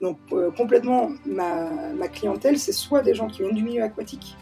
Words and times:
Donc 0.00 0.18
complètement, 0.56 1.10
ma, 1.26 2.08
clientèle, 2.08 2.58
c'est 2.58 2.72
soit 2.72 3.02
des 3.02 3.14
gens 3.14 3.28
qui 3.28 3.42
viennent 3.42 3.54
du 3.54 3.62
milieu 3.62 3.82
aquatique, 3.82 4.36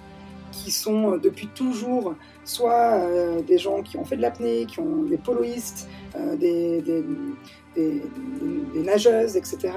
qui 0.53 0.71
sont 0.71 1.17
depuis 1.17 1.49
toujours 1.49 2.15
soit 2.45 3.04
des 3.46 3.58
gens 3.58 3.82
qui 3.82 3.96
ont 3.96 4.04
fait 4.04 4.16
de 4.16 4.22
l'apnée, 4.22 4.66
qui 4.66 4.79
ont 4.79 5.02
des 5.02 5.18
poloistes, 5.18 5.88
des, 6.38 6.82
nageuses, 8.84 9.36
etc., 9.36 9.72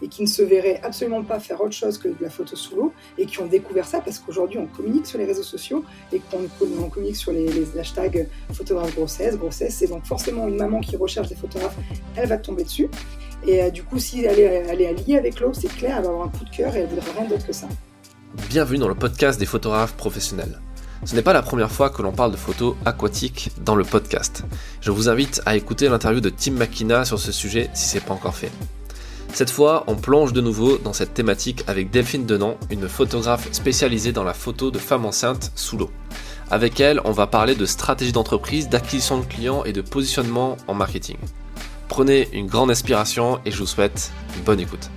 et 0.00 0.08
qui 0.08 0.22
ne 0.22 0.26
se 0.26 0.42
verraient 0.42 0.80
absolument 0.82 1.22
pas 1.22 1.38
faire 1.38 1.60
autre 1.60 1.74
chose 1.74 1.98
que 1.98 2.08
de 2.08 2.16
la 2.20 2.30
photo 2.30 2.56
sous 2.56 2.74
l'eau, 2.74 2.92
et 3.18 3.26
qui 3.26 3.38
ont 3.40 3.46
découvert 3.46 3.86
ça 3.86 4.00
parce 4.00 4.18
qu'aujourd'hui 4.18 4.58
on 4.58 4.66
communique 4.66 5.06
sur 5.06 5.18
les 5.18 5.26
réseaux 5.26 5.42
sociaux 5.42 5.84
et 6.12 6.20
qu'on 6.30 6.88
communique 6.88 7.16
sur 7.16 7.32
les, 7.32 7.46
hashtags 7.78 8.26
photographe 8.52 8.94
grossesse, 8.94 9.36
grossesse, 9.36 9.76
c'est 9.76 9.88
donc 9.88 10.06
forcément 10.06 10.48
une 10.48 10.56
maman 10.56 10.80
qui 10.80 10.96
recherche 10.96 11.28
des 11.28 11.36
photographes, 11.36 11.76
elle 12.16 12.26
va 12.26 12.38
tomber 12.38 12.64
dessus. 12.64 12.88
Et 13.44 13.62
euh, 13.62 13.70
du 13.70 13.82
coup, 13.82 13.98
si 13.98 14.24
elle 14.24 14.38
est, 14.38 14.70
alliée 14.70 15.16
avec 15.16 15.40
l'eau, 15.40 15.52
c'est 15.52 15.68
clair, 15.68 15.96
elle 15.98 16.04
va 16.04 16.10
avoir 16.10 16.26
un 16.26 16.30
coup 16.30 16.44
de 16.44 16.50
cœur 16.50 16.74
et 16.74 16.80
elle 16.80 16.88
voudra 16.88 17.06
rien 17.18 17.28
d'autre 17.28 17.46
que 17.46 17.52
ça. 17.52 17.68
Bienvenue 18.48 18.78
dans 18.78 18.88
le 18.88 18.94
podcast 18.94 19.38
des 19.38 19.46
photographes 19.46 19.94
professionnels. 19.94 20.60
Ce 21.04 21.14
n'est 21.14 21.22
pas 21.22 21.32
la 21.32 21.42
première 21.42 21.70
fois 21.70 21.90
que 21.90 22.02
l'on 22.02 22.12
parle 22.12 22.32
de 22.32 22.36
photos 22.36 22.74
aquatiques 22.84 23.50
dans 23.64 23.76
le 23.76 23.84
podcast. 23.84 24.44
Je 24.80 24.90
vous 24.90 25.08
invite 25.08 25.42
à 25.46 25.56
écouter 25.56 25.88
l'interview 25.88 26.20
de 26.20 26.30
Tim 26.30 26.52
McKenna 26.52 27.04
sur 27.04 27.18
ce 27.18 27.32
sujet 27.32 27.70
si 27.74 27.88
ce 27.88 27.94
n'est 27.94 28.00
pas 28.00 28.14
encore 28.14 28.34
fait. 28.34 28.50
Cette 29.32 29.50
fois, 29.50 29.84
on 29.86 29.96
plonge 29.96 30.32
de 30.32 30.40
nouveau 30.40 30.78
dans 30.78 30.94
cette 30.94 31.12
thématique 31.12 31.62
avec 31.66 31.90
Delphine 31.90 32.24
Denan, 32.24 32.56
une 32.70 32.88
photographe 32.88 33.52
spécialisée 33.52 34.12
dans 34.12 34.24
la 34.24 34.32
photo 34.32 34.70
de 34.70 34.78
femmes 34.78 35.04
enceintes 35.04 35.52
sous 35.54 35.76
l'eau. 35.76 35.90
Avec 36.50 36.80
elle, 36.80 37.00
on 37.04 37.12
va 37.12 37.26
parler 37.26 37.54
de 37.54 37.66
stratégie 37.66 38.12
d'entreprise, 38.12 38.68
d'acquisition 38.68 39.18
de 39.18 39.24
clients 39.24 39.64
et 39.64 39.72
de 39.72 39.82
positionnement 39.82 40.56
en 40.68 40.74
marketing. 40.74 41.18
Prenez 41.88 42.28
une 42.32 42.46
grande 42.46 42.70
inspiration 42.70 43.40
et 43.44 43.50
je 43.50 43.58
vous 43.58 43.66
souhaite 43.66 44.10
une 44.36 44.42
bonne 44.42 44.60
écoute. 44.60 44.90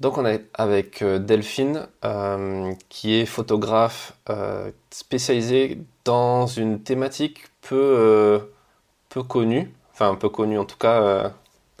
Donc 0.00 0.16
on 0.16 0.24
est 0.24 0.46
avec 0.54 1.02
euh, 1.02 1.18
Delphine, 1.18 1.86
euh, 2.06 2.72
qui 2.88 3.14
est 3.14 3.26
photographe 3.26 4.14
euh, 4.30 4.70
spécialisée 4.90 5.78
dans 6.06 6.46
une 6.46 6.82
thématique 6.82 7.42
peu, 7.60 8.48
peu 9.10 9.22
connue, 9.22 9.70
enfin 9.92 10.14
peu 10.14 10.30
connue 10.30 10.58
en 10.58 10.64
tout 10.64 10.78
cas. 10.78 11.32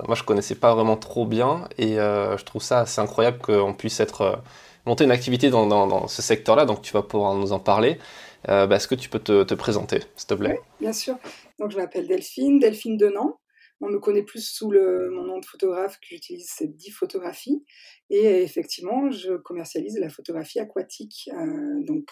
moi 0.06 0.14
je 0.14 0.22
connaissais 0.24 0.54
pas 0.54 0.74
vraiment 0.74 0.98
trop 0.98 1.24
bien 1.24 1.66
et 1.78 1.94
je 1.94 2.44
trouve 2.44 2.62
ça 2.62 2.80
assez 2.80 3.00
incroyable 3.00 3.38
qu'on 3.38 3.72
puisse 3.72 3.98
être 3.98 4.42
monter 4.84 5.04
une 5.04 5.10
activité 5.10 5.48
dans, 5.48 6.06
ce 6.06 6.20
secteur-là. 6.20 6.66
Donc 6.66 6.82
tu 6.82 6.92
vas 6.92 7.02
pouvoir 7.02 7.34
nous 7.34 7.52
en 7.52 7.58
parler. 7.58 7.98
Bah, 8.46 8.68
est-ce 8.70 8.86
que 8.86 8.94
tu 8.94 9.08
peux 9.08 9.18
te, 9.18 9.54
présenter, 9.54 10.00
s'il 10.16 10.26
te 10.28 10.34
plaît? 10.34 10.60
Oui, 10.60 10.66
bien 10.80 10.92
sûr. 10.92 11.16
Donc 11.58 11.70
je 11.70 11.78
m'appelle 11.78 12.06
Delphine, 12.06 12.58
Delphine 12.58 12.98
Denan. 12.98 13.39
On 13.82 13.88
me 13.88 13.98
connaît 13.98 14.22
plus 14.22 14.44
sous 14.44 14.70
mon 14.70 15.24
nom 15.24 15.38
de 15.38 15.46
photographe 15.46 15.98
que 16.00 16.08
j'utilise, 16.08 16.50
c'est 16.54 16.68
10 16.68 16.90
photographies. 16.90 17.64
Et 18.10 18.42
effectivement, 18.42 19.10
je 19.10 19.36
commercialise 19.36 19.98
la 19.98 20.10
photographie 20.10 20.60
aquatique. 20.60 21.30
Euh, 21.32 21.82
donc, 21.84 22.10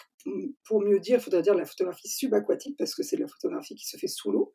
pour 0.65 0.81
mieux 0.81 0.99
dire, 0.99 1.19
il 1.19 1.21
faudrait 1.21 1.43
dire 1.43 1.53
la 1.53 1.65
photographie 1.65 2.07
subaquatique 2.07 2.75
parce 2.77 2.95
que 2.95 3.03
c'est 3.03 3.17
la 3.17 3.27
photographie 3.27 3.75
qui 3.75 3.87
se 3.87 3.97
fait 3.97 4.07
sous 4.07 4.31
l'eau. 4.31 4.51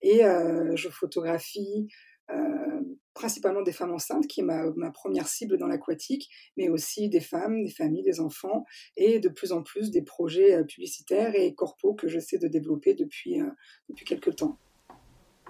Et 0.00 0.24
euh, 0.24 0.76
je 0.76 0.88
photographie 0.90 1.88
euh, 2.30 2.80
principalement 3.14 3.62
des 3.62 3.72
femmes 3.72 3.92
enceintes, 3.92 4.28
qui 4.28 4.40
est 4.40 4.44
ma, 4.44 4.70
ma 4.76 4.92
première 4.92 5.26
cible 5.26 5.58
dans 5.58 5.66
l'aquatique, 5.66 6.30
mais 6.56 6.68
aussi 6.68 7.08
des 7.08 7.20
femmes, 7.20 7.64
des 7.64 7.70
familles, 7.70 8.04
des 8.04 8.20
enfants, 8.20 8.64
et 8.96 9.18
de 9.18 9.28
plus 9.28 9.50
en 9.50 9.62
plus 9.62 9.90
des 9.90 10.02
projets 10.02 10.64
publicitaires 10.64 11.34
et 11.34 11.52
corpaux 11.54 11.94
que 11.94 12.06
j'essaie 12.06 12.38
de 12.38 12.48
développer 12.48 12.94
depuis, 12.94 13.40
depuis 13.88 14.04
quelques 14.04 14.36
temps. 14.36 14.58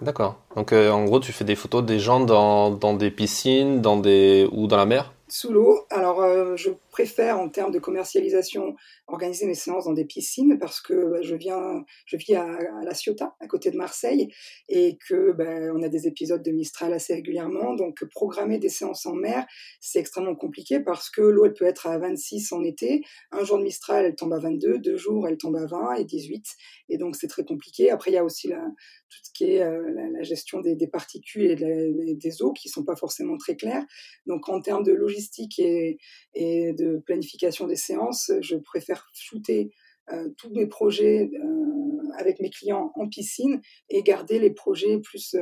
D'accord. 0.01 0.35
Donc 0.55 0.73
en 0.73 1.05
gros, 1.05 1.19
tu 1.19 1.31
fais 1.31 1.45
des 1.45 1.55
photos 1.55 1.83
des 1.83 1.99
gens 1.99 2.19
dans, 2.19 2.71
dans 2.71 2.93
des 2.93 3.11
piscines, 3.11 3.81
dans 3.81 3.97
des 3.97 4.47
ou 4.51 4.67
dans 4.67 4.77
la 4.77 4.85
mer? 4.85 5.14
Sous 5.27 5.51
l'eau. 5.51 5.85
Alors, 5.89 6.21
euh, 6.21 6.55
je 6.55 6.69
préfère, 6.91 7.39
en 7.39 7.49
termes 7.49 7.71
de 7.71 7.79
commercialisation, 7.79 8.75
organiser 9.07 9.45
mes 9.45 9.55
séances 9.55 9.85
dans 9.85 9.93
des 9.93 10.05
piscines 10.05 10.57
parce 10.59 10.81
que 10.81 11.11
bah, 11.11 11.21
je 11.21 11.35
viens, 11.35 11.83
je 12.05 12.17
vis 12.17 12.35
à, 12.35 12.45
La 12.83 12.93
Ciotat, 12.93 13.35
à 13.39 13.47
côté 13.47 13.71
de 13.71 13.77
Marseille, 13.77 14.31
et 14.69 14.97
que 15.07 15.31
ben, 15.31 15.71
on 15.75 15.81
a 15.81 15.89
des 15.89 16.07
épisodes 16.07 16.43
de 16.43 16.51
Mistral 16.51 16.93
assez 16.93 17.13
régulièrement. 17.13 17.73
Donc, 17.73 18.03
programmer 18.05 18.59
des 18.59 18.69
séances 18.69 19.05
en 19.05 19.13
mer, 19.13 19.45
c'est 19.81 19.99
extrêmement 19.99 20.35
compliqué 20.35 20.79
parce 20.79 21.09
que 21.09 21.21
l'eau, 21.21 21.45
elle 21.45 21.53
peut 21.53 21.65
être 21.65 21.87
à 21.87 21.97
26 21.97 22.51
en 22.53 22.63
été. 22.63 23.03
Un 23.31 23.43
jour 23.43 23.57
de 23.57 23.63
Mistral, 23.63 24.05
elle 24.05 24.15
tombe 24.15 24.33
à 24.33 24.39
22. 24.39 24.79
Deux 24.79 24.97
jours, 24.97 25.27
elle 25.27 25.37
tombe 25.37 25.55
à 25.55 25.65
20 25.65 25.95
et 25.95 26.05
18. 26.05 26.45
Et 26.89 26.97
donc, 26.97 27.15
c'est 27.15 27.27
très 27.27 27.43
compliqué. 27.43 27.89
Après, 27.89 28.11
il 28.11 28.13
y 28.13 28.17
a 28.17 28.23
aussi 28.23 28.47
la, 28.47 28.61
tout 29.09 29.19
ce 29.23 29.31
qui 29.33 29.51
est 29.51 29.63
euh, 29.63 30.11
la, 30.13 30.23
gestion 30.23 30.61
des, 30.61 30.75
particules 30.87 31.51
et 31.51 32.15
des 32.15 32.41
eaux 32.41 32.53
qui 32.53 32.69
sont 32.69 32.83
pas 32.83 32.95
forcément 32.95 33.37
très 33.37 33.55
claires. 33.55 33.83
Donc, 34.27 34.49
en 34.49 34.61
termes 34.61 34.83
de 34.83 34.93
logistique 34.93 35.14
et, 35.59 35.97
et 36.33 36.73
de 36.73 36.97
planification 37.05 37.67
des 37.67 37.75
séances, 37.75 38.31
je 38.41 38.57
préfère 38.57 39.07
shooter 39.13 39.71
euh, 40.11 40.29
tous 40.37 40.51
mes 40.51 40.67
projets 40.67 41.31
euh, 41.33 42.11
avec 42.17 42.39
mes 42.39 42.49
clients 42.49 42.91
en 42.95 43.07
piscine 43.07 43.61
et 43.89 44.03
garder 44.03 44.39
les 44.39 44.51
projets 44.51 44.99
plus 44.99 45.35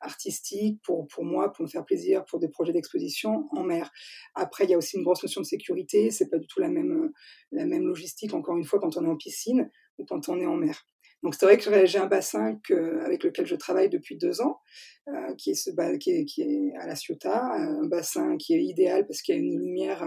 artistiques 0.00 0.80
pour, 0.84 1.06
pour 1.08 1.24
moi, 1.24 1.52
pour 1.52 1.64
me 1.64 1.68
faire 1.68 1.84
plaisir, 1.84 2.24
pour 2.24 2.38
des 2.38 2.48
projets 2.48 2.72
d'exposition 2.72 3.48
en 3.50 3.64
mer. 3.64 3.90
Après, 4.34 4.64
il 4.64 4.70
y 4.70 4.74
a 4.74 4.78
aussi 4.78 4.96
une 4.96 5.02
grosse 5.02 5.22
notion 5.22 5.40
de 5.40 5.46
sécurité. 5.46 6.10
C'est 6.10 6.28
pas 6.28 6.38
du 6.38 6.46
tout 6.46 6.60
la 6.60 6.68
même, 6.68 7.12
la 7.52 7.66
même 7.66 7.86
logistique, 7.86 8.34
encore 8.34 8.56
une 8.56 8.64
fois, 8.64 8.78
quand 8.78 8.96
on 8.96 9.04
est 9.04 9.08
en 9.08 9.16
piscine 9.16 9.70
ou 9.98 10.04
quand 10.04 10.28
on 10.28 10.40
est 10.40 10.46
en 10.46 10.56
mer. 10.56 10.86
Donc 11.22 11.34
c'est 11.34 11.46
vrai 11.46 11.58
que 11.58 11.86
j'ai 11.86 11.98
un 11.98 12.06
bassin 12.06 12.58
avec 13.04 13.24
lequel 13.24 13.46
je 13.46 13.56
travaille 13.56 13.88
depuis 13.88 14.16
deux 14.16 14.40
ans, 14.40 14.60
euh, 15.08 15.34
qui, 15.36 15.50
est 15.50 15.54
ce, 15.54 15.70
qui, 15.98 16.10
est, 16.10 16.24
qui, 16.24 16.42
est, 16.42 16.76
à 16.76 16.86
la 16.86 16.94
Ciotat, 16.94 17.44
un 17.44 17.86
bassin 17.86 18.36
qui 18.36 18.54
est 18.54 18.62
idéal 18.62 19.06
parce 19.06 19.22
qu'il 19.22 19.34
y 19.34 19.38
a 19.38 19.40
une 19.40 19.58
lumière 19.58 20.04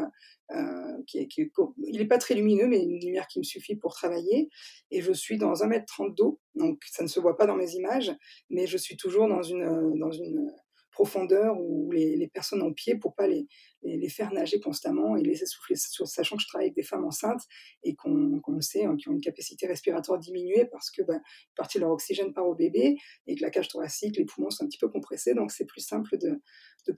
euh, 0.55 1.03
qui, 1.07 1.19
est, 1.19 1.29
il 1.35 1.99
n'est 1.99 2.07
pas 2.07 2.17
très 2.17 2.35
lumineux, 2.35 2.67
mais 2.67 2.81
une 2.81 2.99
lumière 2.99 3.27
qui 3.27 3.39
me 3.39 3.43
suffit 3.43 3.75
pour 3.75 3.93
travailler. 3.93 4.49
Et 4.89 5.01
je 5.01 5.11
suis 5.11 5.37
dans 5.37 5.53
1m30 5.53 6.15
d'eau, 6.15 6.39
donc 6.55 6.81
ça 6.89 7.03
ne 7.03 7.07
se 7.07 7.19
voit 7.19 7.37
pas 7.37 7.45
dans 7.45 7.55
mes 7.55 7.73
images, 7.73 8.13
mais 8.49 8.67
je 8.67 8.77
suis 8.77 8.95
toujours 8.95 9.27
dans 9.27 9.43
une, 9.43 9.97
dans 9.99 10.11
une 10.11 10.51
profondeur 10.91 11.59
où 11.59 11.91
les, 11.91 12.27
personnes 12.27 12.61
en 12.61 12.71
pied 12.71 12.95
pour 12.95 13.15
pas 13.15 13.27
les, 13.27 13.47
les, 13.83 14.09
faire 14.09 14.31
nager 14.33 14.59
constamment 14.59 15.15
et 15.15 15.23
les 15.23 15.41
essouffler, 15.41 15.75
sachant 15.75 16.35
que 16.35 16.41
je 16.41 16.47
travaille 16.47 16.67
avec 16.67 16.75
des 16.75 16.83
femmes 16.83 17.05
enceintes 17.05 17.41
et 17.83 17.95
qu'on 17.95 18.41
le 18.47 18.61
sait, 18.61 18.85
hein, 18.85 18.95
qui 18.97 19.09
ont 19.09 19.13
une 19.13 19.21
capacité 19.21 19.67
respiratoire 19.67 20.19
diminuée 20.19 20.65
parce 20.65 20.91
que 20.91 21.01
bah, 21.01 21.19
partie 21.55 21.77
de 21.77 21.83
leur 21.83 21.91
oxygène 21.91 22.33
part 22.33 22.47
au 22.47 22.55
bébé 22.55 22.97
et 23.27 23.35
que 23.35 23.41
la 23.41 23.49
cage 23.49 23.69
thoracique, 23.69 24.17
les 24.17 24.25
poumons 24.25 24.49
sont 24.49 24.65
un 24.65 24.67
petit 24.67 24.77
peu 24.77 24.89
compressés, 24.89 25.33
donc 25.33 25.51
c'est 25.51 25.65
plus 25.65 25.81
simple 25.81 26.17
de, 26.17 26.41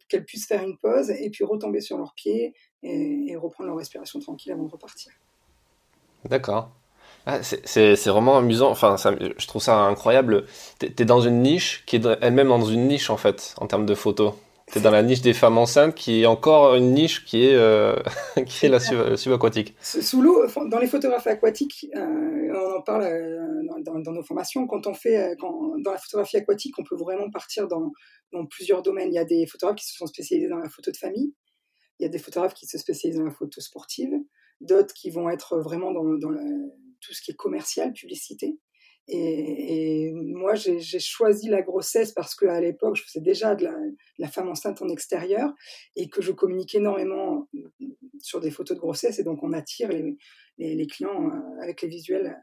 qu'elles 0.09 0.25
puissent 0.25 0.47
faire 0.47 0.63
une 0.63 0.77
pause 0.77 1.09
et 1.09 1.29
puis 1.29 1.43
retomber 1.43 1.81
sur 1.81 1.97
leurs 1.97 2.13
pieds 2.15 2.53
et 2.81 3.35
reprendre 3.35 3.69
leur 3.69 3.77
respiration 3.77 4.19
tranquille 4.19 4.51
avant 4.51 4.65
de 4.65 4.71
repartir. 4.71 5.13
D'accord. 6.25 6.82
Ah, 7.25 7.41
c'est 7.41 8.07
vraiment 8.07 8.37
amusant, 8.37 8.69
enfin 8.69 8.97
je 8.97 9.47
trouve 9.47 9.61
ça 9.61 9.77
incroyable. 9.77 10.45
Tu 10.79 10.87
es, 10.87 11.05
dans 11.05 11.21
une 11.21 11.41
niche 11.41 11.83
qui 11.85 11.95
est 11.95 12.05
elle-même 12.21 12.49
dans 12.49 12.65
une 12.65 12.87
niche 12.87 13.09
en 13.09 13.15
fait, 13.15 13.55
en 13.57 13.67
termes 13.67 13.85
de 13.85 13.95
photos. 13.95 14.33
Tu 14.71 14.79
es 14.79 14.81
dans 14.81 14.91
la 14.91 15.03
niche 15.03 15.21
des 15.21 15.33
femmes 15.33 15.57
enceintes 15.57 15.95
qui 15.95 16.23
est 16.23 16.25
encore 16.25 16.75
une 16.75 16.91
niche 16.91 17.23
qui 17.23 17.45
est, 17.45 17.55
euh, 17.55 17.95
qui 18.45 18.65
est 18.65 18.69
la 18.69 18.79
subaquatique. 19.15 19.73
Sous 19.81 20.21
l'eau, 20.21 20.45
dans 20.69 20.79
les 20.79 20.87
photographies 20.87 21.29
aquatiques, 21.29 21.87
euh, 21.95 22.53
on 22.53 22.79
en 22.79 22.81
parle 22.81 23.03
euh, 23.03 23.39
dans, 23.85 23.99
dans, 23.99 24.11
nos 24.11 24.23
formations, 24.23 24.67
quand 24.67 24.85
on 24.87 24.93
fait, 24.93 25.37
quand, 25.39 25.79
dans 25.79 25.91
la 25.91 25.97
photographie 25.97 26.37
aquatique, 26.37 26.77
on 26.77 26.83
peut 26.83 26.97
vraiment 26.97 27.29
partir 27.29 27.69
dans, 27.69 27.91
dans 28.33 28.45
plusieurs 28.45 28.81
domaines. 28.81 29.09
Il 29.09 29.15
y 29.15 29.19
a 29.19 29.25
des 29.25 29.45
photographes 29.45 29.77
qui 29.77 29.85
se 29.85 29.95
sont 29.95 30.07
spécialisés 30.07 30.49
dans 30.49 30.59
la 30.59 30.69
photo 30.69 30.91
de 30.91 30.97
famille, 30.97 31.33
il 31.99 32.03
y 32.03 32.05
a 32.05 32.09
des 32.09 32.19
photographes 32.19 32.53
qui 32.53 32.65
se 32.65 32.77
spécialisent 32.77 33.19
dans 33.19 33.25
la 33.25 33.31
photo 33.31 33.61
sportive, 33.61 34.13
d'autres 34.59 34.93
qui 34.93 35.09
vont 35.09 35.29
être 35.29 35.59
vraiment 35.59 35.91
dans, 35.91 36.03
dans 36.03 36.31
la, 36.31 36.41
tout 37.03 37.13
ce 37.13 37.21
qui 37.21 37.31
est 37.31 37.35
commercial, 37.35 37.93
publicité. 37.93 38.57
Et, 39.07 40.11
moi, 40.13 40.55
j'ai 40.55 40.99
choisi 40.99 41.49
la 41.49 41.61
grossesse 41.61 42.13
parce 42.13 42.35
qu'à 42.35 42.59
l'époque, 42.61 42.95
je 42.95 43.03
faisais 43.03 43.21
déjà 43.21 43.55
de 43.55 43.67
la, 44.17 44.27
femme 44.29 44.49
enceinte 44.49 44.81
en 44.81 44.89
extérieur 44.89 45.53
et 45.95 46.09
que 46.09 46.21
je 46.21 46.31
communique 46.31 46.75
énormément 46.75 47.49
sur 48.19 48.39
des 48.39 48.51
photos 48.51 48.77
de 48.77 48.81
grossesse. 48.81 49.19
Et 49.19 49.23
donc, 49.23 49.43
on 49.43 49.51
attire 49.51 49.89
les, 49.89 50.15
les, 50.57 50.87
clients 50.87 51.29
euh, 51.29 51.61
avec 51.61 51.81
les 51.81 51.89
visuels 51.89 52.41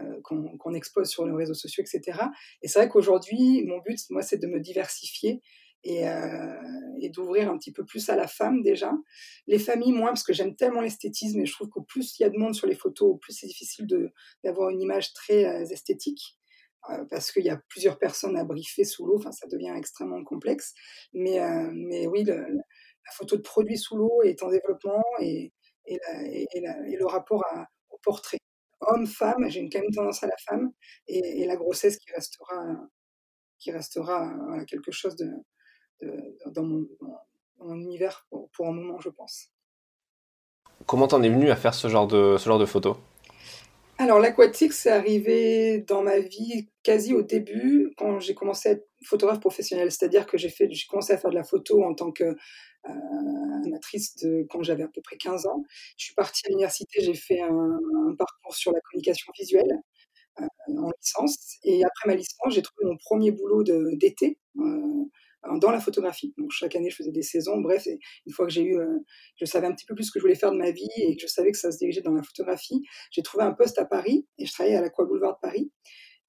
euh, 0.00 0.20
qu'on 0.22 0.74
expose 0.74 1.08
sur 1.08 1.26
les 1.26 1.32
réseaux 1.32 1.54
sociaux, 1.54 1.82
etc. 1.82 2.18
Et 2.62 2.68
c'est 2.68 2.78
vrai 2.78 2.88
qu'aujourd'hui, 2.88 3.64
mon 3.66 3.78
but, 3.78 3.98
moi, 4.10 4.22
c'est 4.22 4.38
de 4.38 4.46
me 4.46 4.60
diversifier 4.60 5.42
euh, 5.86 6.54
et, 7.00 7.08
d'ouvrir 7.10 7.50
un 7.50 7.56
petit 7.56 7.72
peu 7.72 7.84
plus 7.84 8.08
à 8.08 8.16
la 8.16 8.26
femme 8.26 8.62
déjà. 8.62 8.92
Les 9.46 9.58
familles, 9.58 9.92
moins, 9.92 10.08
parce 10.08 10.24
que 10.24 10.32
j'aime 10.32 10.56
tellement 10.56 10.80
l'esthétisme 10.80 11.40
et 11.40 11.46
je 11.46 11.52
trouve 11.52 11.68
qu'au 11.68 11.82
plus 11.82 12.18
il 12.18 12.22
y 12.22 12.26
a 12.26 12.30
de 12.30 12.36
monde 12.36 12.54
sur 12.54 12.66
les 12.66 12.74
photos, 12.74 13.12
au 13.12 13.16
plus 13.16 13.32
c'est 13.32 13.46
difficile 13.46 13.86
d'avoir 14.44 14.70
une 14.70 14.82
image 14.82 15.12
très 15.12 15.44
euh, 15.46 15.64
esthétique. 15.64 16.38
Euh, 16.90 17.04
parce 17.10 17.32
qu'il 17.32 17.44
y 17.44 17.50
a 17.50 17.60
plusieurs 17.68 17.98
personnes 17.98 18.36
à 18.36 18.44
briefer 18.44 18.84
sous 18.84 19.06
l'eau, 19.06 19.18
enfin 19.18 19.32
ça 19.32 19.46
devient 19.46 19.72
extrêmement 19.76 20.22
complexe. 20.24 20.74
Mais, 21.12 21.38
mais 21.72 22.06
oui, 22.06 22.24
la 22.24 23.12
photo 23.12 23.36
de 23.36 23.42
produit 23.42 23.76
sous 23.78 23.96
l'eau 23.96 24.22
est 24.22 24.42
en 24.42 24.50
développement 24.50 25.02
et, 25.20 25.52
et, 25.86 25.98
le 26.96 27.06
rapport 27.06 27.44
au 27.90 27.98
portrait. 27.98 28.38
Homme-femme, 28.80 29.48
j'ai 29.48 29.68
quand 29.68 29.80
même 29.80 29.90
tendance 29.94 30.22
à 30.22 30.28
la 30.28 30.36
femme 30.48 30.70
et, 31.08 31.44
la 31.46 31.56
grossesse 31.56 31.98
qui 31.98 32.12
restera, 32.12 32.56
qui 33.58 33.72
restera 33.72 34.32
quelque 34.66 34.92
chose 34.92 35.16
de, 35.16 35.28
dans, 36.46 36.62
mon, 36.62 36.86
mon 37.60 37.74
univers 37.76 38.26
pour, 38.30 38.66
un 38.66 38.72
moment, 38.72 39.00
je 39.00 39.08
pense. 39.08 39.48
Comment 40.86 41.08
t'en 41.08 41.22
es 41.22 41.28
venu 41.28 41.50
à 41.50 41.56
faire 41.56 41.74
ce 41.74 41.88
genre 41.88 42.06
de, 42.06 42.36
ce 42.38 42.44
genre 42.44 42.58
de 42.58 42.66
photos 42.66 42.96
alors 44.00 44.20
l'aquatique, 44.20 44.72
c'est 44.74 44.92
arrivé 44.92 45.78
dans 45.80 46.02
ma 46.02 46.20
vie 46.20 46.68
quasi 46.84 47.14
au 47.14 47.22
début, 47.22 47.92
quand 47.96 48.20
j'ai 48.20 48.32
commencé 48.32 48.68
à 48.68 48.72
être 48.72 48.88
photographe 49.04 49.40
professionnel. 49.40 49.90
C'est-à-dire 49.90 50.26
que 50.26 50.38
j'ai 50.38 50.50
fait, 50.50 50.68
j'ai 50.70 50.86
commencé 50.86 51.12
à 51.12 51.18
faire 51.18 51.30
de 51.30 51.34
la 51.34 51.42
photo 51.42 51.82
en 51.82 51.94
tant 51.94 52.12
que 52.12 52.22
euh, 52.22 52.36
amatrice 53.66 54.14
de 54.16 54.46
quand 54.50 54.62
j'avais 54.62 54.84
à 54.84 54.88
peu 54.88 55.02
près 55.02 55.16
15 55.16 55.46
ans. 55.46 55.64
Je 55.96 56.04
suis 56.06 56.14
partie 56.14 56.42
à 56.46 56.50
l'université, 56.50 57.00
j'ai 57.02 57.14
fait 57.14 57.40
un, 57.40 58.14
parcours 58.16 58.54
sur 58.54 58.70
la 58.72 58.80
communication 58.80 59.32
visuelle 59.36 59.82
euh, 60.40 60.46
en 60.76 60.90
licence. 61.02 61.56
Et 61.64 61.84
après 61.84 62.06
ma 62.06 62.14
licence, 62.14 62.54
j'ai 62.54 62.62
trouvé 62.62 62.86
mon 62.86 62.96
premier 62.98 63.32
boulot 63.32 63.64
d'été. 63.64 64.38
Euh, 64.58 65.04
dans 65.60 65.70
la 65.70 65.80
photographie. 65.80 66.34
Donc 66.36 66.50
chaque 66.50 66.74
année, 66.76 66.90
je 66.90 66.96
faisais 66.96 67.12
des 67.12 67.22
saisons. 67.22 67.60
Bref, 67.60 67.86
une 67.86 68.32
fois 68.32 68.46
que 68.46 68.52
j'ai 68.52 68.62
eu, 68.62 68.78
euh, 68.78 68.98
je 69.36 69.44
savais 69.44 69.66
un 69.66 69.72
petit 69.72 69.86
peu 69.86 69.94
plus 69.94 70.04
ce 70.04 70.10
que 70.10 70.18
je 70.18 70.24
voulais 70.24 70.34
faire 70.34 70.52
de 70.52 70.58
ma 70.58 70.70
vie 70.70 70.88
et 70.96 71.16
que 71.16 71.22
je 71.22 71.26
savais 71.26 71.52
que 71.52 71.58
ça 71.58 71.70
se 71.70 71.78
dirigeait 71.78 72.02
dans 72.02 72.12
la 72.12 72.22
photographie, 72.22 72.82
j'ai 73.10 73.22
trouvé 73.22 73.44
un 73.44 73.52
poste 73.52 73.78
à 73.78 73.84
Paris 73.84 74.26
et 74.38 74.46
je 74.46 74.52
travaillais 74.52 74.76
à 74.76 74.80
l'Aqua 74.80 75.04
Boulevard 75.04 75.34
de 75.34 75.40
Paris 75.40 75.70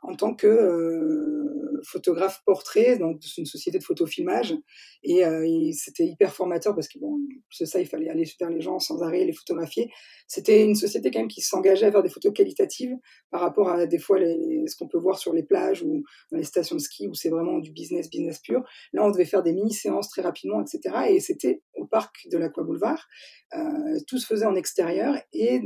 en 0.01 0.16
tant 0.16 0.34
que 0.34 0.48
euh, 0.48 1.81
photographe 1.84 2.42
portrait, 2.46 2.98
donc 2.98 3.22
c'est 3.22 3.42
une 3.42 3.46
société 3.46 3.80
de 3.80 3.84
photofilmage, 3.84 4.56
et, 5.04 5.25
euh, 5.25 5.46
et 5.46 5.72
c'était 5.74 6.06
hyper 6.06 6.34
formateur 6.34 6.75
parce 6.75 6.88
que 6.88 7.00
bon, 7.00 7.18
c'est 7.51 7.66
ça, 7.66 7.80
il 7.80 7.88
fallait 7.88 8.10
aller 8.10 8.25
vers 8.40 8.50
les 8.50 8.62
gens 8.62 8.80
sans 8.80 9.01
arrêt, 9.01 9.25
les 9.25 9.34
photographier. 9.34 9.90
C'était 10.28 10.63
une 10.63 10.75
société 10.75 11.12
quand 11.12 11.19
même 11.19 11.28
qui 11.28 11.42
s'engageait 11.42 11.88
à 11.88 11.92
faire 11.92 12.04
des 12.04 12.10
photos 12.10 12.34
qualitatives 12.34 12.96
par 13.31 13.42
rapport 13.42 13.69
à 13.69 13.86
des 13.86 13.98
fois 13.98 14.19
les, 14.19 14.63
ce 14.68 14.75
qu'on 14.75 14.88
peut 14.88 14.98
voir 14.98 15.18
sur 15.18 15.34
les 15.34 15.44
plages 15.44 15.84
ou 15.84 16.04
dans 16.31 16.38
les 16.38 16.44
stations 16.44 16.75
de 16.75 16.81
ski 16.81 17.07
où 17.07 17.13
c'est 17.13 17.30
vraiment 17.30 17.60
du 17.60 17.72
business, 17.72 18.10
business 18.10 18.40
pur. 18.40 18.63
Là, 18.94 19.06
on 19.06 19.12
devait 19.12 19.25
faire 19.25 19.44
des 19.44 19.54
mini-séances 19.54 20.10
très 20.10 20.22
rapidement, 20.22 20.62
etc. 20.62 20.95
Et 21.10 21.19
c'était 21.19 21.62
au 21.75 21.86
parc 21.86 22.28
de 22.31 22.38
l'Aqua 22.38 22.63
Boulevard. 22.63 23.07
Euh, 23.56 24.00
tout 24.07 24.18
se 24.18 24.28
faisait 24.28 24.45
en 24.45 24.56
extérieur 24.56 25.16
et 25.34 25.60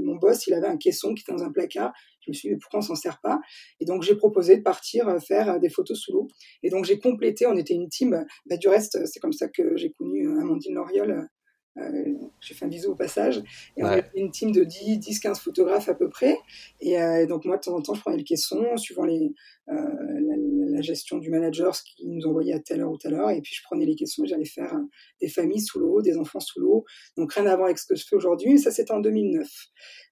mon 0.00 0.16
boss, 0.16 0.46
il 0.46 0.54
avait 0.54 0.68
un 0.68 0.76
caisson 0.76 1.14
qui 1.14 1.22
était 1.22 1.32
dans 1.32 1.44
un 1.44 1.52
placard 1.52 1.92
je 2.26 2.30
me 2.30 2.34
suis 2.34 2.48
dit, 2.48 2.56
pourquoi 2.56 2.80
on 2.80 2.82
s'en 2.82 2.94
sert 2.94 3.20
pas? 3.20 3.40
Et 3.80 3.84
donc, 3.84 4.02
j'ai 4.02 4.16
proposé 4.16 4.56
de 4.56 4.62
partir 4.62 5.08
euh, 5.08 5.18
faire 5.18 5.50
euh, 5.50 5.58
des 5.58 5.68
photos 5.68 5.98
sous 5.98 6.12
l'eau. 6.12 6.28
Et 6.62 6.70
donc, 6.70 6.84
j'ai 6.84 6.98
complété, 6.98 7.46
on 7.46 7.56
était 7.56 7.74
une 7.74 7.88
team. 7.88 8.24
Bah, 8.46 8.56
du 8.56 8.68
reste, 8.68 9.06
c'est 9.06 9.20
comme 9.20 9.32
ça 9.32 9.48
que 9.48 9.76
j'ai 9.76 9.92
connu 9.92 10.26
euh, 10.26 10.40
Amandine 10.40 10.74
Loriol. 10.74 11.28
j'ai 12.40 12.54
fait 12.54 12.64
un 12.64 12.68
bisou 12.68 12.92
au 12.92 12.96
passage. 12.96 13.42
Et 13.76 13.84
on 13.84 13.92
était 13.92 14.10
une 14.14 14.30
team 14.30 14.50
de 14.50 14.64
10-15 14.64 15.40
photographes 15.40 15.88
à 15.88 15.94
peu 15.94 16.08
près. 16.08 16.36
Et 16.80 16.96
donc, 17.26 17.44
moi, 17.44 17.56
de 17.56 17.62
temps 17.62 17.76
en 17.76 17.82
temps, 17.82 17.94
je 17.94 18.00
prenais 18.00 18.16
le 18.16 18.24
caisson, 18.24 18.76
suivant 18.76 19.04
les, 19.04 19.30
la, 19.68 20.36
gestion 20.82 21.18
du 21.18 21.30
manager, 21.30 21.74
ce 21.74 21.82
qu'il 21.82 22.10
nous 22.10 22.26
envoyait 22.26 22.54
à 22.54 22.60
telle 22.60 22.80
heure 22.80 22.90
ou 22.90 22.98
telle 22.98 23.14
heure. 23.14 23.30
Et 23.30 23.40
puis, 23.40 23.54
je 23.54 23.62
prenais 23.62 23.86
les 23.86 23.94
caissons 23.94 24.24
et 24.24 24.26
j'allais 24.26 24.44
faire 24.44 24.74
des 25.20 25.28
familles 25.28 25.60
sous 25.60 25.78
l'eau, 25.78 26.02
des 26.02 26.16
enfants 26.16 26.40
sous 26.40 26.60
l'eau. 26.60 26.84
Donc, 27.16 27.32
rien 27.32 27.46
à 27.46 27.56
voir 27.56 27.66
avec 27.66 27.78
ce 27.78 27.86
que 27.86 27.94
je 27.94 28.04
fais 28.06 28.16
aujourd'hui. 28.16 28.58
Ça, 28.58 28.70
c'était 28.70 28.92
en 28.92 29.00
2009. 29.00 29.48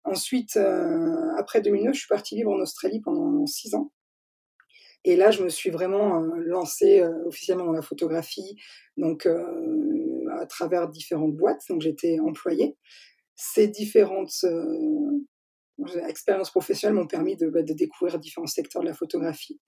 Ensuite, 0.04 0.56
euh, 0.56 1.34
après 1.38 1.62
2009, 1.62 1.94
je 1.94 1.98
suis 2.00 2.08
partie 2.08 2.36
vivre 2.36 2.50
en 2.50 2.60
Australie 2.60 3.00
pendant 3.00 3.46
six 3.46 3.74
ans. 3.74 3.90
Et 5.04 5.16
là, 5.16 5.30
je 5.30 5.42
me 5.42 5.48
suis 5.48 5.70
vraiment 5.70 6.22
euh, 6.22 6.36
lancée 6.38 7.00
euh, 7.00 7.26
officiellement 7.26 7.66
dans 7.66 7.72
la 7.72 7.82
photographie, 7.82 8.56
donc 8.96 9.26
à 9.26 10.46
travers 10.46 10.88
différentes 10.88 11.34
boîtes. 11.34 11.62
Donc, 11.68 11.82
j'étais 11.82 12.18
employée. 12.20 12.76
Ces 13.36 13.66
différentes 13.68 14.44
expériences 16.08 16.50
professionnelles 16.50 16.96
m'ont 16.96 17.06
permis 17.06 17.36
de, 17.36 17.48
bah, 17.48 17.62
de, 17.62 17.72
découvrir 17.72 18.18
différents 18.18 18.46
secteurs 18.46 18.82
de 18.82 18.88
la 18.88 18.94
photographie. 18.94 19.60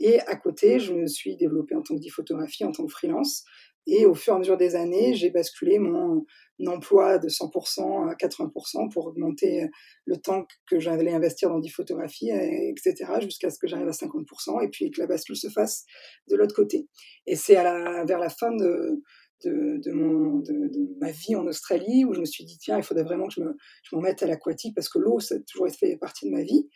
Et 0.00 0.20
à 0.20 0.36
côté, 0.36 0.80
je 0.80 0.92
me 0.92 1.06
suis 1.06 1.36
développée 1.36 1.74
en 1.74 1.82
tant 1.82 1.96
que 1.96 2.10
photographie, 2.10 2.64
en 2.64 2.72
tant 2.72 2.86
que 2.86 2.92
freelance. 2.92 3.44
Et 3.86 4.06
au 4.06 4.14
fur 4.14 4.34
et 4.34 4.36
à 4.36 4.38
mesure 4.38 4.56
des 4.56 4.76
années, 4.76 5.14
j'ai 5.14 5.30
basculé 5.30 5.78
mon 5.78 6.24
emploi 6.66 7.18
de 7.18 7.28
100% 7.28 8.08
à 8.08 8.14
80% 8.14 8.92
pour 8.92 9.06
augmenter 9.06 9.66
le 10.04 10.16
temps 10.18 10.46
que 10.68 10.78
j'allais 10.78 11.12
investir 11.12 11.48
dans 11.48 11.58
des 11.58 11.68
photographies, 11.68 12.30
etc., 12.30 12.94
jusqu'à 13.20 13.50
ce 13.50 13.58
que 13.58 13.66
j'arrive 13.66 13.88
à 13.88 13.92
50% 13.92 14.62
et 14.64 14.68
puis 14.68 14.90
que 14.92 15.00
la 15.00 15.08
bascule 15.08 15.36
se 15.36 15.48
fasse 15.48 15.84
de 16.28 16.36
l'autre 16.36 16.54
côté. 16.54 16.86
Et 17.26 17.34
c'est 17.34 17.54
vers 17.54 18.18
la 18.20 18.28
fin 18.28 18.54
de, 18.54 19.02
de, 19.44 20.98
ma 21.00 21.10
vie 21.10 21.36
en 21.36 21.46
Australie 21.46 22.04
où 22.04 22.14
je 22.14 22.20
me 22.20 22.24
suis 22.24 22.44
dit, 22.44 22.58
tiens, 22.58 22.76
il 22.76 22.82
faudrait 22.82 23.04
vraiment 23.04 23.26
que 23.28 23.34
je 23.34 23.40
me, 23.40 23.56
je 23.82 23.96
m'en 23.96 24.02
mette 24.02 24.22
à 24.22 24.26
l'aquatique 24.26 24.74
parce 24.74 24.88
que 24.88 24.98
l'eau, 24.98 25.20
ça 25.20 25.36
a 25.36 25.38
toujours 25.40 25.68
fait 25.70 25.96
partie 25.96 26.26
de 26.26 26.34
ma 26.34 26.42
vie, 26.42 26.68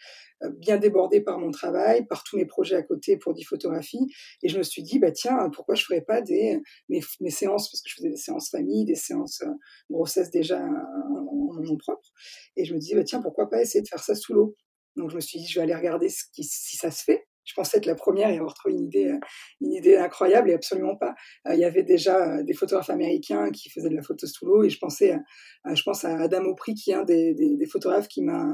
euh, 0.42 0.50
bien 0.50 0.76
débordée 0.76 1.20
par 1.20 1.38
mon 1.38 1.50
travail, 1.50 2.06
par 2.06 2.24
tous 2.24 2.36
mes 2.36 2.46
projets 2.46 2.76
à 2.76 2.82
côté 2.82 3.16
pour 3.16 3.34
des 3.34 3.44
photographies. 3.44 4.06
Et 4.42 4.48
je 4.48 4.58
me 4.58 4.62
suis 4.62 4.82
dit, 4.82 4.98
bah, 4.98 5.12
tiens, 5.12 5.50
pourquoi 5.50 5.74
je 5.74 5.84
ferais 5.84 6.02
pas 6.02 6.20
des, 6.20 6.60
mes, 6.88 7.00
séances, 7.30 7.70
parce 7.70 7.82
que 7.82 7.88
je 7.88 7.94
faisais 7.94 8.10
des 8.10 8.16
séances 8.16 8.50
famille, 8.50 8.84
des 8.84 8.94
séances 8.94 9.42
euh, 9.42 9.50
grossesse 9.90 10.30
déjà 10.30 10.60
en, 10.60 11.60
nom 11.60 11.76
propre. 11.78 12.08
Et 12.56 12.64
je 12.64 12.74
me 12.74 12.78
dis, 12.78 12.94
bah, 12.94 13.04
tiens, 13.04 13.22
pourquoi 13.22 13.48
pas 13.48 13.62
essayer 13.62 13.82
de 13.82 13.88
faire 13.88 14.02
ça 14.02 14.14
sous 14.14 14.34
l'eau? 14.34 14.54
Donc 14.96 15.10
je 15.10 15.16
me 15.16 15.20
suis 15.20 15.38
dit, 15.38 15.46
je 15.46 15.58
vais 15.58 15.62
aller 15.62 15.74
regarder 15.74 16.08
ce 16.08 16.24
qui, 16.32 16.44
si 16.44 16.76
ça 16.76 16.90
se 16.90 17.02
fait 17.02 17.26
je 17.46 17.54
pensais 17.54 17.78
être 17.78 17.86
la 17.86 17.94
première 17.94 18.28
et 18.28 18.36
avoir 18.36 18.54
trouvé 18.54 18.74
une 18.74 18.84
idée, 18.84 19.06
euh, 19.06 19.18
une 19.60 19.72
idée 19.72 19.96
incroyable 19.96 20.50
et 20.50 20.54
absolument 20.54 20.96
pas. 20.96 21.14
Euh, 21.46 21.54
il 21.54 21.60
y 21.60 21.64
avait 21.64 21.84
déjà 21.84 22.38
euh, 22.38 22.42
des 22.42 22.52
photographes 22.52 22.90
américains 22.90 23.50
qui 23.50 23.70
faisaient 23.70 23.88
de 23.88 23.94
la 23.94 24.02
photo 24.02 24.26
sous 24.26 24.44
l'eau 24.44 24.64
et 24.64 24.68
je 24.68 24.78
pensais, 24.78 25.16
à, 25.64 25.74
je 25.74 25.82
pense 25.82 26.04
à 26.04 26.18
Adam 26.18 26.44
Opry 26.44 26.74
qui 26.74 26.90
est 26.90 26.94
un 26.94 27.04
des, 27.04 27.56
photographes 27.70 28.08
qui 28.08 28.22
m'a, 28.22 28.46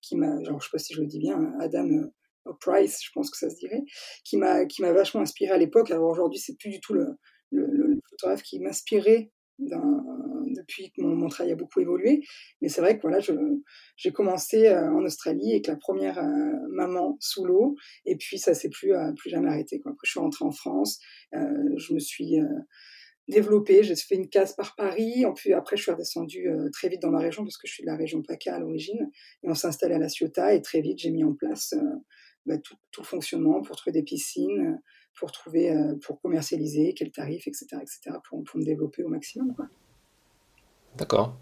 qui 0.00 0.16
m'a, 0.16 0.42
genre 0.44 0.60
je 0.60 0.66
sais 0.66 0.70
pas 0.72 0.78
si 0.78 0.94
je 0.94 1.00
le 1.00 1.06
dis 1.06 1.18
bien, 1.18 1.52
Adam 1.60 1.88
Price, 2.60 3.00
je 3.04 3.10
pense 3.12 3.30
que 3.30 3.36
ça 3.36 3.50
se 3.50 3.56
dirait, 3.56 3.82
qui 4.24 4.36
m'a, 4.36 4.64
qui 4.64 4.82
m'a 4.82 4.92
vachement 4.92 5.20
inspiré 5.20 5.52
à 5.52 5.58
l'époque. 5.58 5.90
Alors 5.90 6.10
aujourd'hui, 6.10 6.38
c'est 6.38 6.56
plus 6.56 6.70
du 6.70 6.80
tout 6.80 6.94
le, 6.94 7.18
le 7.50 8.00
photographe 8.08 8.42
qui 8.42 8.60
m'inspirait 8.60 9.30
depuis 10.54 10.90
que 10.90 11.02
mon, 11.02 11.28
travail 11.28 11.52
a 11.52 11.56
beaucoup 11.56 11.80
évolué. 11.80 12.22
Mais 12.60 12.68
c'est 12.68 12.80
vrai 12.80 12.96
que 12.96 13.02
voilà, 13.02 13.18
j'ai 13.96 14.12
commencé 14.12 14.66
euh, 14.68 14.90
en 14.90 15.04
Australie 15.04 15.52
avec 15.52 15.66
la 15.66 15.76
première 15.76 16.18
euh, 16.18 16.52
maman 16.70 17.16
sous 17.20 17.44
l'eau, 17.44 17.76
et 18.04 18.16
puis 18.16 18.38
ça 18.38 18.54
s'est 18.54 18.68
plus, 18.68 18.94
euh, 18.94 19.12
plus 19.16 19.30
jamais 19.30 19.48
arrêté. 19.48 19.80
Quoi. 19.80 19.92
Après, 19.92 20.06
je 20.06 20.10
suis 20.10 20.20
rentrée 20.20 20.44
en 20.44 20.52
France, 20.52 21.00
je 21.32 21.94
me 21.94 21.98
suis 21.98 22.36
développée, 23.28 23.82
j'ai 23.82 23.94
fait 23.94 24.14
une 24.14 24.28
case 24.28 24.54
par 24.54 24.74
Paris, 24.74 25.24
puis 25.36 25.52
après 25.52 25.76
je 25.76 25.82
suis 25.82 25.92
redescendue 25.92 26.48
très 26.72 26.88
vite 26.88 27.02
dans 27.02 27.10
ma 27.10 27.18
région, 27.18 27.44
parce 27.44 27.58
que 27.58 27.68
je 27.68 27.74
suis 27.74 27.82
de 27.82 27.88
la 27.88 27.96
région 27.96 28.22
PACA 28.22 28.54
à 28.54 28.58
l'origine, 28.58 29.10
et 29.42 29.48
on 29.48 29.54
s'est 29.54 29.66
installé 29.66 29.94
à 29.94 29.98
La 29.98 30.08
Ciotat, 30.08 30.54
et 30.54 30.62
très 30.62 30.80
vite 30.80 30.98
j'ai 30.98 31.10
mis 31.10 31.24
en 31.24 31.34
place 31.34 31.74
bah, 32.46 32.56
tout, 32.56 32.76
le 32.96 33.04
fonctionnement 33.04 33.60
pour 33.60 33.76
trouver 33.76 33.92
des 33.92 34.02
piscines, 34.02 34.80
pour 35.18 35.30
trouver, 35.30 35.74
pour 36.02 36.20
commercialiser, 36.22 36.94
quel 36.96 37.10
tarif, 37.10 37.46
etc., 37.46 37.66
etc., 37.82 38.16
pour 38.24 38.42
me 38.54 38.64
développer 38.64 39.02
au 39.02 39.08
maximum. 39.08 39.54
D'accord. 40.96 41.34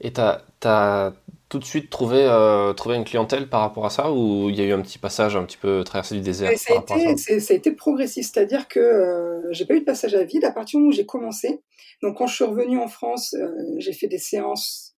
Et 0.00 0.12
tu 0.12 0.20
as, 0.20 1.12
tout 1.48 1.58
de 1.58 1.64
suite 1.64 1.90
trouvé, 1.90 2.24
euh, 2.24 2.72
trouvé 2.72 2.96
une 2.96 3.04
clientèle 3.04 3.48
par 3.48 3.60
rapport 3.60 3.86
à 3.86 3.90
ça 3.90 4.10
ou 4.10 4.48
il 4.48 4.56
y 4.56 4.60
a 4.60 4.64
eu 4.64 4.72
un 4.72 4.80
petit 4.80 4.98
passage 4.98 5.36
un 5.36 5.44
petit 5.44 5.58
peu 5.58 5.84
traversé 5.84 6.14
du 6.14 6.22
désert 6.22 6.50
ça, 6.56 6.74
a 6.74 6.78
été, 6.78 7.40
ça, 7.40 7.52
a 7.52 7.56
été 7.56 7.72
progressif, 7.72 8.26
c'est-à-dire 8.32 8.68
que 8.68 8.80
euh, 8.80 9.52
j'ai 9.52 9.66
pas 9.66 9.74
eu 9.74 9.80
de 9.80 9.84
passage 9.84 10.14
à 10.14 10.24
vide 10.24 10.44
à 10.44 10.50
partir 10.50 10.78
du 10.78 10.84
moment 10.84 10.92
où 10.92 10.96
j'ai 10.96 11.06
commencé. 11.06 11.60
Donc 12.02 12.16
quand 12.16 12.26
je 12.26 12.34
suis 12.34 12.44
revenue 12.44 12.78
en 12.78 12.88
France, 12.88 13.36
j'ai 13.78 13.92
fait 13.92 14.08
des 14.08 14.18
séances 14.18 14.96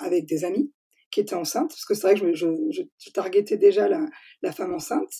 avec 0.00 0.26
des 0.26 0.44
amis 0.44 0.70
qui 1.12 1.20
étaient 1.20 1.34
enceintes, 1.34 1.68
parce 1.68 1.84
que 1.84 1.94
c'est 1.94 2.08
vrai 2.08 2.18
que 2.18 2.34
je, 2.34 2.46
je, 2.70 3.10
targetais 3.12 3.58
déjà 3.58 3.86
la, 3.86 4.00
la 4.40 4.50
femme 4.50 4.74
enceinte. 4.74 5.12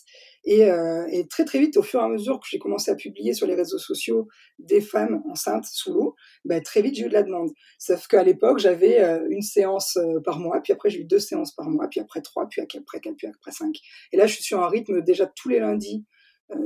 Euh, 0.49 1.06
et, 1.11 1.28
très 1.28 1.44
très 1.44 1.61
vite, 1.61 1.76
au 1.76 1.82
fur 1.82 2.00
et 2.00 2.04
à 2.04 2.08
mesure 2.08 2.40
que 2.40 2.46
j'ai 2.50 2.58
commencé 2.58 2.90
à 2.90 2.96
publier 2.96 3.34
sur 3.34 3.46
les 3.46 3.54
réseaux 3.54 3.78
sociaux 3.78 4.26
des 4.58 4.80
femmes 4.80 5.22
enceintes 5.30 5.66
sous 5.66 5.92
l'eau, 5.92 6.16
bah, 6.44 6.61
très 6.61 6.82
vite 6.82 6.96
j'ai 6.96 7.04
eu 7.04 7.08
de 7.08 7.12
la 7.12 7.22
demande. 7.22 7.50
Sauf 7.78 8.06
qu'à 8.08 8.25
l'époque, 8.25 8.58
j'avais 8.58 9.00
euh, 9.00 9.25
une 9.30 9.42
séance 9.42 9.96
euh, 9.99 10.20
par 10.25 10.38
mois, 10.40 10.61
puis 10.61 10.72
après 10.72 10.90
j'ai 10.90 11.00
eu 11.00 11.04
deux 11.04 11.20
séances 11.20 11.54
par 11.54 11.68
mois, 11.68 11.87
puis 11.88 12.00
après 12.00 12.22
trois, 12.22 12.49
puis 12.49 12.61
après 12.61 13.00
quatre, 13.00 13.16
puis 13.16 13.26
après 13.26 13.52
cinq. 13.52 13.76
Et 14.12 14.16
là, 14.16 14.26
je 14.26 14.34
suis 14.34 14.44
sur 14.44 14.61
un 14.61 14.68
rythme 14.68 15.02
déjà 15.02 15.26
tous 15.26 15.49
les 15.49 15.61
lundis. 15.61 16.04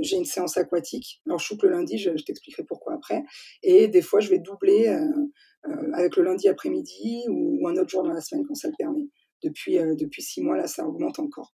J'ai 0.00 0.16
une 0.16 0.24
séance 0.24 0.56
aquatique. 0.56 1.20
Alors, 1.26 1.38
je 1.38 1.54
le 1.62 1.68
lundi, 1.68 1.98
je, 1.98 2.10
t'expliquerai 2.10 2.64
pourquoi 2.64 2.94
après. 2.94 3.22
Et 3.62 3.88
des 3.88 4.02
fois, 4.02 4.20
je 4.20 4.30
vais 4.30 4.38
doubler 4.38 4.88
avec 5.94 6.16
le 6.16 6.22
lundi 6.22 6.48
après-midi 6.48 7.24
ou, 7.28 7.66
un 7.68 7.76
autre 7.76 7.88
jour 7.88 8.02
dans 8.02 8.12
la 8.12 8.20
semaine 8.20 8.44
quand 8.46 8.54
ça 8.54 8.68
le 8.68 8.74
permet. 8.76 9.08
Depuis, 9.42 9.78
depuis 9.78 10.22
six 10.22 10.42
mois, 10.42 10.56
là, 10.56 10.66
ça 10.66 10.86
augmente 10.86 11.18
encore. 11.18 11.52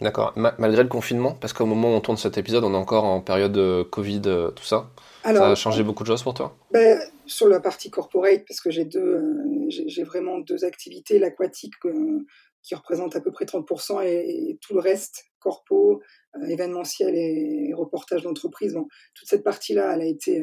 D'accord. 0.00 0.32
malgré 0.36 0.82
le 0.82 0.88
confinement, 0.88 1.32
parce 1.32 1.52
qu'au 1.52 1.66
moment 1.66 1.92
où 1.92 1.96
on 1.96 2.00
tourne 2.00 2.16
cet 2.16 2.38
épisode, 2.38 2.64
on 2.64 2.72
est 2.72 2.76
encore 2.76 3.04
en 3.04 3.20
période 3.20 3.52
de 3.52 3.82
Covid, 3.82 4.22
euh, 4.26 4.50
tout 4.50 4.64
ça. 4.64 4.90
ça 5.22 5.50
a 5.50 5.54
changé 5.54 5.82
beaucoup 5.82 6.04
de 6.04 6.08
choses 6.08 6.22
pour 6.22 6.32
toi? 6.32 6.56
ben, 6.70 6.98
Sur 7.26 7.48
la 7.48 7.60
partie 7.60 7.90
corporate, 7.90 8.44
parce 8.48 8.60
que 8.60 8.70
j'ai 8.70 8.86
deux, 8.86 8.98
euh, 8.98 9.66
j'ai 9.68 10.02
vraiment 10.02 10.38
deux 10.38 10.64
activités, 10.64 11.18
l'aquatique 11.18 11.74
euh, 11.84 12.24
qui 12.62 12.74
représente 12.74 13.14
à 13.14 13.20
peu 13.20 13.30
près 13.30 13.44
30% 13.44 14.02
et, 14.02 14.58
tout 14.62 14.72
le 14.72 14.80
reste, 14.80 15.24
corpo, 15.38 16.00
événementiel 16.48 17.14
et, 17.14 17.72
reportage 17.74 18.22
d'entreprise. 18.22 18.74
Bon, 18.74 18.86
toute 19.14 19.28
cette 19.28 19.44
partie-là, 19.44 19.94
elle 19.94 20.02
a 20.02 20.06
été 20.06 20.42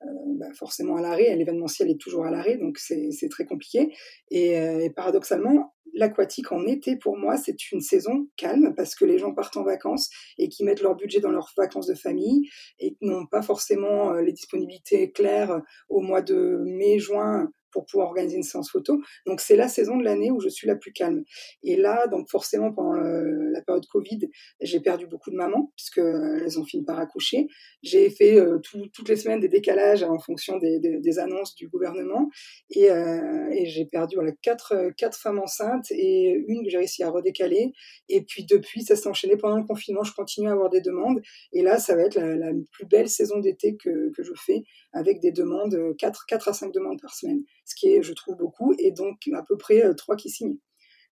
ben, 0.00 0.52
forcément 0.54 0.96
à 0.96 1.02
l'arrêt. 1.02 1.34
L'événementiel 1.36 1.90
est 1.90 2.00
toujours 2.00 2.24
à 2.24 2.30
l'arrêt, 2.30 2.56
donc 2.56 2.78
c'est 2.78 3.28
très 3.30 3.44
compliqué. 3.44 3.92
Et, 4.30 4.52
et 4.52 4.90
paradoxalement, 4.90 5.74
l'aquatique 5.94 6.52
en 6.52 6.66
été, 6.66 6.96
pour 6.96 7.16
moi, 7.16 7.36
c'est 7.36 7.70
une 7.72 7.80
saison 7.80 8.28
calme 8.36 8.74
parce 8.76 8.94
que 8.94 9.04
les 9.04 9.18
gens 9.18 9.34
partent 9.34 9.56
en 9.56 9.64
vacances 9.64 10.08
et 10.38 10.48
qui 10.48 10.64
mettent 10.64 10.82
leur 10.82 10.96
budget 10.96 11.20
dans 11.20 11.30
leurs 11.30 11.52
vacances 11.56 11.86
de 11.86 11.94
famille 11.94 12.48
et 12.78 12.96
n'ont 13.00 13.26
pas 13.26 13.42
forcément 13.42 14.12
les 14.14 14.32
disponibilités 14.32 15.10
claires 15.12 15.60
au 15.88 16.00
mois 16.00 16.22
de 16.22 16.62
mai, 16.64 16.98
juin 16.98 17.50
pour 17.72 17.86
pouvoir 17.86 18.08
organiser 18.08 18.36
une 18.36 18.42
séance 18.42 18.70
photo. 18.70 19.00
Donc 19.26 19.40
c'est 19.40 19.56
la 19.56 19.68
saison 19.68 19.96
de 19.96 20.04
l'année 20.04 20.30
où 20.30 20.40
je 20.40 20.48
suis 20.48 20.66
la 20.66 20.76
plus 20.76 20.92
calme. 20.92 21.24
Et 21.62 21.76
là, 21.76 22.06
donc 22.06 22.28
forcément 22.30 22.72
pendant 22.72 22.94
la 22.94 23.62
période 23.62 23.86
Covid, 23.86 24.28
j'ai 24.60 24.80
perdu 24.80 25.06
beaucoup 25.06 25.30
de 25.30 25.36
mamans 25.36 25.72
puisque 25.76 25.98
elles 25.98 26.58
ont 26.58 26.64
fini 26.64 26.84
par 26.84 26.98
accoucher. 26.98 27.48
J'ai 27.82 28.10
fait 28.10 28.38
euh, 28.38 28.58
toutes 28.60 29.08
les 29.08 29.16
semaines 29.16 29.40
des 29.40 29.48
décalages 29.48 30.02
en 30.02 30.18
fonction 30.18 30.58
des, 30.58 31.18
annonces 31.18 31.54
du 31.56 31.68
gouvernement 31.68 32.28
et, 32.70 32.90
euh, 32.90 33.50
j'ai 33.64 33.84
perdu 33.84 34.16
quatre 34.42 35.18
femmes 35.18 35.38
enceintes 35.38 35.90
et 35.90 36.30
une 36.46 36.64
que 36.64 36.70
j'ai 36.70 36.78
réussi 36.78 37.02
à 37.02 37.10
redécaler. 37.10 37.72
Et 38.08 38.22
puis 38.22 38.44
depuis, 38.44 38.82
ça 38.82 38.96
s'est 38.96 39.08
enchaîné 39.08 39.36
pendant 39.36 39.56
le 39.56 39.64
confinement. 39.64 40.02
Je 40.04 40.14
continue 40.14 40.48
à 40.48 40.52
avoir 40.52 40.70
des 40.70 40.80
demandes 40.80 41.20
et 41.52 41.62
là, 41.62 41.78
ça 41.78 41.94
va 41.94 42.02
être 42.02 42.16
la, 42.16 42.52
plus 42.70 42.86
belle 42.86 43.08
saison 43.08 43.38
d'été 43.38 43.76
que, 43.76 44.10
je 44.18 44.32
fais 44.36 44.62
avec 44.92 45.20
des 45.20 45.32
demandes 45.32 45.96
4 45.98 46.26
quatre 46.26 46.48
à 46.48 46.52
5 46.52 46.72
demandes 46.72 47.00
par 47.00 47.14
semaine 47.14 47.42
ce 47.70 47.74
qui 47.74 47.88
est, 47.88 48.02
je 48.02 48.12
trouve, 48.12 48.36
beaucoup, 48.36 48.74
et 48.78 48.90
donc 48.90 49.18
à 49.34 49.42
peu 49.42 49.56
près 49.56 49.84
euh, 49.84 49.94
trois 49.94 50.16
qui 50.16 50.28
signent. 50.28 50.58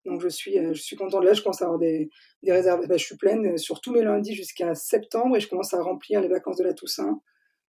Donc 0.05 0.21
je 0.21 0.29
suis, 0.29 0.59
euh, 0.59 0.75
je 0.75 0.83
suis 0.83 0.97
contente. 0.97 1.25
Là, 1.25 1.33
je 1.33 1.43
commence 1.43 1.63
à 1.63 1.67
avoir 1.67 1.79
des, 1.79 2.11
des 2.43 2.53
réserves. 2.53 2.87
Bah, 2.87 2.97
je 2.97 3.05
suis 3.05 3.17
pleine 3.17 3.55
euh, 3.55 3.57
sur 3.57 3.81
tous 3.81 3.93
mes 3.93 4.03
lundis 4.03 4.35
jusqu'à 4.35 4.75
septembre 4.75 5.37
et 5.37 5.41
je 5.41 5.49
commence 5.49 5.75
à 5.75 5.83
remplir 5.83 6.21
les 6.21 6.29
vacances 6.29 6.57
de 6.57 6.65
la 6.65 6.75
Toussaint. 6.75 7.21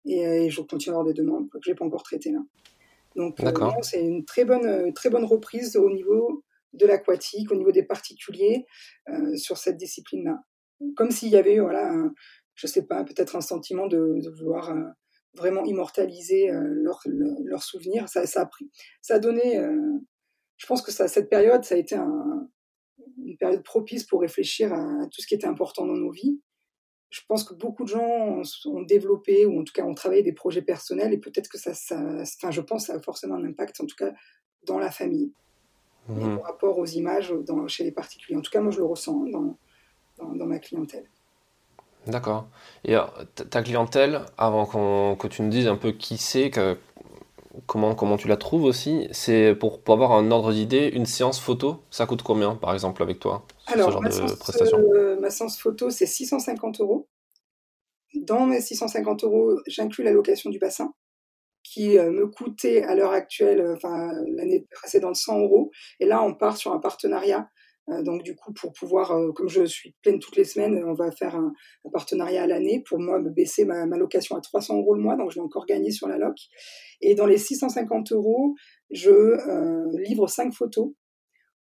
Et, 0.06 0.50
je 0.50 0.62
continue 0.62 0.96
à 0.96 1.00
avoir 1.00 1.06
des 1.06 1.14
demandes 1.14 1.50
que 1.50 1.58
je 1.62 1.70
n'ai 1.70 1.76
pas 1.76 1.84
encore 1.84 2.04
traitées 2.04 2.32
là. 2.32 2.40
Donc 3.16 3.40
c'est 3.82 4.00
une 4.00 4.24
très 4.26 4.46
bonne, 4.46 4.94
très 4.94 5.10
bonne 5.10 5.26
reprise 5.26 5.76
au 5.76 5.90
niveau 5.90 6.44
de 6.74 6.86
l'aquatique, 6.86 7.52
au 7.52 7.56
niveau 7.56 7.72
des 7.72 7.84
particuliers 7.84 8.66
sur 9.36 9.58
cette 9.58 9.76
discipline-là. 9.76 10.40
Comme 10.96 11.10
s'il 11.10 11.30
y 11.30 11.36
avait, 11.36 11.60
voilà, 11.60 11.92
je 12.54 12.68
je 12.68 12.68
sais 12.68 12.86
pas, 12.86 13.04
peut-être 13.04 13.36
un 13.36 13.42
sentiment 13.42 13.88
de, 13.88 14.20
de 14.22 14.30
vouloir 14.30 14.72
vraiment 15.34 15.64
immortaliser 15.66 16.50
leurs 16.52 17.02
leur 17.44 17.64
souvenirs. 17.64 18.10
Ça, 18.10 18.26
ça, 18.26 18.42
a 18.42 18.46
pris, 18.46 18.70
ça 19.02 19.16
a 19.16 19.20
donné. 19.20 19.62
je 20.58 20.66
pense 20.66 20.82
que 20.82 20.92
ça, 20.92 21.08
cette 21.08 21.30
période, 21.30 21.64
ça 21.64 21.76
a 21.76 21.78
été 21.78 21.96
un, 21.96 22.50
une 23.28 23.38
période 23.38 23.64
propice 23.64 24.04
pour 24.04 24.22
réfléchir 24.22 24.74
à, 24.74 25.06
tout 25.12 25.22
ce 25.22 25.28
qui 25.28 25.36
était 25.36 25.48
important 25.48 25.86
dans 25.86 25.96
nos 25.96 26.12
vies. 26.12 26.40
Je 27.10 27.22
pense 27.28 27.44
que 27.44 27.54
beaucoup 27.54 27.84
de 27.84 27.90
gens 27.90 28.42
ont, 28.66 28.82
développé 28.82 29.46
ou 29.46 29.62
en 29.62 29.64
tout 29.64 29.74
cas 29.74 29.84
ont 29.84 29.94
travaillé 29.94 30.24
des 30.24 30.34
projets 30.34 30.62
personnels 30.62 31.14
et 31.14 31.18
peut-être 31.18 31.48
que 31.48 31.58
ça, 31.58 31.74
ça, 31.74 31.98
enfin, 32.22 32.52
je 32.52 32.62
pense, 32.62 32.88
ça 32.88 32.96
a 32.96 33.00
forcément 33.00 33.36
un 33.36 33.46
impact, 33.46 33.80
en 33.80 33.86
tout 33.86 33.96
cas 33.96 34.14
dans 34.64 34.78
la 34.78 34.92
famille, 34.92 35.32
mmh. 36.10 36.38
par 36.38 36.44
rapport 36.44 36.78
aux 36.78 36.86
images 36.86 37.34
dans, 37.46 37.68
chez 37.68 37.86
les 37.86 37.94
particuliers. 37.94 38.38
En 38.38 38.42
tout 38.42 38.52
cas, 38.52 38.60
moi, 38.60 38.72
je 38.72 38.80
le 38.80 38.86
ressens 38.86 39.24
dans, 39.32 39.58
dans, 40.18 40.36
dans 40.36 40.46
ma 40.46 40.60
clientèle. 40.60 41.10
D'accord. 42.08 42.48
Et 42.86 42.96
ta 43.50 43.62
clientèle, 43.62 44.22
avant 44.38 44.66
que 45.16 45.28
tu 45.28 45.42
nous 45.42 45.50
dises 45.50 45.68
un 45.68 45.76
peu 45.76 45.92
qui 45.92 46.18
c'est, 46.18 46.52
comment, 47.66 47.96
comment 47.96 48.18
tu 48.18 48.28
la 48.28 48.38
trouves 48.38 48.64
aussi, 48.64 49.08
c'est 49.12 49.56
pour, 49.56 49.82
avoir 49.88 50.12
un 50.12 50.32
ordre 50.32 50.54
d'idée, 50.54 50.90
une 50.94 51.06
séance 51.06 51.40
photo, 51.40 51.82
ça 51.90 52.06
coûte 52.06 52.22
combien 52.22 52.56
par 52.56 52.74
exemple 52.74 53.02
avec 53.02 53.20
toi 53.20 53.46
Alors, 53.66 53.88
ce 53.88 53.92
genre 53.94 54.02
ma, 54.02 54.10
de 54.10 54.14
séance, 54.14 54.74
euh, 54.74 55.20
ma 55.20 55.30
séance 55.30 55.58
photo, 55.58 55.90
c'est 55.90 56.06
650 56.06 56.82
euros. 56.82 57.08
Dans 58.14 58.46
mes 58.46 58.62
650 58.62 59.24
euros, 59.24 59.60
j'inclus 59.68 60.04
la 60.04 60.12
location 60.12 60.50
du 60.50 60.60
bassin 60.60 60.94
qui 61.64 61.98
euh, 61.98 62.12
me 62.12 62.28
coûtait 62.28 62.84
à 62.84 62.96
l'heure 62.96 63.12
actuelle, 63.12 63.60
euh, 63.60 63.76
enfin 63.76 64.14
l'année 64.28 64.66
précédente, 64.72 65.16
100 65.16 65.40
euros. 65.40 65.72
Et 66.00 66.06
là, 66.06 66.24
on 66.24 66.34
part 66.34 66.56
sur 66.56 66.72
un 66.72 66.80
partenariat 66.80 67.50
donc 67.88 68.24
du 68.24 68.36
coup, 68.36 68.52
pour 68.54 68.74
pouvoir, 68.74 69.12
euh, 69.12 69.32
comme 69.32 69.48
je 69.48 69.64
suis 69.64 69.96
pleine 70.02 70.20
toutes 70.20 70.36
les 70.36 70.44
semaines, 70.44 70.84
on 70.86 70.94
va 70.94 71.12
faire 71.12 71.36
un, 71.36 71.54
partenariat 71.94 72.44
à 72.44 72.48
l'année 72.48 72.84
pour 72.86 73.00
moi 73.00 73.20
me 73.20 73.30
baisser 73.30 73.64
ma, 73.64 73.86
location 73.86 74.36
à 74.36 74.42
300 74.42 74.78
euros 74.78 74.94
le 74.94 75.02
mois, 75.02 75.16
donc 75.16 75.32
je 75.32 75.36
vais 75.36 75.42
encore 75.42 75.66
gagner 75.66 75.92
sur 75.92 76.08
la 76.08 76.18
loc. 76.18 76.36
Et 77.02 77.16
dans 77.16 77.26
les 77.26 77.38
650 77.38 78.12
euros, 78.12 78.56
je 78.92 79.10
euh, 79.10 79.86
livre 80.00 80.28
cinq 80.28 80.54
photos. 80.54 80.92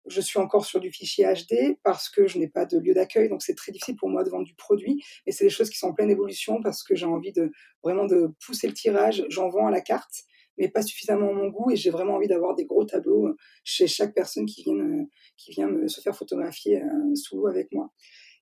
Je 0.08 0.20
suis 0.20 0.38
encore 0.38 0.64
sur 0.64 0.78
du 0.78 0.92
fichier 0.92 1.26
HD 1.26 1.76
parce 1.82 2.08
que 2.08 2.28
je 2.28 2.38
n'ai 2.38 2.48
pas 2.48 2.64
de 2.64 2.78
lieu 2.78 2.94
d'accueil, 2.94 3.28
donc 3.28 3.42
c'est 3.42 3.56
très 3.56 3.72
difficile 3.72 3.96
pour 3.96 4.08
moi 4.08 4.22
de 4.22 4.30
vendre 4.30 4.44
du 4.44 4.54
produit. 4.54 5.02
Et 5.26 5.32
c'est 5.32 5.44
des 5.44 5.50
choses 5.50 5.70
qui 5.70 5.78
sont 5.78 5.88
en 5.88 5.94
pleine 5.94 6.10
évolution 6.10 6.60
parce 6.62 6.84
que 6.84 6.94
j'ai 6.94 7.06
envie 7.06 7.32
de 7.32 7.50
vraiment 7.82 8.06
de 8.06 8.30
pousser 8.44 8.68
le 8.68 8.74
tirage. 8.74 9.24
J'en 9.30 9.48
vends 9.48 9.66
à 9.66 9.70
la 9.70 9.80
carte 9.80 10.24
mais 10.58 10.68
pas 10.68 10.82
suffisamment 10.82 11.30
à 11.30 11.32
mon 11.32 11.48
goût. 11.48 11.70
Et 11.70 11.76
j'ai 11.76 11.90
vraiment 11.90 12.14
envie 12.14 12.28
d'avoir 12.28 12.54
des 12.54 12.64
gros 12.64 12.84
tableaux 12.84 13.26
euh, 13.26 13.36
chez 13.64 13.86
chaque 13.86 14.14
personne 14.14 14.46
qui 14.46 14.62
vient, 14.62 14.74
euh, 14.74 15.04
qui 15.36 15.52
vient 15.52 15.68
me, 15.68 15.88
se 15.88 16.00
faire 16.00 16.16
photographier 16.16 16.82
euh, 16.82 17.14
sous 17.14 17.36
l'eau 17.36 17.46
avec 17.46 17.72
moi. 17.72 17.90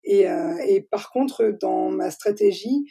Et, 0.06 0.26
et, 0.68 0.83
par 0.83 1.11
contre, 1.11 1.56
dans 1.62 1.88
ma 1.88 2.11
stratégie, 2.11 2.85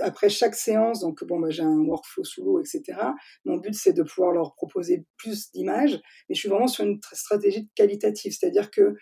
après 0.00 0.30
chaque 0.30 0.54
séance, 0.54 1.00
donc 1.00 1.22
bon, 1.22 1.38
bah, 1.38 1.50
j'ai 1.50 1.62
un 1.62 1.80
workflow 1.80 2.24
sous 2.24 2.42
l'eau, 2.42 2.60
etc. 2.60 2.98
Mon 3.44 3.58
but, 3.58 3.74
c'est 3.74 3.92
de 3.92 4.02
pouvoir 4.02 4.32
leur 4.32 4.54
proposer 4.54 5.04
plus 5.18 5.50
d'images, 5.50 6.00
mais 6.30 6.34
je 6.34 6.40
suis 6.40 6.48
vraiment 6.48 6.66
sur 6.66 6.86
une 6.86 6.98
stratégie 7.12 7.68
qualitative, 7.74 8.32
c'est-à-dire 8.32 8.70
que 8.70 8.94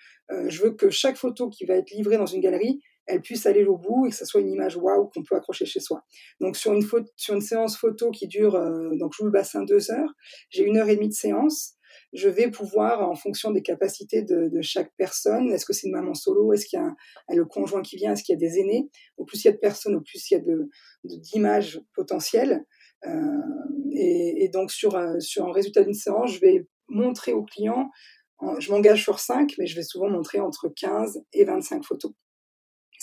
je 0.48 0.62
veux 0.62 0.72
que 0.72 0.90
chaque 0.90 1.16
photo 1.16 1.48
qui 1.48 1.64
va 1.64 1.74
être 1.74 1.92
livrée 1.92 2.16
dans 2.16 2.26
une 2.26 2.40
galerie, 2.40 2.80
elle 3.06 3.20
puisse 3.20 3.46
aller 3.46 3.64
au 3.64 3.76
bout 3.76 4.06
et 4.06 4.10
que 4.10 4.16
ça 4.16 4.24
soit 4.24 4.40
une 4.40 4.50
image 4.50 4.76
waouh 4.76 5.08
qu'on 5.08 5.22
peut 5.22 5.36
accrocher 5.36 5.66
chez 5.66 5.80
soi. 5.80 6.02
Donc 6.40 6.56
sur 6.56 6.72
une, 6.72 6.82
sur 7.16 7.34
une 7.34 7.40
séance 7.40 7.76
photo 7.76 8.10
qui 8.10 8.26
dure, 8.26 8.54
euh, 8.54 8.90
donc 8.96 9.12
je 9.12 9.18
joue 9.18 9.24
le 9.26 9.30
bassin 9.30 9.62
deux 9.62 9.90
heures, 9.90 10.12
j'ai 10.50 10.64
une 10.64 10.78
heure 10.78 10.88
et 10.88 10.96
demie 10.96 11.08
de 11.08 11.14
séance. 11.14 11.74
Je 12.12 12.28
vais 12.28 12.50
pouvoir, 12.50 13.08
en 13.08 13.14
fonction 13.14 13.50
des 13.50 13.62
capacités 13.62 14.22
de, 14.22 14.48
de 14.48 14.62
chaque 14.62 14.92
personne, 14.96 15.50
est-ce 15.52 15.64
que 15.64 15.72
c'est 15.72 15.86
une 15.86 15.92
maman 15.92 16.14
solo, 16.14 16.52
est-ce 16.52 16.66
qu'il 16.66 16.78
y 16.78 16.82
a, 16.82 16.86
un, 16.86 17.34
le 17.34 17.44
conjoint 17.44 17.82
qui 17.82 17.96
vient, 17.96 18.12
est-ce 18.12 18.24
qu'il 18.24 18.32
y 18.32 18.36
a 18.36 18.38
des 18.38 18.58
aînés, 18.58 18.88
au 19.16 19.24
plus 19.24 19.44
il 19.44 19.48
y 19.48 19.50
a 19.50 19.52
de 19.52 19.58
personnes, 19.58 19.94
au 19.94 20.00
plus 20.00 20.30
il 20.30 20.34
y 20.34 20.36
a 20.36 20.40
de, 20.40 20.68
d'images 21.04 21.80
potentielles. 21.94 22.64
Euh, 23.06 23.10
et, 23.92 24.44
et, 24.44 24.48
donc 24.48 24.72
sur, 24.72 24.96
euh, 24.96 25.20
sur 25.20 25.46
un 25.46 25.52
résultat 25.52 25.84
d'une 25.84 25.94
séance, 25.94 26.32
je 26.32 26.40
vais 26.40 26.66
montrer 26.88 27.32
au 27.32 27.44
client, 27.44 27.90
je 28.58 28.70
m'engage 28.70 29.02
sur 29.02 29.20
5, 29.20 29.54
mais 29.58 29.66
je 29.66 29.74
vais 29.74 29.82
souvent 29.82 30.10
montrer 30.10 30.38
entre 30.38 30.68
15 30.68 31.22
et 31.32 31.44
25 31.44 31.82
photos 31.84 32.12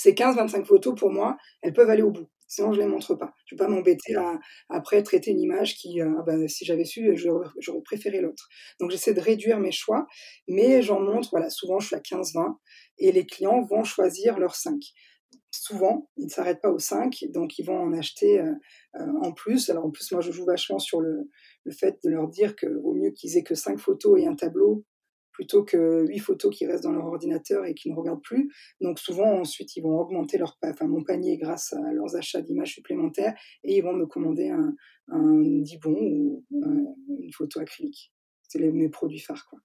ces 0.01 0.13
15-25 0.13 0.65
photos, 0.65 0.95
pour 0.99 1.11
moi, 1.11 1.37
elles 1.61 1.73
peuvent 1.73 1.89
aller 1.89 2.01
au 2.01 2.11
bout. 2.11 2.27
Sinon, 2.47 2.73
je 2.73 2.79
ne 2.79 2.85
les 2.85 2.91
montre 2.91 3.15
pas. 3.15 3.33
Je 3.45 3.55
ne 3.55 3.59
vais 3.59 3.65
pas 3.65 3.71
m'embêter 3.71 4.15
à, 4.15 4.39
après 4.69 5.03
traiter 5.03 5.31
une 5.31 5.39
image 5.39 5.75
qui, 5.75 6.01
euh, 6.01 6.09
ah 6.19 6.23
ben, 6.25 6.47
si 6.47 6.65
j'avais 6.65 6.85
su, 6.85 7.15
j'aurais 7.15 7.81
préféré 7.85 8.19
l'autre. 8.19 8.49
Donc, 8.79 8.91
j'essaie 8.91 9.13
de 9.13 9.21
réduire 9.21 9.59
mes 9.59 9.71
choix, 9.71 10.07
mais 10.47 10.81
j'en 10.81 10.99
montre, 10.99 11.29
voilà, 11.31 11.49
souvent, 11.49 11.79
je 11.79 11.87
suis 11.87 11.95
à 11.95 11.99
15-20 11.99 12.55
et 12.97 13.11
les 13.11 13.25
clients 13.25 13.61
vont 13.61 13.83
choisir 13.83 14.39
leurs 14.39 14.55
5 14.55 14.79
souvent, 15.53 16.09
ils 16.17 16.25
ne 16.25 16.29
s'arrêtent 16.29 16.61
pas 16.61 16.71
aux 16.71 16.79
5, 16.79 17.25
donc 17.29 17.59
ils 17.59 17.65
vont 17.65 17.77
en 17.77 17.93
acheter 17.93 18.39
euh, 18.39 18.53
euh, 18.95 19.05
en 19.21 19.33
plus. 19.33 19.69
Alors 19.69 19.85
en 19.85 19.91
plus, 19.91 20.11
moi, 20.11 20.21
je 20.21 20.31
joue 20.31 20.45
vachement 20.45 20.79
sur 20.79 21.01
le, 21.01 21.29
le 21.65 21.71
fait 21.71 21.99
de 22.03 22.09
leur 22.09 22.27
dire 22.27 22.55
que 22.55 22.67
vaut 22.67 22.93
mieux 22.93 23.11
qu'ils 23.11 23.37
aient 23.37 23.43
que 23.43 23.55
5 23.55 23.79
photos 23.79 24.19
et 24.19 24.27
un 24.27 24.35
tableau 24.35 24.85
plutôt 25.41 25.63
que 25.63 26.05
huit 26.05 26.19
photos 26.19 26.55
qui 26.55 26.67
restent 26.67 26.83
dans 26.83 26.91
leur 26.91 27.07
ordinateur 27.07 27.65
et 27.65 27.73
qui 27.73 27.89
ne 27.89 27.95
regardent 27.95 28.21
plus. 28.21 28.53
Donc 28.79 28.99
souvent, 28.99 29.39
ensuite, 29.39 29.75
ils 29.75 29.81
vont 29.81 29.97
augmenter 29.99 30.37
leur, 30.37 30.55
enfin, 30.63 30.85
mon 30.85 31.03
panier 31.03 31.35
grâce 31.37 31.73
à 31.73 31.91
leurs 31.93 32.15
achats 32.15 32.41
d'images 32.41 32.73
supplémentaires 32.75 33.33
et 33.63 33.75
ils 33.75 33.81
vont 33.81 33.93
me 33.93 34.05
commander 34.05 34.49
un, 34.49 34.75
un 35.07 35.41
Dibon 35.63 35.97
ou 35.99 36.45
une 36.51 37.33
photo 37.33 37.59
acrylique. 37.59 38.13
C'est 38.43 38.59
mes 38.59 38.89
produits 38.89 39.17
phares. 39.17 39.47
Quoi. 39.49 39.57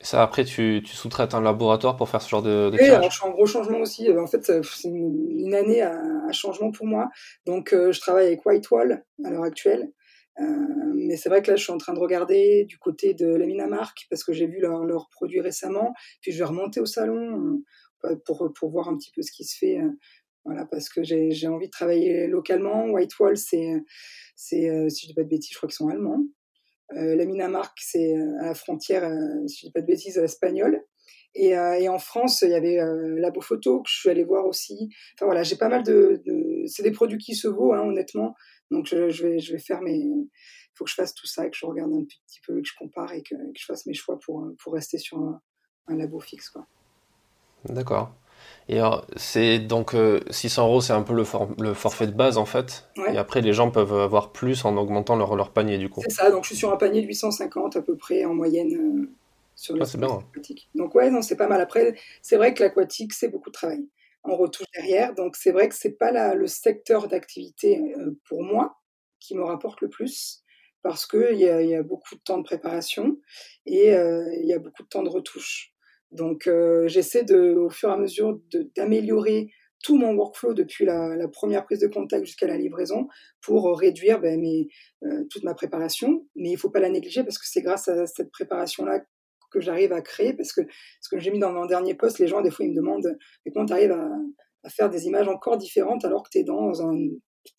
ça, 0.00 0.22
après, 0.22 0.46
tu, 0.46 0.80
tu 0.82 0.96
sous-traites 0.96 1.34
un 1.34 1.42
laboratoire 1.42 1.96
pour 1.96 2.08
faire 2.08 2.22
ce 2.22 2.30
genre 2.30 2.42
de, 2.42 2.70
de 2.70 2.78
Oui, 2.80 2.88
alors 2.88 3.10
je 3.10 3.16
suis 3.16 3.26
en 3.26 3.32
gros 3.32 3.44
changement 3.44 3.80
aussi. 3.80 4.10
En 4.16 4.26
fait, 4.26 4.42
c'est 4.42 4.88
une, 4.88 5.52
année 5.52 5.82
à, 5.82 6.32
changement 6.32 6.70
pour 6.70 6.86
moi. 6.86 7.10
Donc, 7.44 7.74
euh, 7.74 7.92
je 7.92 8.00
travaille 8.00 8.28
avec 8.28 8.46
Whitewall 8.46 9.04
à 9.26 9.30
l'heure 9.30 9.44
actuelle. 9.44 9.92
Euh, 10.40 10.92
mais 10.94 11.16
c'est 11.16 11.28
vrai 11.28 11.42
que 11.42 11.50
là, 11.50 11.56
je 11.56 11.62
suis 11.62 11.72
en 11.72 11.78
train 11.78 11.92
de 11.92 11.98
regarder 11.98 12.64
du 12.64 12.78
côté 12.78 13.14
de 13.14 13.26
la 13.26 13.46
Minamarque 13.46 14.06
parce 14.08 14.24
que 14.24 14.32
j'ai 14.32 14.46
vu 14.46 14.60
leurs 14.60 14.84
leur 14.84 15.08
produits 15.10 15.40
récemment. 15.40 15.92
Puis 16.20 16.32
je 16.32 16.38
vais 16.38 16.44
remonter 16.44 16.80
au 16.80 16.86
salon 16.86 17.60
euh, 18.04 18.16
pour, 18.24 18.50
pour 18.54 18.70
voir 18.70 18.88
un 18.88 18.96
petit 18.96 19.12
peu 19.14 19.22
ce 19.22 19.32
qui 19.32 19.44
se 19.44 19.56
fait. 19.56 19.78
Euh, 19.78 19.90
voilà, 20.44 20.64
parce 20.64 20.88
que 20.88 21.02
j'ai 21.02 21.48
envie 21.48 21.66
de 21.66 21.70
travailler 21.70 22.26
localement. 22.26 22.86
Whitewall, 22.86 23.36
c'est, 23.36 23.74
c'est 24.36 24.88
si 24.88 25.02
je 25.02 25.08
dis 25.08 25.14
pas 25.14 25.22
de 25.22 25.28
bêtises, 25.28 25.52
je 25.52 25.58
crois 25.58 25.68
qu'ils 25.68 25.76
sont 25.76 25.88
allemands. 25.88 26.24
la 26.92 27.26
Minamarque, 27.26 27.78
c'est 27.78 28.14
à 28.40 28.46
la 28.46 28.54
frontière, 28.54 29.06
si 29.46 29.58
je 29.58 29.66
dis 29.66 29.72
pas 29.72 29.82
de 29.82 29.86
bêtises, 29.86 30.16
espagnole. 30.16 30.82
Et, 31.34 31.48
et, 31.50 31.88
en 31.90 31.98
France, 31.98 32.40
il 32.40 32.48
y 32.48 32.54
avait 32.54 32.78
Labo 33.18 33.42
Photo 33.42 33.82
que 33.82 33.90
je 33.90 33.98
suis 33.98 34.08
allée 34.08 34.24
voir 34.24 34.46
aussi. 34.46 34.88
Enfin 35.14 35.26
voilà, 35.26 35.42
j'ai 35.42 35.56
pas 35.56 35.68
mal 35.68 35.82
de, 35.82 36.22
de... 36.24 36.64
c'est 36.64 36.82
des 36.82 36.90
produits 36.90 37.18
qui 37.18 37.34
se 37.34 37.46
vaut, 37.46 37.74
hein, 37.74 37.82
honnêtement. 37.82 38.34
Donc 38.70 38.86
je, 38.86 38.96
vais, 38.96 39.38
je 39.38 39.52
vais 39.52 39.58
faire 39.58 39.80
mes. 39.80 39.96
Il 39.96 40.28
faut 40.74 40.84
que 40.84 40.90
je 40.90 40.94
fasse 40.94 41.14
tout 41.14 41.26
ça, 41.26 41.48
que 41.48 41.56
je 41.56 41.66
regarde 41.66 41.92
un 41.92 42.04
petit 42.04 42.40
peu, 42.46 42.60
que 42.60 42.66
je 42.66 42.74
compare 42.78 43.12
et 43.12 43.22
que, 43.22 43.34
je 43.56 43.64
fasse 43.64 43.86
mes 43.86 43.94
choix 43.94 44.18
pour, 44.18 44.48
pour 44.62 44.72
rester 44.72 44.98
sur 44.98 45.18
un, 45.18 45.40
labo 45.88 46.20
fixe. 46.20 46.52
D'accord. 47.64 48.14
Et 48.68 48.80
c'est 49.16 49.58
donc 49.58 49.94
600 50.30 50.62
euh, 50.62 50.66
euros, 50.66 50.80
c'est 50.80 50.92
un 50.92 51.02
peu 51.02 51.12
le, 51.12 51.24
le, 51.58 51.74
forfait 51.74 52.06
de 52.06 52.12
base 52.12 52.38
en 52.38 52.46
fait. 52.46 52.88
Et 53.12 53.18
après, 53.18 53.40
les 53.40 53.52
gens 53.52 53.70
peuvent 53.70 53.92
avoir 53.92 54.32
plus 54.32 54.64
en 54.64 54.76
augmentant 54.76 55.16
leur, 55.16 55.34
leur 55.34 55.52
panier 55.52 55.76
du 55.76 55.90
coup. 55.90 56.00
C'est 56.04 56.12
ça, 56.12 56.30
donc 56.30 56.44
je 56.44 56.50
suis 56.50 56.56
sur 56.56 56.72
un 56.72 56.76
panier 56.76 57.02
de 57.02 57.06
850 57.06 57.76
à 57.76 57.82
peu 57.82 57.96
près 57.96 58.24
en 58.24 58.32
moyenne 58.32 58.72
euh, 58.74 59.10
sur 59.56 59.76
ah, 59.78 59.84
aquatique. 59.84 60.70
Donc 60.74 60.94
ouais, 60.94 61.10
non, 61.10 61.20
c'est 61.20 61.36
pas 61.36 61.48
mal. 61.48 61.60
Après, 61.60 61.94
c'est 62.22 62.36
vrai 62.36 62.54
que 62.54 62.62
l'aquatique, 62.62 63.12
c'est 63.12 63.28
beaucoup 63.28 63.50
de 63.50 63.54
travail. 63.54 63.86
On 64.24 64.36
retouche 64.36 64.66
derrière, 64.74 65.14
donc 65.14 65.36
c'est 65.36 65.52
vrai 65.52 65.68
que 65.68 65.74
c'est 65.74 65.96
pas 65.96 66.34
le 66.34 66.46
secteur 66.46 67.08
d'activité 67.08 67.94
euh, 67.96 68.18
pour 68.28 68.42
moi 68.42 68.76
qui 69.18 69.34
me 69.34 69.44
rapporte 69.44 69.80
le 69.80 69.88
plus 69.88 70.42
parce 70.82 71.06
qu'il 71.06 71.36
y, 71.36 71.48
a, 71.48 71.62
y 71.62 71.74
a 71.74 71.82
beaucoup 71.82 72.14
de 72.14 72.20
temps 72.20 72.38
de 72.38 72.42
préparation 72.42 73.18
et 73.66 73.94
euh, 73.94 74.24
il 74.40 74.46
y 74.46 74.52
a 74.52 74.58
beaucoup 74.58 74.82
de 74.82 74.88
temps 74.88 75.02
de 75.02 75.08
retouche. 75.10 75.72
Donc 76.10 76.46
euh, 76.46 76.88
j'essaie 76.88 77.22
de, 77.22 77.54
au 77.54 77.70
fur 77.70 77.90
et 77.90 77.92
à 77.92 77.96
mesure 77.96 78.40
d'améliorer 78.76 79.50
tout 79.82 79.96
mon 79.96 80.14
workflow 80.14 80.52
depuis 80.52 80.84
la, 80.84 81.16
première 81.28 81.64
prise 81.64 81.80
de 81.80 81.86
contact 81.86 82.26
jusqu'à 82.26 82.46
la 82.46 82.56
livraison 82.56 83.08
pour 83.40 83.78
réduire 83.78 84.20
ben, 84.20 84.38
mes, 84.38 84.68
euh, 85.04 85.24
toute 85.30 85.42
ma 85.42 85.54
préparation. 85.54 86.26
Mais 86.36 86.50
il 86.50 86.54
ne 86.54 86.58
faut 86.58 86.70
pas 86.70 86.80
la 86.80 86.90
négliger 86.90 87.22
parce 87.24 87.38
que 87.38 87.46
c'est 87.46 87.62
grâce 87.62 87.88
à 87.88 88.06
cette 88.06 88.30
préparation-là 88.30 89.00
que 89.50 89.60
j'arrive 89.60 89.92
à 89.92 90.00
créer. 90.00 90.32
Parce 90.34 90.52
que 90.52 90.62
ce 91.00 91.08
que 91.08 91.18
j'ai 91.18 91.30
mis 91.30 91.38
dans 91.38 91.52
mon 91.52 91.66
dernier 91.66 91.94
poste, 91.94 92.18
les 92.18 92.26
gens, 92.26 92.40
des 92.42 92.50
fois, 92.50 92.64
ils 92.64 92.70
me 92.70 92.76
demandent 92.76 93.18
comment 93.52 93.66
tu 93.66 93.72
arrives 93.72 93.92
à, 93.92 94.08
faire 94.68 94.90
des 94.90 95.06
images 95.06 95.26
encore 95.26 95.56
différentes 95.56 96.04
alors 96.04 96.22
que 96.22 96.28
tu 96.30 96.38
es 96.38 96.44
dans 96.44 96.86
un 96.86 96.94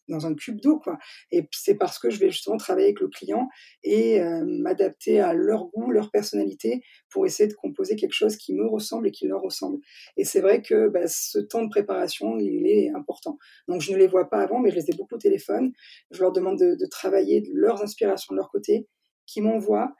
dans 0.08 0.28
un 0.28 0.36
cube 0.36 0.60
d'eau 0.62 0.80
quoi. 0.80 0.98
Et 1.32 1.48
c'est 1.52 1.76
parce 1.76 1.98
que 1.98 2.10
je 2.10 2.20
vais 2.20 2.30
justement 2.30 2.58
travailler 2.58 2.88
avec 2.88 3.00
le 3.00 3.08
client 3.08 3.50
et 3.84 4.22
euh, 4.22 4.44
m'adapter 4.46 5.20
à 5.20 5.34
leur 5.34 5.68
goût 5.68 5.90
leur 5.90 6.12
personnalité 6.12 6.84
pour 7.10 7.26
essayer 7.26 7.48
de 7.48 7.54
composer 7.54 7.96
quelque 7.96 8.14
chose 8.14 8.36
qui 8.36 8.54
me 8.54 8.68
ressemble 8.68 9.08
et 9.08 9.12
qui 9.12 9.28
leur 9.28 9.42
ressemble. 9.42 9.80
Et 10.18 10.26
c'est 10.26 10.42
vrai 10.42 10.62
que 10.62 10.90
bah, 10.90 11.08
ce 11.08 11.40
temps 11.40 11.64
de 11.64 11.70
préparation 11.70 12.38
il 12.38 12.68
est 12.68 12.92
important. 12.96 13.38
Donc 13.68 13.82
je 13.82 13.92
ne 13.92 13.98
les 13.98 14.08
vois 14.08 14.30
pas 14.30 14.42
avant 14.42 14.60
mais 14.60 14.70
je 14.70 14.76
les 14.76 14.92
ai 14.92 14.94
beaucoup 14.94 15.16
au 15.16 15.20
téléphone. 15.20 15.72
Je 16.12 16.22
leur 16.22 16.32
demande 16.32 16.60
de, 16.60 16.76
de 16.76 16.86
travailler 16.86 17.44
leurs 17.54 17.82
inspirations 17.82 18.34
de 18.34 18.38
leur 18.38 18.50
côté 18.50 18.88
qui 19.26 19.42
m'envoient 19.42 19.94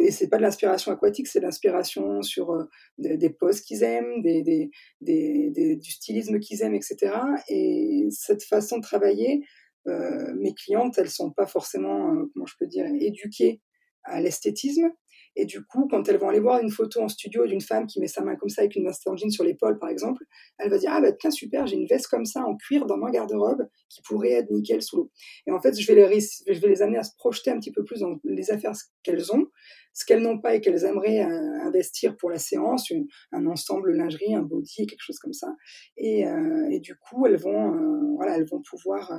et 0.00 0.10
c'est 0.10 0.28
pas 0.28 0.36
de 0.36 0.42
l'inspiration 0.42 0.92
aquatique, 0.92 1.26
c'est 1.26 1.40
de 1.40 1.44
l'inspiration 1.44 2.22
sur 2.22 2.52
euh, 2.52 2.64
des, 2.98 3.30
poses 3.30 3.60
qu'ils 3.60 3.82
aiment, 3.82 4.22
des, 4.22 4.70
des, 5.00 5.76
du 5.76 5.90
stylisme 5.90 6.38
qu'ils 6.38 6.62
aiment, 6.62 6.74
etc. 6.74 7.12
Et 7.48 8.06
cette 8.10 8.44
façon 8.44 8.78
de 8.78 8.82
travailler, 8.82 9.44
euh, 9.88 10.32
mes 10.36 10.54
clientes, 10.54 10.96
elles 10.98 11.10
sont 11.10 11.30
pas 11.30 11.46
forcément, 11.46 12.12
euh, 12.14 12.30
comment 12.32 12.46
je 12.46 12.54
peux 12.58 12.66
dire, 12.66 12.86
éduquées 13.00 13.60
à 14.04 14.20
l'esthétisme, 14.20 14.90
et 15.36 15.46
du 15.46 15.64
coup, 15.64 15.88
quand 15.90 16.08
elles 16.08 16.18
vont 16.18 16.28
aller 16.28 16.40
voir 16.40 16.60
une 16.60 16.70
photo 16.70 17.00
en 17.00 17.08
studio 17.08 17.46
d'une 17.46 17.60
femme 17.60 17.86
qui 17.86 18.00
met 18.00 18.06
sa 18.06 18.22
main 18.22 18.36
comme 18.36 18.48
ça 18.48 18.62
avec 18.62 18.76
une 18.76 18.88
jean 18.88 19.30
sur 19.30 19.42
l'épaule, 19.44 19.78
par 19.78 19.88
exemple, 19.88 20.24
elle 20.58 20.70
va 20.70 20.78
dire 20.78 20.92
Ah, 20.92 21.00
bah 21.00 21.12
tiens, 21.12 21.30
super, 21.30 21.66
j'ai 21.66 21.76
une 21.76 21.86
veste 21.86 22.06
comme 22.06 22.24
ça 22.24 22.44
en 22.44 22.56
cuir 22.56 22.86
dans 22.86 22.96
ma 22.96 23.10
garde-robe 23.10 23.66
qui 23.88 24.00
pourrait 24.02 24.32
être 24.32 24.50
nickel 24.50 24.80
sous 24.80 24.96
l'eau. 24.96 25.10
Et 25.46 25.50
en 25.50 25.60
fait, 25.60 25.78
je 25.78 25.92
vais, 25.92 26.08
les, 26.08 26.20
je 26.20 26.60
vais 26.60 26.68
les 26.68 26.82
amener 26.82 26.98
à 26.98 27.02
se 27.02 27.16
projeter 27.16 27.50
un 27.50 27.58
petit 27.58 27.72
peu 27.72 27.82
plus 27.82 28.00
dans 28.00 28.16
les 28.24 28.50
affaires 28.52 28.72
qu'elles 29.02 29.32
ont, 29.32 29.46
ce 29.92 30.04
qu'elles 30.04 30.22
n'ont 30.22 30.38
pas 30.38 30.54
et 30.54 30.60
qu'elles 30.60 30.84
aimeraient 30.84 31.24
euh, 31.24 31.66
investir 31.66 32.16
pour 32.16 32.30
la 32.30 32.38
séance, 32.38 32.92
un 33.32 33.46
ensemble 33.46 33.92
lingerie, 33.92 34.34
un 34.34 34.42
body, 34.42 34.86
quelque 34.86 35.02
chose 35.02 35.18
comme 35.18 35.32
ça. 35.32 35.48
Et, 35.96 36.26
euh, 36.28 36.68
et 36.70 36.78
du 36.78 36.96
coup, 36.96 37.26
elles 37.26 37.36
vont, 37.36 37.74
euh, 37.74 38.14
voilà, 38.16 38.36
elles 38.36 38.46
vont 38.46 38.62
pouvoir. 38.62 39.12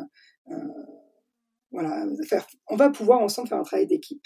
voilà, 1.72 2.06
faire, 2.30 2.48
on 2.70 2.78
va 2.78 2.90
pouvoir 2.90 3.20
ensemble 3.20 3.50
faire 3.50 3.58
un 3.58 3.64
travail 3.64 3.86
d'équipe. 3.86 4.24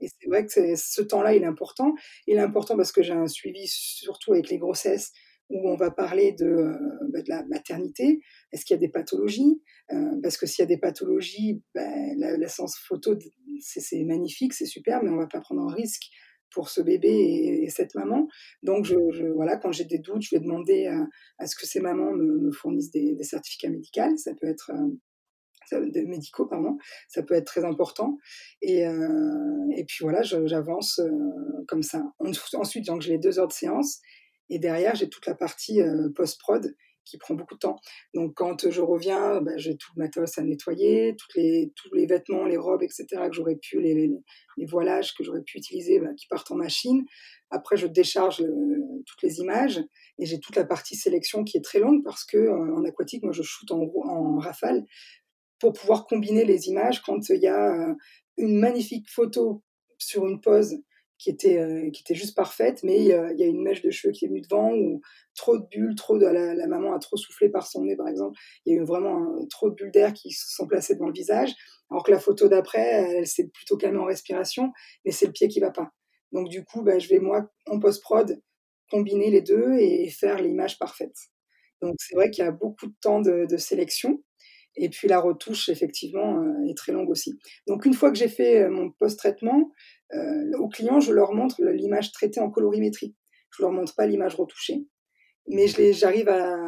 Et 0.00 0.08
c'est 0.08 0.28
vrai 0.28 0.46
que 0.46 0.76
ce 0.76 1.02
temps-là, 1.02 1.34
il 1.34 1.42
est 1.42 1.46
important. 1.46 1.94
Il 2.26 2.36
est 2.36 2.40
important 2.40 2.76
parce 2.76 2.92
que 2.92 3.02
j'ai 3.02 3.12
un 3.12 3.26
suivi 3.26 3.66
surtout 3.66 4.32
avec 4.32 4.48
les 4.50 4.58
grossesses 4.58 5.12
où 5.48 5.68
on 5.68 5.76
va 5.76 5.90
parler 5.90 6.32
de, 6.32 6.46
euh, 6.46 6.74
bah, 7.12 7.22
de 7.22 7.28
la 7.28 7.44
maternité. 7.46 8.20
Est-ce 8.52 8.64
qu'il 8.64 8.74
y 8.74 8.78
a 8.78 8.80
des 8.80 8.88
pathologies? 8.88 9.62
Euh, 9.92 10.20
Parce 10.22 10.36
que 10.36 10.46
s'il 10.46 10.62
y 10.62 10.64
a 10.64 10.66
des 10.66 10.78
pathologies, 10.78 11.62
ben, 11.74 12.18
la, 12.18 12.36
la, 12.36 12.48
séance 12.48 12.76
photo, 12.76 13.16
c'est 13.60 14.02
magnifique, 14.02 14.54
c'est 14.54 14.66
super, 14.66 15.02
mais 15.02 15.10
on 15.10 15.16
va 15.16 15.28
pas 15.28 15.40
prendre 15.40 15.62
un 15.62 15.72
risque 15.72 16.10
pour 16.50 16.68
ce 16.68 16.80
bébé 16.80 17.10
et, 17.62 17.70
cette 17.70 17.94
maman. 17.94 18.28
Donc, 18.62 18.92
voilà, 19.34 19.56
quand 19.56 19.72
j'ai 19.72 19.84
des 19.84 19.98
doutes, 19.98 20.22
je 20.22 20.34
vais 20.34 20.40
demander 20.40 20.86
à, 21.38 21.46
ce 21.46 21.54
que 21.54 21.66
ces 21.66 21.80
mamans 21.80 22.12
me, 22.12 22.50
fournissent 22.50 22.90
des, 22.90 23.14
des, 23.14 23.24
certificats 23.24 23.68
médicaux. 23.68 24.16
Ça 24.16 24.32
peut 24.34 24.46
être 24.48 24.70
euh, 24.74 24.88
de 25.72 26.06
médicaux, 26.06 26.46
pardon, 26.46 26.78
ça 27.08 27.22
peut 27.22 27.34
être 27.34 27.46
très 27.46 27.64
important. 27.64 28.18
Et, 28.62 28.86
euh, 28.86 29.68
et 29.76 29.84
puis 29.84 29.98
voilà, 30.02 30.22
j'avance 30.22 30.98
euh, 30.98 31.10
comme 31.68 31.82
ça. 31.82 32.02
Ensuite, 32.18 32.86
donc 32.86 33.02
j'ai 33.02 33.12
les 33.12 33.18
deux 33.18 33.38
heures 33.38 33.48
de 33.48 33.52
séance, 33.52 34.00
et 34.48 34.58
derrière 34.58 34.94
j'ai 34.94 35.08
toute 35.08 35.26
la 35.26 35.34
partie 35.34 35.80
euh, 35.80 36.08
post-prod 36.14 36.74
qui 37.04 37.18
prend 37.18 37.34
beaucoup 37.34 37.54
de 37.54 37.60
temps. 37.60 37.76
Donc 38.14 38.34
quand 38.34 38.68
je 38.68 38.80
reviens, 38.80 39.40
bah, 39.40 39.56
j'ai 39.56 39.76
tout 39.76 39.92
le 39.96 40.02
matos 40.02 40.38
à 40.38 40.42
nettoyer, 40.42 41.14
toutes 41.16 41.36
les, 41.36 41.72
tous 41.76 41.94
les 41.94 42.04
vêtements, 42.04 42.44
les 42.44 42.56
robes, 42.56 42.82
etc. 42.82 43.06
que 43.28 43.32
j'aurais 43.32 43.54
pu, 43.54 43.80
les, 43.80 44.10
les, 44.56 44.66
voilages 44.66 45.14
que 45.14 45.22
j'aurais 45.22 45.42
pu 45.42 45.58
utiliser, 45.58 46.00
bah, 46.00 46.12
qui 46.16 46.26
partent 46.26 46.50
en 46.50 46.56
machine. 46.56 47.04
Après, 47.50 47.76
je 47.76 47.86
décharge 47.86 48.38
toutes 48.38 49.22
les 49.22 49.38
images 49.38 49.80
et 50.18 50.26
j'ai 50.26 50.40
toute 50.40 50.56
la 50.56 50.64
partie 50.64 50.96
sélection 50.96 51.44
qui 51.44 51.56
est 51.56 51.64
très 51.64 51.78
longue 51.78 52.02
parce 52.02 52.24
que 52.24 52.48
en 52.48 52.84
aquatique, 52.84 53.22
moi, 53.22 53.32
je 53.32 53.42
shoot 53.42 53.70
en, 53.70 53.88
en 54.04 54.38
rafale 54.38 54.84
pour 55.58 55.72
pouvoir 55.72 56.06
combiner 56.06 56.44
les 56.44 56.68
images 56.68 57.02
quand 57.02 57.28
il 57.28 57.40
y 57.40 57.46
a 57.46 57.72
euh, 57.72 57.94
une 58.36 58.58
magnifique 58.58 59.08
photo 59.10 59.62
sur 59.98 60.26
une 60.26 60.40
pose 60.40 60.78
qui 61.18 61.30
était, 61.30 61.58
euh, 61.58 61.90
qui 61.90 62.02
était 62.02 62.14
juste 62.14 62.36
parfaite, 62.36 62.82
mais 62.82 62.98
il 62.98 63.06
y, 63.06 63.12
a, 63.12 63.46
une 63.46 63.62
mèche 63.62 63.80
de 63.80 63.90
cheveux 63.90 64.12
qui 64.12 64.26
est 64.26 64.28
venue 64.28 64.42
devant, 64.42 64.72
ou 64.74 65.00
trop 65.34 65.56
de 65.56 65.66
bulles, 65.66 65.94
trop 65.94 66.18
de 66.18 66.26
la, 66.26 66.66
maman 66.66 66.94
a 66.94 66.98
trop 66.98 67.16
soufflé 67.16 67.48
par 67.48 67.66
son 67.66 67.84
nez, 67.84 67.96
par 67.96 68.08
exemple. 68.08 68.38
Il 68.64 68.74
y 68.74 68.78
a 68.78 68.82
eu 68.82 68.84
vraiment 68.84 69.46
trop 69.48 69.70
de 69.70 69.74
bulles 69.74 69.90
d'air 69.90 70.12
qui 70.12 70.32
se 70.32 70.54
sont 70.54 70.66
placées 70.66 70.96
dans 70.96 71.06
le 71.06 71.14
visage, 71.14 71.54
alors 71.90 72.04
que 72.04 72.10
la 72.10 72.18
photo 72.18 72.48
d'après, 72.48 73.16
elle, 73.16 73.26
s'est 73.26 73.48
plutôt 73.48 73.78
calmée 73.78 73.98
en 73.98 74.04
respiration, 74.04 74.72
mais 75.04 75.12
c'est 75.12 75.26
le 75.26 75.32
pied 75.32 75.48
qui 75.48 75.60
va 75.60 75.70
pas. 75.70 75.90
Donc 76.32 76.48
du 76.48 76.64
coup, 76.64 76.82
bah, 76.82 76.98
je 76.98 77.08
vais 77.08 77.18
moi, 77.18 77.48
en 77.66 77.78
post-prod, 77.80 78.38
combiner 78.90 79.30
les 79.30 79.40
deux 79.40 79.72
et 79.78 80.10
faire 80.10 80.40
l'image 80.42 80.78
parfaite. 80.78 81.16
Donc 81.80 81.94
c'est 81.98 82.14
vrai 82.14 82.30
qu'il 82.30 82.44
y 82.44 82.46
a 82.46 82.50
beaucoup 82.50 82.86
de 82.86 82.94
temps 83.00 83.20
de 83.20 83.56
sélection, 83.56 84.22
et 84.76 84.88
puis 84.88 85.08
la 85.08 85.20
retouche, 85.20 85.68
effectivement, 85.68 86.40
euh, 86.40 86.68
est 86.68 86.76
très 86.76 86.92
longue 86.92 87.10
aussi. 87.10 87.38
Donc 87.66 87.84
une 87.86 87.94
fois 87.94 88.10
que 88.10 88.18
j'ai 88.18 88.28
fait 88.28 88.62
euh, 88.62 88.70
mon 88.70 88.90
post-traitement, 88.90 89.72
euh, 90.14 90.58
aux 90.58 90.68
clients, 90.68 91.00
je 91.00 91.12
leur 91.12 91.32
montre 91.32 91.62
l'image 91.62 92.12
traitée 92.12 92.40
en 92.40 92.50
colorimétrie. 92.50 93.14
Je 93.56 93.62
leur 93.62 93.72
montre 93.72 93.94
pas 93.94 94.06
l'image 94.06 94.34
retouchée, 94.34 94.86
mais 95.48 95.66
j'arrive 95.92 96.28
à, 96.28 96.58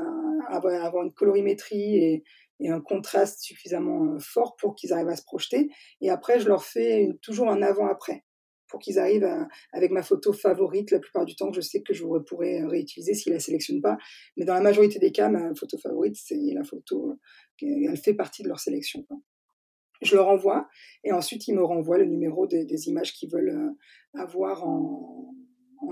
avoir 0.48 1.04
une 1.04 1.12
colorimétrie 1.12 1.96
et, 1.96 2.24
un 2.66 2.80
contraste 2.80 3.40
suffisamment 3.40 4.18
fort 4.18 4.56
pour 4.56 4.74
qu'ils 4.74 4.92
arrivent 4.92 5.08
à 5.08 5.14
se 5.14 5.22
projeter. 5.22 5.68
Et 6.00 6.10
après, 6.10 6.40
je 6.40 6.48
leur 6.48 6.64
fais 6.64 7.08
toujours 7.22 7.50
un 7.50 7.62
avant-après 7.62 8.24
pour 8.68 8.80
qu'ils 8.80 8.98
arrivent 8.98 9.28
avec 9.72 9.90
ma 9.90 10.02
photo 10.02 10.32
favorite 10.32 10.90
la 10.90 10.98
plupart 10.98 11.24
du 11.24 11.34
temps 11.34 11.50
que 11.50 11.56
je 11.56 11.60
sais 11.60 11.80
que 11.80 11.94
je 11.94 12.04
pourrais 12.26 12.64
réutiliser 12.64 13.14
s'ils 13.14 13.32
la 13.32 13.40
sélectionnent 13.40 13.80
pas. 13.80 13.96
Mais 14.36 14.44
dans 14.44 14.54
la 14.54 14.60
majorité 14.60 14.98
des 14.98 15.12
cas, 15.12 15.28
ma 15.28 15.54
photo 15.54 15.78
favorite, 15.78 16.16
c'est 16.16 16.36
la 16.54 16.64
photo 16.64 17.18
elle 17.66 17.96
fait 17.96 18.14
partie 18.14 18.42
de 18.42 18.48
leur 18.48 18.60
sélection. 18.60 19.06
Je 20.00 20.14
leur 20.14 20.28
envoie 20.28 20.68
et 21.04 21.12
ensuite 21.12 21.48
ils 21.48 21.54
me 21.54 21.64
renvoient 21.64 21.98
le 21.98 22.04
numéro 22.04 22.46
des, 22.46 22.88
images 22.88 23.12
qu'ils 23.12 23.30
veulent 23.30 23.48
euh, 23.48 24.20
avoir 24.20 24.66
en, 24.66 25.34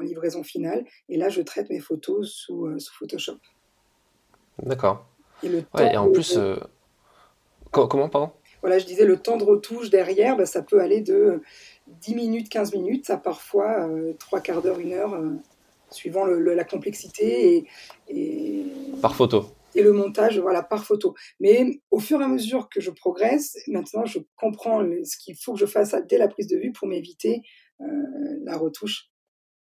livraison 0.02 0.42
finale. 0.42 0.84
Et 1.08 1.16
là, 1.16 1.30
je 1.30 1.40
traite 1.40 1.70
mes 1.70 1.80
photos 1.80 2.30
sous, 2.30 2.66
euh, 2.66 2.76
Photoshop. 2.98 3.38
D'accord. 4.62 5.06
Et, 5.42 5.96
en 5.96 6.10
plus, 6.10 6.36
euh, 6.36 6.56
comment, 7.70 8.08
pardon? 8.08 8.30
Voilà, 8.62 8.78
je 8.78 8.86
disais, 8.86 9.04
le 9.04 9.16
temps 9.16 9.36
de 9.36 9.44
retouche 9.44 9.90
derrière, 9.90 10.36
bah, 10.36 10.46
ça 10.46 10.62
peut 10.62 10.80
aller 10.80 11.00
de 11.00 11.42
10 11.86 12.14
minutes, 12.14 12.48
15 12.48 12.74
minutes 12.74 13.10
à 13.10 13.16
parfois 13.16 13.88
trois 14.18 14.40
quarts 14.40 14.62
d'heure, 14.62 14.80
une 14.80 14.92
heure, 14.92 15.14
suivant 15.90 16.24
la 16.26 16.64
complexité. 16.64 17.66
et, 18.08 18.64
Par 19.00 19.14
photo 19.14 19.46
et 19.76 19.82
le 19.82 19.92
montage 19.92 20.38
voilà 20.38 20.62
par 20.62 20.84
photo. 20.84 21.14
Mais 21.38 21.80
au 21.90 22.00
fur 22.00 22.20
et 22.20 22.24
à 22.24 22.28
mesure 22.28 22.68
que 22.68 22.80
je 22.80 22.90
progresse, 22.90 23.58
maintenant 23.68 24.04
je 24.04 24.18
comprends 24.36 24.82
ce 25.04 25.16
qu'il 25.18 25.36
faut 25.36 25.52
que 25.52 25.60
je 25.60 25.66
fasse 25.66 25.94
dès 26.08 26.18
la 26.18 26.28
prise 26.28 26.48
de 26.48 26.56
vue 26.56 26.72
pour 26.72 26.88
m'éviter 26.88 27.42
euh, 27.82 27.86
la 28.42 28.56
retouche. 28.56 29.10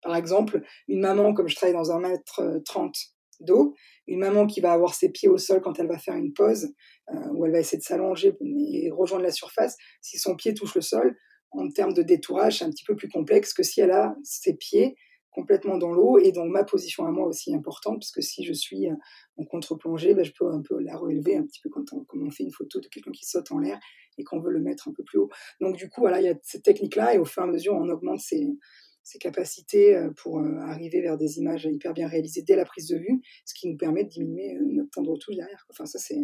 Par 0.03 0.17
exemple, 0.17 0.63
une 0.87 1.01
maman, 1.01 1.35
comme 1.35 1.49
je 1.49 1.57
travaille 1.57 1.75
dans 1.75 1.91
un 1.91 1.99
mètre 1.99 2.61
30 2.65 2.95
d'eau, 3.41 3.75
une 4.07 4.19
maman 4.19 4.47
qui 4.47 4.61
va 4.61 4.73
avoir 4.73 4.95
ses 4.95 5.11
pieds 5.11 5.29
au 5.29 5.39
sol 5.39 5.61
quand 5.61 5.79
elle 5.79 5.89
va 5.89 5.99
faire 5.99 6.15
une 6.15 6.33
pause, 6.33 6.73
euh, 7.13 7.29
où 7.33 7.45
elle 7.47 7.53
va 7.53 7.61
essayer 7.61 7.79
de 7.79 7.83
s'allonger 7.83 8.37
et 8.43 8.91
rejoindre 8.91 9.25
la 9.25 9.33
surface, 9.33 9.77
si 10.01 10.19
son 10.19 10.37
pied 10.37 10.55
touche 10.55 10.75
le 10.75 10.81
sol, 10.81 11.17
en 11.51 11.69
termes 11.69 11.95
de 11.95 12.03
détourage, 12.03 12.59
c'est 12.59 12.65
un 12.65 12.71
petit 12.71 12.85
peu 12.85 12.97
plus 12.97 13.09
complexe 13.09 13.55
que 13.55 13.63
si 13.63 13.81
elle 13.81 13.93
a 13.93 14.17
ses 14.25 14.55
pieds 14.55 14.97
complètement 15.35 15.79
dans 15.79 15.91
l'eau 15.91 16.19
et 16.19 16.31
donc 16.31 16.51
ma 16.51 16.63
position 16.63 17.05
à 17.07 17.11
moi 17.11 17.27
aussi 17.27 17.53
importante 17.55 17.99
parce 17.99 18.13
que 18.13 18.23
si 18.23 18.45
je 18.45 18.53
suis 18.53 18.89
euh, 18.89 18.95
en 19.37 19.45
contre-plongée, 19.45 20.15
ben, 20.15 20.25
je 20.25 20.33
peux 20.33 20.49
un 20.49 20.63
peu 20.63 20.81
la 20.81 20.97
relever 20.97 21.37
un 21.37 21.43
petit 21.43 21.61
peu 21.61 21.71
on, 21.75 22.05
comme 22.05 22.27
on 22.27 22.31
fait 22.31 22.45
une 22.45 22.53
photo 22.53 22.81
de 22.81 22.87
quelqu'un 22.87 23.11
qui 23.11 23.25
saute 23.25 23.51
en 23.51 23.59
l'air 23.59 23.79
et 24.17 24.23
qu'on 24.23 24.39
veut 24.39 24.53
le 24.53 24.61
mettre 24.61 24.89
un 24.89 24.93
peu 24.93 25.03
plus 25.03 25.19
haut. 25.19 25.29
Donc 25.61 25.77
du 25.77 25.89
coup, 25.89 26.03
voilà, 26.03 26.21
il 26.21 26.27
y 26.27 26.29
a 26.29 26.35
cette 26.43 26.63
technique-là 26.63 27.15
et 27.15 27.19
au 27.19 27.25
fur 27.25 27.43
et 27.43 27.47
à 27.47 27.49
mesure, 27.49 27.75
on 27.75 27.89
augmente 27.89 28.21
ses, 28.21 28.47
ses 29.05 29.19
capacités 29.19 29.95
euh, 29.95 30.11
pour 30.17 30.41
euh, 30.41 30.59
arriver 30.67 31.03
vers 31.03 31.17
des 31.17 31.39
images 31.39 31.67
hyper 31.67 31.93
bien 31.93 32.09
réalisées 32.09 32.43
dès 32.43 32.57
la 32.57 32.65
prise 32.65 32.89
de 32.89 32.97
vue, 32.97 33.23
ce 33.45 33.55
qui 33.55 33.69
nous 33.69 33.77
permet 33.77 34.05
de 34.05 34.09
diminuer 34.09 34.59
notre 34.61 34.91
temps 34.91 35.03
de 35.03 35.11
retouche 35.11 35.37
derrière. 35.37 35.67
Enfin, 35.71 35.87
ça, 35.87 35.99
c'est 35.99 36.19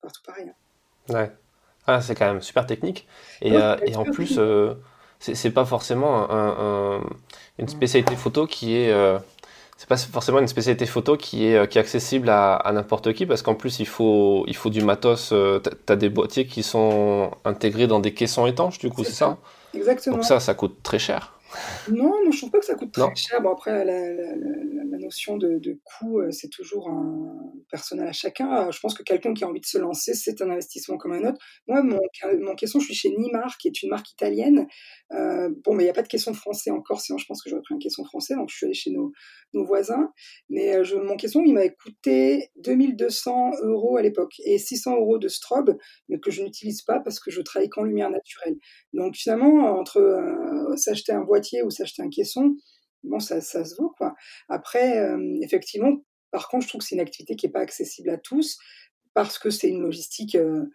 partout 0.00 0.22
pareil. 0.24 0.48
Hein. 0.48 1.12
Ouais. 1.12 1.30
Ah, 1.86 2.00
c'est 2.00 2.14
quand 2.14 2.26
même 2.26 2.40
super 2.40 2.66
technique. 2.66 3.06
Et, 3.42 3.54
et 3.54 3.96
en 3.96 4.04
plus, 4.04 4.38
c'est 5.18 5.50
pas 5.50 5.64
forcément 5.64 6.28
une 7.58 7.68
spécialité 7.68 8.14
photo 8.14 8.46
qui 8.46 8.74
est 8.76 8.92
c'est 9.78 9.88
pas 9.88 9.96
forcément 9.96 10.40
une 10.40 10.48
spécialité 10.48 10.84
photo 10.86 11.16
qui 11.16 11.46
est, 11.46 11.70
qui 11.70 11.78
est 11.78 11.80
accessible 11.80 12.28
à, 12.28 12.70
n'importe 12.74 13.14
qui 13.14 13.24
parce 13.24 13.42
qu'en 13.42 13.54
plus 13.54 13.78
il 13.78 13.86
faut, 13.86 14.44
il 14.46 14.54
faut 14.54 14.68
du 14.68 14.82
matos. 14.82 15.28
tu 15.28 15.92
as 15.92 15.96
des 15.96 16.10
boîtiers 16.10 16.46
qui 16.46 16.62
sont 16.62 17.30
intégrés 17.46 17.86
dans 17.86 18.00
des 18.00 18.12
caissons 18.12 18.46
étanches, 18.46 18.78
du 18.78 18.90
coup, 18.90 19.02
c'est 19.02 19.12
ça, 19.12 19.38
Exactement. 19.74 20.16
Donc 20.16 20.24
ça, 20.24 20.40
ça 20.40 20.54
coûte 20.54 20.82
très 20.82 20.98
cher. 20.98 21.37
Non, 21.88 22.08
moi, 22.22 22.30
je 22.30 22.38
trouve 22.38 22.50
pas 22.50 22.58
que 22.58 22.66
ça 22.66 22.74
coûte 22.74 22.92
très 22.92 23.14
cher. 23.14 23.40
Bon, 23.40 23.52
après, 23.52 23.84
la, 23.84 24.12
la, 24.12 24.36
la, 24.36 24.98
notion 24.98 25.36
de, 25.36 25.58
de 25.58 25.78
coût, 25.84 26.20
euh, 26.20 26.30
c'est 26.30 26.48
toujours 26.48 26.88
un 26.88 27.34
personnel 27.70 28.08
à 28.08 28.12
chacun. 28.12 28.66
Euh, 28.66 28.70
je 28.70 28.80
pense 28.80 28.94
que 28.94 29.02
quelqu'un 29.02 29.32
qui 29.32 29.44
a 29.44 29.48
envie 29.48 29.60
de 29.60 29.66
se 29.66 29.78
lancer, 29.78 30.14
c'est 30.14 30.42
un 30.42 30.50
investissement 30.50 30.98
comme 30.98 31.12
un 31.12 31.28
autre. 31.28 31.38
Moi, 31.66 31.82
mon, 31.82 32.00
mon 32.40 32.54
question, 32.54 32.80
je 32.80 32.86
suis 32.86 32.94
chez 32.94 33.10
Nimar, 33.16 33.56
qui 33.58 33.68
est 33.68 33.82
une 33.82 33.90
marque 33.90 34.10
italienne. 34.10 34.66
Euh, 35.12 35.48
bon, 35.64 35.74
mais 35.74 35.84
il 35.84 35.86
n'y 35.86 35.90
a 35.90 35.94
pas 35.94 36.02
de 36.02 36.08
question 36.08 36.34
français 36.34 36.70
encore, 36.70 37.00
sinon 37.00 37.18
je 37.18 37.26
pense 37.26 37.42
que 37.42 37.48
j'aurais 37.48 37.62
pris 37.62 37.74
un 37.74 37.78
question 37.78 38.04
français. 38.04 38.34
Donc, 38.34 38.50
je 38.50 38.56
suis 38.56 38.66
allée 38.66 38.74
chez 38.74 38.90
nos, 38.90 39.12
nos 39.54 39.64
voisins. 39.64 40.12
Mais 40.50 40.84
je, 40.84 40.96
mon 40.96 41.16
question, 41.16 41.42
il 41.44 41.54
m'avait 41.54 41.74
coûté 41.74 42.50
2200 42.64 43.52
euros 43.62 43.96
à 43.96 44.02
l'époque 44.02 44.34
et 44.44 44.58
600 44.58 44.96
euros 44.96 45.18
de 45.18 45.28
strobe, 45.28 45.76
mais 46.08 46.18
que 46.18 46.30
je 46.30 46.42
n'utilise 46.42 46.82
pas 46.82 47.00
parce 47.00 47.20
que 47.20 47.30
je 47.30 47.40
travaille 47.40 47.70
qu'en 47.70 47.84
lumière 47.84 48.10
naturelle. 48.10 48.56
Donc, 48.92 49.16
finalement, 49.16 49.78
entre 49.78 49.98
euh, 49.98 50.76
s'acheter 50.76 51.12
un 51.12 51.22
ou 51.64 51.70
s'acheter 51.70 52.02
un 52.02 52.10
caisson, 52.10 52.56
bon, 53.02 53.20
ça, 53.20 53.40
se 53.40 53.74
vaut, 53.76 53.92
quoi. 53.96 54.14
Après, 54.48 54.98
euh, 54.98 55.38
effectivement, 55.42 55.92
par 56.30 56.48
contre, 56.48 56.64
je 56.64 56.68
trouve 56.68 56.80
que 56.80 56.86
c'est 56.86 56.94
une 56.94 57.00
activité 57.00 57.36
qui 57.36 57.46
n'est 57.46 57.52
pas 57.52 57.60
accessible 57.60 58.10
à 58.10 58.18
tous 58.18 58.58
parce 59.14 59.38
que 59.38 59.50
c'est 59.50 59.68
une 59.68 59.82
logistique 59.82 60.34
euh, 60.34 60.66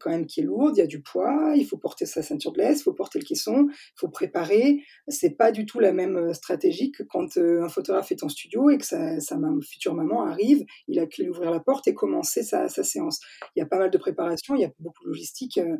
quand 0.00 0.10
même 0.10 0.26
qui 0.26 0.40
est 0.40 0.44
lourde, 0.44 0.76
il 0.76 0.80
y 0.80 0.82
a 0.82 0.86
du 0.86 1.02
poids, 1.02 1.54
il 1.56 1.64
faut 1.64 1.76
porter 1.76 2.06
sa 2.06 2.22
ceinture 2.22 2.52
de 2.52 2.58
laisse, 2.58 2.80
il 2.80 2.82
faut 2.82 2.92
porter 2.92 3.18
le 3.18 3.24
caisson, 3.24 3.68
il 3.70 3.94
faut 3.96 4.08
préparer. 4.08 4.82
C'est 5.08 5.36
pas 5.36 5.52
du 5.52 5.66
tout 5.66 5.78
la 5.78 5.92
même 5.92 6.16
euh, 6.16 6.32
stratégie 6.32 6.90
que 6.90 7.02
quand 7.02 7.36
euh, 7.36 7.62
un 7.62 7.68
photographe 7.68 8.10
est 8.10 8.22
en 8.22 8.28
studio 8.28 8.70
et 8.70 8.78
que 8.78 8.84
sa, 8.84 9.20
sa 9.20 9.38
future 9.62 9.94
maman 9.94 10.24
arrive, 10.24 10.64
il 10.88 10.98
a 10.98 11.06
qu'à 11.06 11.22
ouvrir 11.24 11.50
la 11.50 11.60
porte 11.60 11.86
et 11.88 11.94
commencer 11.94 12.42
sa, 12.42 12.68
sa, 12.68 12.82
séance. 12.82 13.20
Il 13.54 13.60
y 13.60 13.62
a 13.62 13.66
pas 13.66 13.78
mal 13.78 13.90
de 13.90 13.98
préparation, 13.98 14.54
il 14.56 14.62
y 14.62 14.64
a 14.64 14.72
beaucoup 14.78 15.04
de 15.04 15.08
logistique 15.08 15.58
euh, 15.58 15.76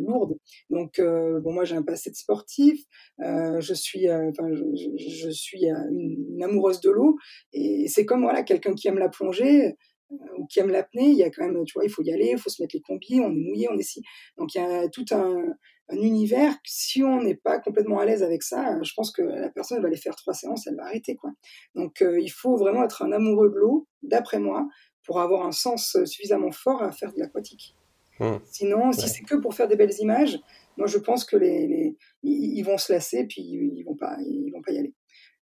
lourde. 0.00 0.36
Donc 0.70 1.00
bon, 1.00 1.52
moi 1.52 1.64
j'ai 1.64 1.76
un 1.76 1.82
passé 1.82 2.10
de 2.10 2.16
sportif, 2.16 2.82
je 3.20 3.74
suis, 3.74 4.10
enfin 4.10 4.48
je, 4.52 4.88
je, 4.96 5.30
suis 5.30 5.66
une 5.66 6.42
amoureuse 6.42 6.80
de 6.80 6.90
l'eau 6.90 7.16
et 7.52 7.86
c'est 7.86 8.04
comme 8.04 8.22
voilà 8.22 8.42
quelqu'un 8.42 8.74
qui 8.74 8.88
aime 8.88 8.98
la 8.98 9.08
plongée 9.08 9.76
ou 10.10 10.46
qui 10.46 10.60
aime 10.60 10.70
l'apnée, 10.70 11.08
il 11.08 11.16
y 11.16 11.22
a 11.22 11.30
quand 11.30 11.44
même, 11.44 11.64
tu 11.64 11.74
vois, 11.74 11.84
il 11.84 11.90
faut 11.90 12.02
y 12.02 12.12
aller, 12.12 12.30
il 12.32 12.38
faut 12.38 12.50
se 12.50 12.62
mettre 12.62 12.74
les 12.74 12.80
combis, 12.80 13.20
on 13.20 13.30
est 13.30 13.36
mouillé, 13.36 13.68
on 13.70 13.76
est 13.76 13.82
si. 13.82 14.02
Donc 14.36 14.54
il 14.54 14.58
y 14.58 14.64
a 14.64 14.88
tout 14.88 15.04
un, 15.10 15.54
un 15.90 15.96
univers. 15.96 16.54
Si 16.64 17.02
on 17.02 17.22
n'est 17.22 17.34
pas 17.34 17.58
complètement 17.58 17.98
à 17.98 18.04
l'aise 18.04 18.22
avec 18.22 18.42
ça, 18.42 18.78
je 18.82 18.92
pense 18.94 19.10
que 19.10 19.22
la 19.22 19.50
personne 19.50 19.76
elle 19.76 19.82
va 19.82 19.88
aller 19.88 19.96
faire 19.96 20.16
trois 20.16 20.34
séances, 20.34 20.66
elle 20.66 20.76
va 20.76 20.84
arrêter 20.84 21.16
quoi. 21.16 21.30
Donc 21.74 22.02
euh, 22.02 22.20
il 22.20 22.30
faut 22.30 22.56
vraiment 22.56 22.84
être 22.84 23.02
un 23.02 23.12
amoureux 23.12 23.50
de 23.50 23.56
l'eau, 23.56 23.86
d'après 24.02 24.38
moi, 24.38 24.66
pour 25.04 25.20
avoir 25.20 25.46
un 25.46 25.52
sens 25.52 25.96
suffisamment 26.04 26.52
fort 26.52 26.82
à 26.82 26.92
faire 26.92 27.12
de 27.12 27.18
l'aquatique. 27.18 27.74
Mmh. 28.20 28.36
Sinon, 28.46 28.92
si 28.92 29.08
c'est 29.08 29.22
que 29.22 29.36
pour 29.36 29.54
faire 29.54 29.68
des 29.68 29.76
belles 29.76 29.94
images, 30.00 30.38
moi 30.76 30.86
je 30.86 30.98
pense 30.98 31.24
que 31.24 31.36
les, 31.36 31.66
les 31.66 31.96
ils 32.22 32.62
vont 32.62 32.78
se 32.78 32.92
lasser 32.92 33.24
puis 33.24 33.42
ils 33.42 33.82
vont 33.84 33.96
pas 33.96 34.16
ils 34.20 34.50
vont 34.50 34.62
pas 34.62 34.72
y 34.72 34.78
aller. 34.78 34.94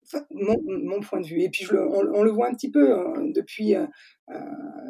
Enfin, 0.05 0.25
mon, 0.31 0.57
mon, 0.64 1.01
point 1.01 1.21
de 1.21 1.27
vue. 1.27 1.42
Et 1.42 1.51
puis 1.51 1.64
je 1.64 1.75
le, 1.75 1.87
on, 1.87 2.01
on, 2.14 2.23
le 2.23 2.31
voit 2.31 2.49
un 2.49 2.55
petit 2.55 2.71
peu 2.71 2.94
hein, 2.94 3.12
depuis 3.35 3.75
euh, 3.75 3.83
euh, 3.83 3.87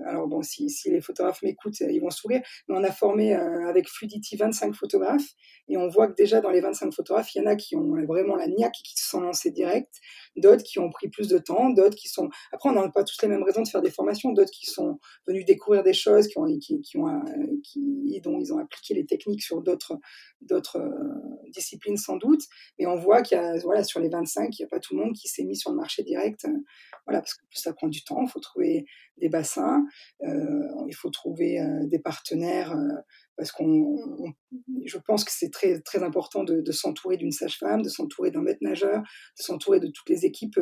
alors 0.09 0.27
bon, 0.27 0.43
si, 0.43 0.69
les 0.87 1.01
photographes 1.01 1.43
m'écoutent, 1.43 1.81
ils 1.81 2.01
vont 2.01 2.11
sourire. 2.11 2.41
Mais 2.69 2.75
on 2.77 2.83
a 2.83 2.91
formé 2.91 3.35
euh, 3.35 3.69
avec 3.69 3.89
Fluidity 3.89 4.37
25 4.37 4.75
photographes 4.75 5.35
et 5.69 5.77
on 5.77 5.89
voit 5.89 6.09
que 6.09 6.15
déjà 6.15 6.41
dans 6.41 6.51
les 6.51 6.61
25 6.61 6.93
photographes, 6.93 7.35
il 7.35 7.39
y 7.39 7.41
en 7.43 7.47
a 7.47 7.57
qui 7.57 7.77
ont 7.77 7.95
vraiment 8.07 8.37
la 8.37 8.49
niaque 8.49 8.75
et 8.81 8.83
qui 8.83 8.97
se 8.97 9.09
sont 9.09 9.21
lancés 9.21 9.51
direct, 9.51 9.93
d'autres 10.37 10.63
qui 10.63 10.79
ont 10.79 10.91
pris 10.91 11.09
plus 11.09 11.29
de 11.29 11.39
temps, 11.39 11.71
d'autres 11.71 11.97
qui 11.97 12.09
sont. 12.09 12.29
Après, 12.53 12.71
on 12.71 12.73
n'a 12.73 12.89
pas 12.89 13.05
tous 13.05 13.17
les 13.23 13.29
mêmes 13.29 13.43
raisons 13.43 13.63
de 13.63 13.69
faire 13.69 13.83
des 13.83 13.91
formations, 13.91 14.33
d'autres 14.33 14.51
qui 14.51 14.67
sont 14.67 14.99
venus 15.27 15.45
découvrir 15.45 15.83
des 15.83 15.93
choses, 15.93 16.27
qui 16.27 16.39
ont, 16.39 16.47
qui, 16.59 16.97
ont, 16.97 17.09
euh, 17.09 17.21
qui, 17.63 18.21
dont 18.23 18.39
ils 18.41 18.53
ont 18.53 18.59
appliqué 18.59 18.95
les 18.95 19.07
techniques 19.07 19.43
sur 19.43 19.63
d'autres 19.63 19.99
d'autres 20.41 20.81
disciplines 21.53 21.97
sans 21.97 22.17
doute. 22.17 22.43
Mais 22.79 22.87
on 22.87 22.97
voit 22.97 23.23
qu'il 23.23 23.37
y 23.37 23.41
a, 23.41 23.59
voilà, 23.59 23.85
sur 23.85 24.01
les 24.01 24.09
25, 24.09 24.57
il 24.59 24.63
n'y 24.63 24.67
a 24.67 24.69
pas 24.69 24.81
tout 24.81 24.97
le 24.97 25.05
monde 25.05 25.15
qui 25.15 25.29
s'est 25.29 25.45
mis 25.45 25.57
sur 25.57 25.71
le 25.71 25.77
marché 25.77 26.03
direct. 26.03 26.47
Voilà, 27.07 27.21
parce 27.21 27.35
que 27.35 27.43
ça 27.53 27.73
prend 27.73 27.89
du 27.89 28.05
temps, 28.05 28.23
il 28.23 28.29
faut 28.29 28.41
trouver 28.41 28.87
des 29.17 29.28
bassins, 29.29 29.85
euh, 30.23 30.85
il 30.89 30.95
faut 30.95 31.11
trouver 31.11 31.61
euh, 31.61 31.87
des 31.87 31.99
partenaires 31.99 32.73
euh, 32.73 32.97
parce 33.37 33.53
qu'on, 33.53 34.35
je 34.85 34.99
pense 34.99 35.25
que 35.25 35.31
c'est 35.33 35.51
très 35.51 35.81
très 35.81 36.03
important 36.03 36.43
de, 36.43 36.73
s'entourer 36.73 37.17
d'une 37.17 37.31
sage-femme, 37.31 37.83
de 37.83 37.89
s'entourer 37.89 38.31
d'un 38.31 38.43
maître 38.43 38.59
nageur, 38.63 39.01
de 39.01 39.43
s'entourer 39.43 39.79
de 39.79 39.87
toutes 39.87 40.09
les 40.09 40.25
équipes 40.25 40.59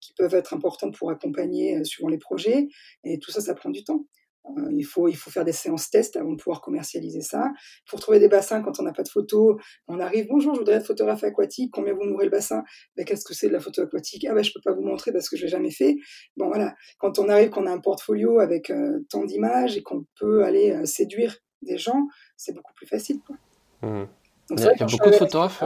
qui 0.00 0.12
peuvent 0.12 0.34
être 0.34 0.52
importantes 0.52 0.94
pour 0.94 1.10
accompagner 1.10 1.82
suivant 1.84 2.08
les 2.08 2.18
projets. 2.18 2.68
Et 3.04 3.18
tout 3.18 3.30
ça, 3.30 3.40
ça 3.40 3.54
prend 3.54 3.70
du 3.70 3.82
temps. 3.82 4.04
Euh, 4.56 4.68
il, 4.72 4.84
faut, 4.84 5.08
il 5.08 5.16
faut 5.16 5.30
faire 5.30 5.44
des 5.44 5.52
séances 5.52 5.90
tests 5.90 6.16
avant 6.16 6.32
de 6.32 6.36
pouvoir 6.36 6.60
commercialiser 6.60 7.20
ça. 7.20 7.50
Faut 7.86 7.98
trouver 7.98 8.18
des 8.18 8.28
bassins 8.28 8.62
quand 8.62 8.80
on 8.80 8.82
n'a 8.82 8.92
pas 8.92 9.02
de 9.02 9.08
photos. 9.08 9.56
On 9.86 10.00
arrive, 10.00 10.26
bonjour, 10.28 10.54
je 10.54 10.60
voudrais 10.60 10.76
être 10.76 10.86
photographe 10.86 11.24
aquatique. 11.24 11.70
Combien 11.72 11.94
vous 11.94 12.04
nourrez 12.04 12.24
le 12.24 12.30
bassin? 12.30 12.62
Ben, 12.96 13.04
Qu'est-ce 13.04 13.24
que 13.24 13.34
c'est 13.34 13.48
de 13.48 13.52
la 13.52 13.60
photo 13.60 13.82
aquatique? 13.82 14.26
Ah 14.28 14.34
ben, 14.34 14.42
je 14.42 14.52
peux 14.52 14.60
pas 14.62 14.72
vous 14.72 14.82
montrer 14.82 15.12
parce 15.12 15.28
que 15.28 15.36
je 15.36 15.42
l'ai 15.42 15.48
jamais 15.48 15.70
fait. 15.70 15.96
Bon 16.36 16.48
voilà, 16.48 16.74
quand 16.98 17.18
on 17.18 17.28
arrive, 17.28 17.50
qu'on 17.50 17.66
a 17.66 17.72
un 17.72 17.80
portfolio 17.80 18.40
avec 18.40 18.70
euh, 18.70 19.04
tant 19.10 19.24
d'images 19.24 19.76
et 19.76 19.82
qu'on 19.82 20.06
peut 20.18 20.44
aller 20.44 20.72
euh, 20.72 20.84
séduire 20.84 21.36
des 21.62 21.78
gens, 21.78 22.06
c'est 22.36 22.54
beaucoup 22.54 22.72
plus 22.74 22.86
facile. 22.86 23.20
Quoi. 23.26 23.36
Mmh. 23.82 24.06
Donc, 24.50 24.60
il 24.60 24.64
y 24.64 24.82
a, 24.82 24.86
beaucoup 24.86 25.10
de 25.10 25.16
photographes. 25.16 25.64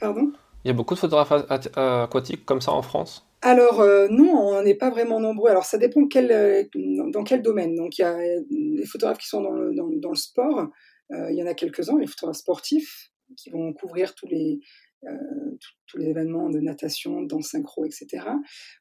Pardon? 0.00 0.32
Il 0.64 0.68
y 0.68 0.70
a 0.70 0.74
beaucoup 0.74 0.94
de 0.94 0.98
photographes 0.98 1.32
aquatiques 1.50 2.44
comme 2.44 2.60
ça 2.60 2.72
en 2.72 2.82
France? 2.82 3.27
Alors 3.40 3.80
euh, 3.80 4.08
non, 4.08 4.36
on 4.36 4.62
n'est 4.62 4.74
pas 4.74 4.90
vraiment 4.90 5.20
nombreux. 5.20 5.50
Alors 5.50 5.64
ça 5.64 5.78
dépend 5.78 6.06
quel, 6.06 6.32
euh, 6.32 6.64
dans 7.12 7.22
quel 7.22 7.42
domaine. 7.42 7.74
Donc 7.74 7.98
il 7.98 8.02
y 8.02 8.04
a 8.04 8.18
les 8.50 8.84
photographes 8.84 9.18
qui 9.18 9.28
sont 9.28 9.42
dans 9.42 9.52
le, 9.52 9.74
dans, 9.74 9.88
dans 9.88 10.10
le 10.10 10.16
sport. 10.16 10.68
Euh, 11.12 11.30
il 11.30 11.38
y 11.38 11.42
en 11.42 11.46
a 11.46 11.54
quelques-uns, 11.54 11.98
les 11.98 12.06
photographes 12.06 12.38
sportifs 12.38 13.10
qui 13.36 13.50
vont 13.50 13.72
couvrir 13.72 14.14
tous 14.14 14.26
les 14.26 14.60
euh, 15.04 15.56
tous 15.86 15.96
les 15.98 16.06
événements 16.06 16.50
de 16.50 16.58
natation, 16.58 17.22
dans 17.22 17.40
synchro, 17.40 17.84
etc. 17.84 18.26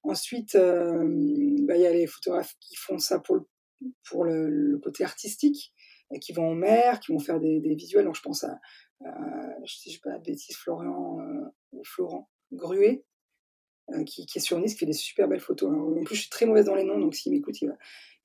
Ensuite, 0.02 0.56
euh, 0.56 1.04
bah, 1.68 1.76
il 1.78 1.84
y 1.84 1.86
a 1.86 1.94
les 1.94 2.08
photographes 2.08 2.56
qui 2.60 2.76
font 2.76 2.98
ça 2.98 3.20
pour 3.20 3.36
le, 3.36 3.42
pour 4.10 4.24
le, 4.24 4.50
le, 4.50 4.80
côté 4.80 5.04
artistique, 5.04 5.72
et 6.12 6.20
qui 6.20 6.34
vont 6.34 6.50
en 6.50 6.56
mer, 6.56 7.00
qui 7.02 7.12
vont 7.12 7.20
faire 7.20 7.40
des, 7.40 7.60
des 7.60 7.76
visuels. 7.76 8.06
Donc 8.06 8.16
je 8.16 8.24
pense 8.24 8.44
à, 8.44 8.60
à 9.06 9.12
je 9.64 9.76
sais 9.76 10.00
pas, 10.04 10.18
bêtise, 10.18 10.56
Florian 10.56 11.20
ou 11.72 11.84
Florent 11.84 12.28
Gruet, 12.52 13.04
qui, 14.06 14.26
qui, 14.26 14.38
est 14.38 14.42
sur 14.42 14.60
Nice, 14.60 14.74
qui 14.74 14.80
fait 14.80 14.86
des 14.86 14.94
super 14.94 15.28
belles 15.28 15.40
photos. 15.40 15.72
en 15.72 16.04
plus, 16.04 16.16
je 16.16 16.22
suis 16.22 16.30
très 16.30 16.46
mauvaise 16.46 16.66
dans 16.66 16.76
les 16.76 16.84
noms, 16.84 17.00
donc 17.00 17.16
s'il 17.16 17.32
m'écoute, 17.32 17.62
il 17.62 17.68
va, 17.68 17.76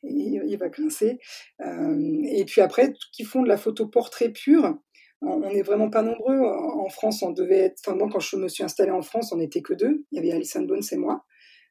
il, 0.02 0.42
il, 0.46 0.56
va 0.56 0.68
grincer. 0.68 1.18
Euh, 1.60 2.22
et 2.24 2.44
puis 2.44 2.60
après, 2.60 2.92
qui 3.12 3.24
font 3.24 3.42
de 3.42 3.48
la 3.48 3.56
photo 3.56 3.86
portrait 3.86 4.30
pur, 4.30 4.76
on 5.22 5.52
n'est 5.52 5.62
vraiment 5.62 5.88
pas 5.88 6.02
nombreux. 6.02 6.40
En 6.40 6.88
France, 6.88 7.22
on 7.22 7.30
devait 7.30 7.58
être. 7.58 7.80
Enfin, 7.86 7.96
moi, 7.96 8.08
quand 8.12 8.20
je 8.20 8.36
me 8.36 8.48
suis 8.48 8.64
installée 8.64 8.90
en 8.90 9.02
France, 9.02 9.32
on 9.32 9.36
n'était 9.36 9.62
que 9.62 9.74
deux. 9.74 10.04
Il 10.10 10.16
y 10.16 10.18
avait 10.18 10.32
Alison 10.32 10.62
Bones 10.62 10.82
et 10.90 10.96
moi. 10.96 11.24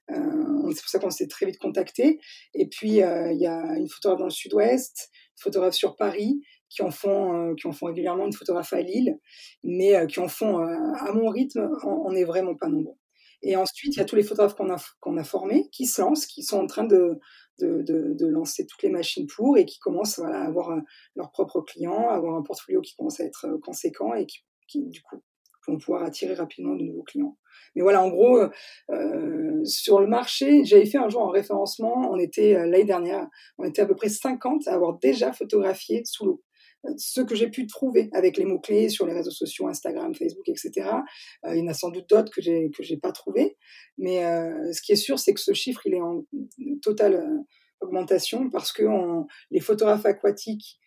Euh, 0.10 0.72
c'est 0.74 0.82
pour 0.82 0.90
ça 0.90 1.00
qu'on 1.00 1.10
s'est 1.10 1.28
très 1.28 1.46
vite 1.46 1.58
contactés. 1.58 2.20
Et 2.54 2.68
puis, 2.68 3.02
euh, 3.04 3.32
il 3.32 3.40
y 3.40 3.48
a 3.48 3.76
une 3.78 3.90
photographe 3.90 4.20
dans 4.20 4.26
le 4.26 4.32
sud-ouest, 4.32 5.10
une 5.38 5.44
photographe 5.44 5.74
sur 5.74 5.96
Paris, 5.96 6.42
qui 6.70 6.82
en 6.82 6.92
font, 6.92 7.52
euh, 7.52 7.56
qui 7.56 7.68
en 7.68 7.74
font 7.74 7.88
régulièrement, 7.88 8.26
une 8.26 8.34
photographe 8.34 8.72
à 8.74 8.82
Lille, 8.82 9.20
mais 9.64 9.96
euh, 9.96 10.06
qui 10.06 10.20
en 10.20 10.30
font 10.30 10.60
à 10.60 11.12
mon 11.14 11.28
rythme. 11.28 11.70
On 11.84 12.12
n'est 12.12 12.24
vraiment 12.24 12.56
pas 12.56 12.68
nombreux. 12.68 12.96
Et 13.44 13.56
ensuite, 13.56 13.96
il 13.96 14.00
y 14.00 14.02
a 14.02 14.06
tous 14.06 14.16
les 14.16 14.24
photographes 14.24 14.56
qu'on 14.56 14.70
a, 15.18 15.22
a 15.22 15.24
formés 15.24 15.70
qui 15.72 15.86
se 15.86 16.02
lancent, 16.02 16.26
qui 16.26 16.44
sont 16.44 16.60
en 16.60 16.68
train 16.68 16.84
de, 16.84 17.20
de, 17.60 17.82
de, 17.82 18.14
de, 18.14 18.28
lancer 18.28 18.66
toutes 18.66 18.84
les 18.84 18.90
machines 18.90 19.28
pour 19.28 19.58
et 19.58 19.66
qui 19.66 19.80
commencent 19.80 20.20
voilà, 20.20 20.42
à 20.42 20.46
avoir 20.46 20.72
euh, 20.72 20.80
leurs 21.16 21.32
propres 21.32 21.62
clients, 21.62 22.10
à 22.10 22.14
avoir 22.14 22.36
un 22.36 22.44
portfolio 22.44 22.82
qui 22.82 22.96
commence 22.96 23.20
à 23.20 23.26
être 23.26 23.46
euh, 23.48 23.58
conséquent 23.64 24.14
et 24.14 24.26
qui, 24.26 24.40
qui 24.68 24.88
du 24.90 25.02
coup, 25.02 25.22
vont 25.68 25.78
pouvoir 25.78 26.04
attirer 26.04 26.34
rapidement 26.34 26.76
de 26.76 26.84
nouveaux 26.84 27.04
clients. 27.04 27.38
Mais 27.76 27.82
voilà, 27.82 28.04
en 28.04 28.10
gros, 28.10 28.40
euh, 28.90 29.64
sur 29.66 30.00
le 30.00 30.08
marché, 30.08 30.64
j'avais 30.66 30.86
fait 30.86 30.98
un 30.98 31.10
jour 31.10 31.28
un 31.28 31.32
référencement, 31.32 32.12
on 32.12 32.18
était 32.18 32.56
euh, 32.56 32.66
l'année 32.66 32.86
dernière, 32.86 33.28
on 33.58 33.64
était 33.64 33.82
à 33.82 33.86
peu 33.86 33.96
près 33.96 34.10
50 34.10 34.68
à 34.68 34.74
avoir 34.74 34.98
déjà 35.00 35.32
photographié 35.32 36.02
sous 36.06 36.26
l'eau 36.26 36.44
ce 36.98 37.22
que 37.22 37.36
j'ai 37.36 37.50
pu 37.50 37.68
trouver 37.68 38.10
avec 38.14 38.38
les 38.38 38.46
mots-clés 38.46 38.90
sur 38.90 39.06
les 39.06 39.14
réseaux 39.14 39.32
sociaux, 39.32 39.68
Instagram, 39.68 40.14
Facebook, 40.16 40.48
etc. 40.50 40.90
Euh, 41.46 41.56
il 41.56 41.60
y 41.60 41.62
en 41.64 41.68
a 41.68 41.74
sans 41.74 41.90
doute 41.90 42.10
d'autres 42.10 42.32
que 42.32 42.42
j'ai 42.42 42.72
que 42.72 42.84
j'ai 42.84 42.98
pas 42.98 43.12
trouvé, 43.12 43.58
mais 43.98 44.26
euh, 44.26 44.72
ce 44.74 44.82
qui 44.82 44.92
est 44.92 44.98
sûr, 44.98 45.20
c'est 45.20 45.34
que 45.34 45.40
ce 45.40 45.54
chiffre 45.54 45.86
il 45.86 45.94
est 45.94 46.02
en 46.02 46.26
totale 46.82 47.16
euh, 47.16 47.38
augmentation 47.82 48.50
parce 48.50 48.72
que 48.72 48.84
les 49.50 49.60
photographes 49.60 50.06
aquatiques 50.06 50.80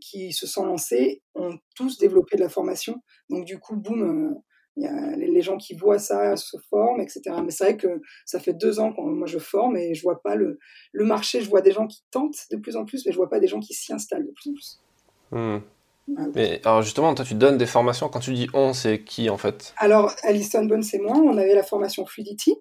qui 0.00 0.32
se 0.32 0.46
sont 0.46 0.64
lancés 0.64 1.22
ont 1.34 1.58
tous 1.74 1.98
développé 1.98 2.36
de 2.36 2.40
la 2.40 2.48
formation. 2.48 3.02
Donc 3.28 3.44
du 3.44 3.58
coup, 3.58 3.76
boum. 3.76 4.40
il 4.76 4.84
y 4.84 4.86
a 4.86 5.16
les 5.16 5.42
gens 5.42 5.58
qui 5.58 5.74
voient 5.74 5.98
ça 5.98 6.36
se 6.36 6.56
forment, 6.70 7.00
etc. 7.00 7.22
Mais 7.44 7.50
c'est 7.50 7.64
vrai 7.64 7.76
que 7.76 8.00
ça 8.24 8.38
fait 8.38 8.54
deux 8.54 8.78
ans 8.78 8.92
que 8.92 9.00
moi 9.00 9.26
je 9.26 9.40
forme 9.40 9.76
et 9.76 9.92
je 9.92 10.02
vois 10.02 10.22
pas 10.22 10.36
le, 10.36 10.60
le 10.92 11.04
marché. 11.04 11.40
Je 11.40 11.50
vois 11.50 11.62
des 11.62 11.72
gens 11.72 11.88
qui 11.88 12.04
tentent 12.12 12.46
de 12.52 12.56
plus 12.58 12.76
en 12.76 12.84
plus, 12.84 13.04
mais 13.04 13.10
je 13.12 13.16
vois 13.16 13.28
pas 13.28 13.40
des 13.40 13.48
gens 13.48 13.60
qui 13.60 13.74
s'y 13.74 13.92
installent 13.92 14.24
de 14.24 14.32
plus 14.32 14.50
en 14.50 14.54
plus. 14.54 14.80
Hmm. 15.30 15.58
Mais 16.34 16.60
alors 16.64 16.82
justement, 16.82 17.14
toi, 17.14 17.24
tu 17.24 17.34
donnes 17.34 17.58
des 17.58 17.66
formations. 17.66 18.08
Quand 18.08 18.20
tu 18.20 18.32
dis 18.32 18.48
on, 18.52 18.72
c'est 18.72 19.02
qui 19.02 19.30
en 19.30 19.38
fait? 19.38 19.74
Alors, 19.76 20.12
Alison 20.22 20.64
Bones 20.64 20.84
et 20.92 20.98
moi, 20.98 21.16
on 21.16 21.36
avait 21.36 21.54
la 21.54 21.62
formation 21.62 22.04
Fluidity. 22.06 22.56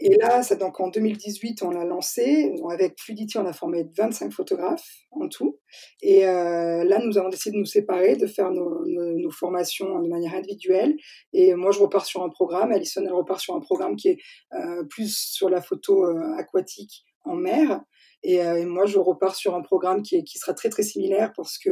Et 0.00 0.16
là, 0.16 0.44
ça, 0.44 0.54
donc 0.54 0.78
en 0.78 0.88
2018, 0.88 1.62
on 1.62 1.70
l'a 1.70 1.84
lancé. 1.84 2.54
Avec 2.70 3.00
Fluidity, 3.00 3.36
on 3.38 3.46
a 3.46 3.52
formé 3.52 3.84
25 3.96 4.32
photographes 4.32 4.88
en 5.10 5.28
tout. 5.28 5.58
Et 6.02 6.24
euh, 6.26 6.84
là, 6.84 7.00
nous 7.04 7.18
avons 7.18 7.30
décidé 7.30 7.54
de 7.54 7.58
nous 7.60 7.66
séparer, 7.66 8.14
de 8.14 8.26
faire 8.26 8.52
nos, 8.52 8.86
nos, 8.86 9.30
formations 9.30 10.00
de 10.00 10.08
manière 10.08 10.34
individuelle. 10.34 10.96
Et 11.32 11.54
moi, 11.54 11.72
je 11.72 11.80
repars 11.80 12.06
sur 12.06 12.22
un 12.22 12.28
programme. 12.28 12.70
Alison, 12.70 13.02
elle 13.04 13.12
repart 13.12 13.40
sur 13.40 13.56
un 13.56 13.60
programme 13.60 13.96
qui 13.96 14.08
est 14.08 14.18
euh, 14.54 14.84
plus 14.84 15.16
sur 15.16 15.50
la 15.50 15.60
photo 15.60 16.04
euh, 16.04 16.32
aquatique 16.38 17.04
en 17.24 17.34
mer. 17.34 17.80
Et, 18.22 18.42
euh, 18.42 18.60
et, 18.60 18.64
moi, 18.64 18.86
je 18.86 18.98
repars 18.98 19.34
sur 19.34 19.54
un 19.54 19.62
programme 19.62 20.02
qui, 20.02 20.22
qui 20.24 20.38
sera 20.38 20.54
très 20.54 20.68
très 20.68 20.82
similaire 20.82 21.32
parce 21.36 21.58
que, 21.58 21.70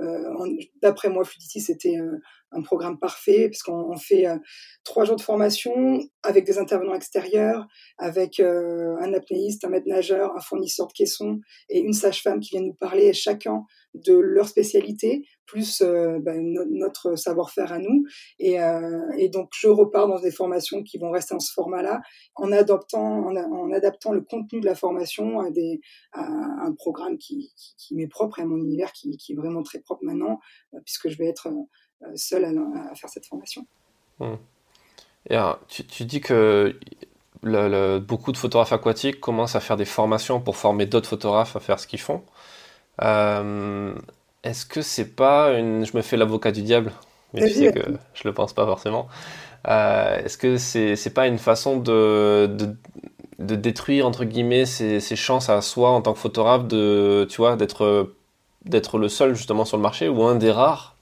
euh, 0.00 0.56
d'après 0.82 1.08
moi, 1.08 1.24
Fluidity, 1.24 1.60
c'était 1.60 1.98
euh, 1.98 2.18
un 2.54 2.62
programme 2.62 2.98
parfait 2.98 3.48
parce 3.48 3.62
qu'on 3.62 3.96
fait 3.96 4.26
euh, 4.26 4.36
trois 4.84 5.04
jours 5.04 5.16
de 5.16 5.20
formation 5.20 6.00
avec 6.22 6.44
des 6.44 6.58
intervenants 6.58 6.94
extérieurs, 6.94 7.66
avec 7.98 8.40
euh, 8.40 8.96
un 9.00 9.12
apnéiste, 9.12 9.64
un 9.64 9.68
maître 9.68 9.88
nageur, 9.88 10.34
un 10.36 10.40
fournisseur 10.40 10.86
de 10.86 10.92
caissons 10.92 11.40
et 11.68 11.80
une 11.80 11.92
sage-femme 11.92 12.40
qui 12.40 12.56
vient 12.56 12.66
nous 12.66 12.74
parler 12.74 13.12
chacun 13.12 13.64
de 13.94 14.14
leur 14.14 14.48
spécialité 14.48 15.24
plus 15.46 15.82
euh, 15.82 16.18
ben, 16.20 16.40
no 16.42 16.64
notre 16.64 17.16
savoir-faire 17.16 17.72
à 17.72 17.78
nous. 17.78 18.04
Et, 18.38 18.58
donc 19.28 19.50
je 19.54 19.68
repars 19.68 20.08
dans 20.08 20.20
des 20.20 20.30
formations 20.30 20.82
qui 20.82 20.98
vont 20.98 21.10
rester 21.10 21.34
en 21.34 21.40
ce 21.40 21.52
format-là, 21.52 22.00
en 22.36 22.52
adoptant, 22.52 23.26
en, 23.26 23.72
adaptant 23.72 24.12
le 24.12 24.20
contenu 24.20 24.60
de 24.60 24.66
la 24.66 24.74
formation 24.74 25.40
à, 25.40 25.48
un 26.14 26.72
programme 26.72 27.18
qui, 27.18 27.52
qui, 27.56 27.74
qui 27.76 27.94
m'est 27.94 28.06
propre 28.06 28.38
et 28.38 28.42
à 28.42 28.46
mon 28.46 28.56
univers 28.56 28.92
qui, 28.92 29.10
est 29.10 29.34
vraiment 29.34 29.62
très 29.62 29.80
propre 29.80 30.04
maintenant, 30.04 30.40
puisque 30.84 31.08
je 31.08 31.18
vais 31.18 31.26
être 31.26 31.48
seul 32.14 32.44
à, 32.44 32.48
à, 32.48 32.94
faire 32.94 33.10
cette 33.10 33.26
formation. 33.26 33.66
Mmh. 34.20 34.34
Et 35.30 35.36
alors, 35.36 35.58
tu, 35.68 35.84
tu, 35.84 36.04
dis 36.04 36.20
que 36.20 36.76
le, 37.42 37.68
le, 37.68 37.98
beaucoup 37.98 38.32
de 38.32 38.36
photographes 38.36 38.72
aquatiques 38.72 39.20
commencent 39.20 39.56
à 39.56 39.60
faire 39.60 39.76
des 39.76 39.84
formations 39.84 40.40
pour 40.40 40.56
former 40.56 40.86
d'autres 40.86 41.08
photographes 41.08 41.56
à 41.56 41.60
faire 41.60 41.78
ce 41.78 41.86
qu'ils 41.86 42.00
font. 42.00 42.22
Euh, 43.02 43.94
Est-ce 44.42 44.66
que 44.66 44.82
c'est 44.82 45.14
pas 45.16 45.52
une. 45.52 45.84
Je 45.84 45.96
me 45.96 46.02
fais 46.02 46.16
l'avocat 46.16 46.52
du 46.52 46.62
diable, 46.62 46.92
mais 47.32 47.48
tu 47.48 47.54
sais 47.54 47.72
que 47.72 47.80
je 48.14 48.22
le 48.24 48.34
pense 48.34 48.52
pas 48.52 48.66
forcément. 48.66 49.08
Euh, 49.68 50.22
Est-ce 50.24 50.38
que 50.38 50.56
c'est 50.58 50.96
c'est 50.96 51.14
pas 51.14 51.26
une 51.26 51.38
façon 51.38 51.78
de, 51.78 52.46
de, 52.46 52.76
de, 53.38 53.54
détruire 53.56 54.06
entre 54.06 54.24
guillemets 54.24 54.66
ses, 54.66 55.00
ses 55.00 55.16
chances 55.16 55.48
à 55.48 55.60
soi 55.62 55.90
en 55.90 56.02
tant 56.02 56.12
que 56.12 56.18
photographe 56.18 56.66
de 56.68 57.26
tu 57.30 57.38
vois 57.38 57.56
d'être 57.56 58.14
d'être 58.64 58.98
le 58.98 59.08
seul 59.08 59.34
justement 59.34 59.64
sur 59.64 59.76
le 59.76 59.82
marché 59.82 60.08
ou 60.08 60.22
un 60.24 60.36
des 60.36 60.50
rares 60.50 60.93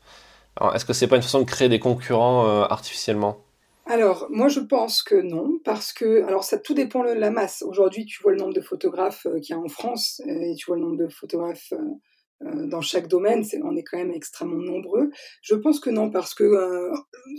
est-ce 0.74 0.84
que 0.84 0.92
c'est 0.92 1.06
pas 1.06 1.16
une 1.16 1.22
façon 1.22 1.40
de 1.40 1.44
créer 1.44 1.68
des 1.68 1.78
concurrents 1.78 2.46
euh, 2.46 2.64
artificiellement? 2.64 3.38
Alors, 3.86 4.26
moi, 4.30 4.48
je 4.48 4.60
pense 4.60 5.02
que 5.02 5.16
non, 5.16 5.58
parce 5.64 5.92
que, 5.92 6.22
alors, 6.24 6.44
ça 6.44 6.58
tout 6.58 6.74
dépend 6.74 7.02
de 7.02 7.12
la 7.12 7.30
masse. 7.30 7.64
Aujourd'hui, 7.66 8.04
tu 8.04 8.22
vois 8.22 8.32
le 8.32 8.38
nombre 8.38 8.54
de 8.54 8.60
photographes 8.60 9.26
euh, 9.26 9.40
qu'il 9.40 9.56
y 9.56 9.58
a 9.58 9.60
en 9.60 9.68
France, 9.68 10.22
euh, 10.26 10.52
et 10.52 10.54
tu 10.54 10.66
vois 10.66 10.76
le 10.76 10.82
nombre 10.82 10.98
de 10.98 11.08
photographes 11.08 11.72
euh, 11.72 12.66
dans 12.66 12.80
chaque 12.80 13.08
domaine, 13.08 13.44
on 13.62 13.76
est 13.76 13.82
quand 13.82 13.98
même 13.98 14.12
extrêmement 14.12 14.56
nombreux. 14.56 15.10
Je 15.42 15.54
pense 15.54 15.80
que 15.80 15.90
non, 15.90 16.10
parce 16.10 16.34
que 16.34 16.44
euh, 16.44 16.92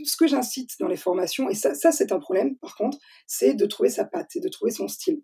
ce 0.06 0.16
que 0.16 0.28
j'incite 0.28 0.72
dans 0.80 0.88
les 0.88 0.98
formations, 0.98 1.50
et 1.50 1.56
ça, 1.56 1.74
ça 1.74 1.92
c'est 1.92 2.12
un 2.12 2.20
problème, 2.20 2.56
par 2.58 2.76
contre, 2.76 2.98
c'est 3.28 3.54
de 3.54 3.66
trouver 3.66 3.90
sa 3.90 4.06
patte, 4.06 4.28
c'est 4.30 4.40
de 4.40 4.50
trouver 4.50 4.72
son 4.72 4.88
style 4.88 5.22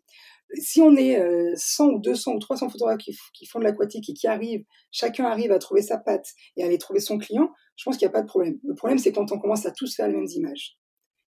si 0.54 0.82
on 0.82 0.96
est 0.96 1.22
100 1.56 1.88
ou 1.88 2.00
200 2.00 2.34
ou 2.34 2.40
300 2.40 2.70
photographes 2.70 3.00
qui, 3.34 3.46
font 3.46 3.60
de 3.60 3.64
l'aquatique 3.64 4.10
et 4.10 4.14
qui 4.14 4.28
arrivent, 4.28 4.64
chacun 4.92 5.26
arrive 5.26 5.52
à 5.52 5.60
trouver 5.60 5.82
sa 5.82 5.98
patte 5.98 6.28
et 6.58 6.64
à 6.64 6.66
aller 6.66 6.78
trouver 6.78 7.00
son 7.00 7.18
client, 7.18 7.50
je 7.76 7.84
pense 7.84 7.98
qu'il 7.98 8.08
n'y 8.08 8.12
a 8.12 8.14
pas 8.14 8.22
de 8.22 8.28
problème. 8.28 8.60
Le 8.64 8.76
problème, 8.76 8.98
c'est 8.98 9.12
quand 9.12 9.32
on 9.32 9.40
commence 9.40 9.66
à 9.66 9.72
tous 9.72 9.96
faire 9.96 10.08
les 10.08 10.16
mêmes 10.16 10.28
images. 10.36 10.80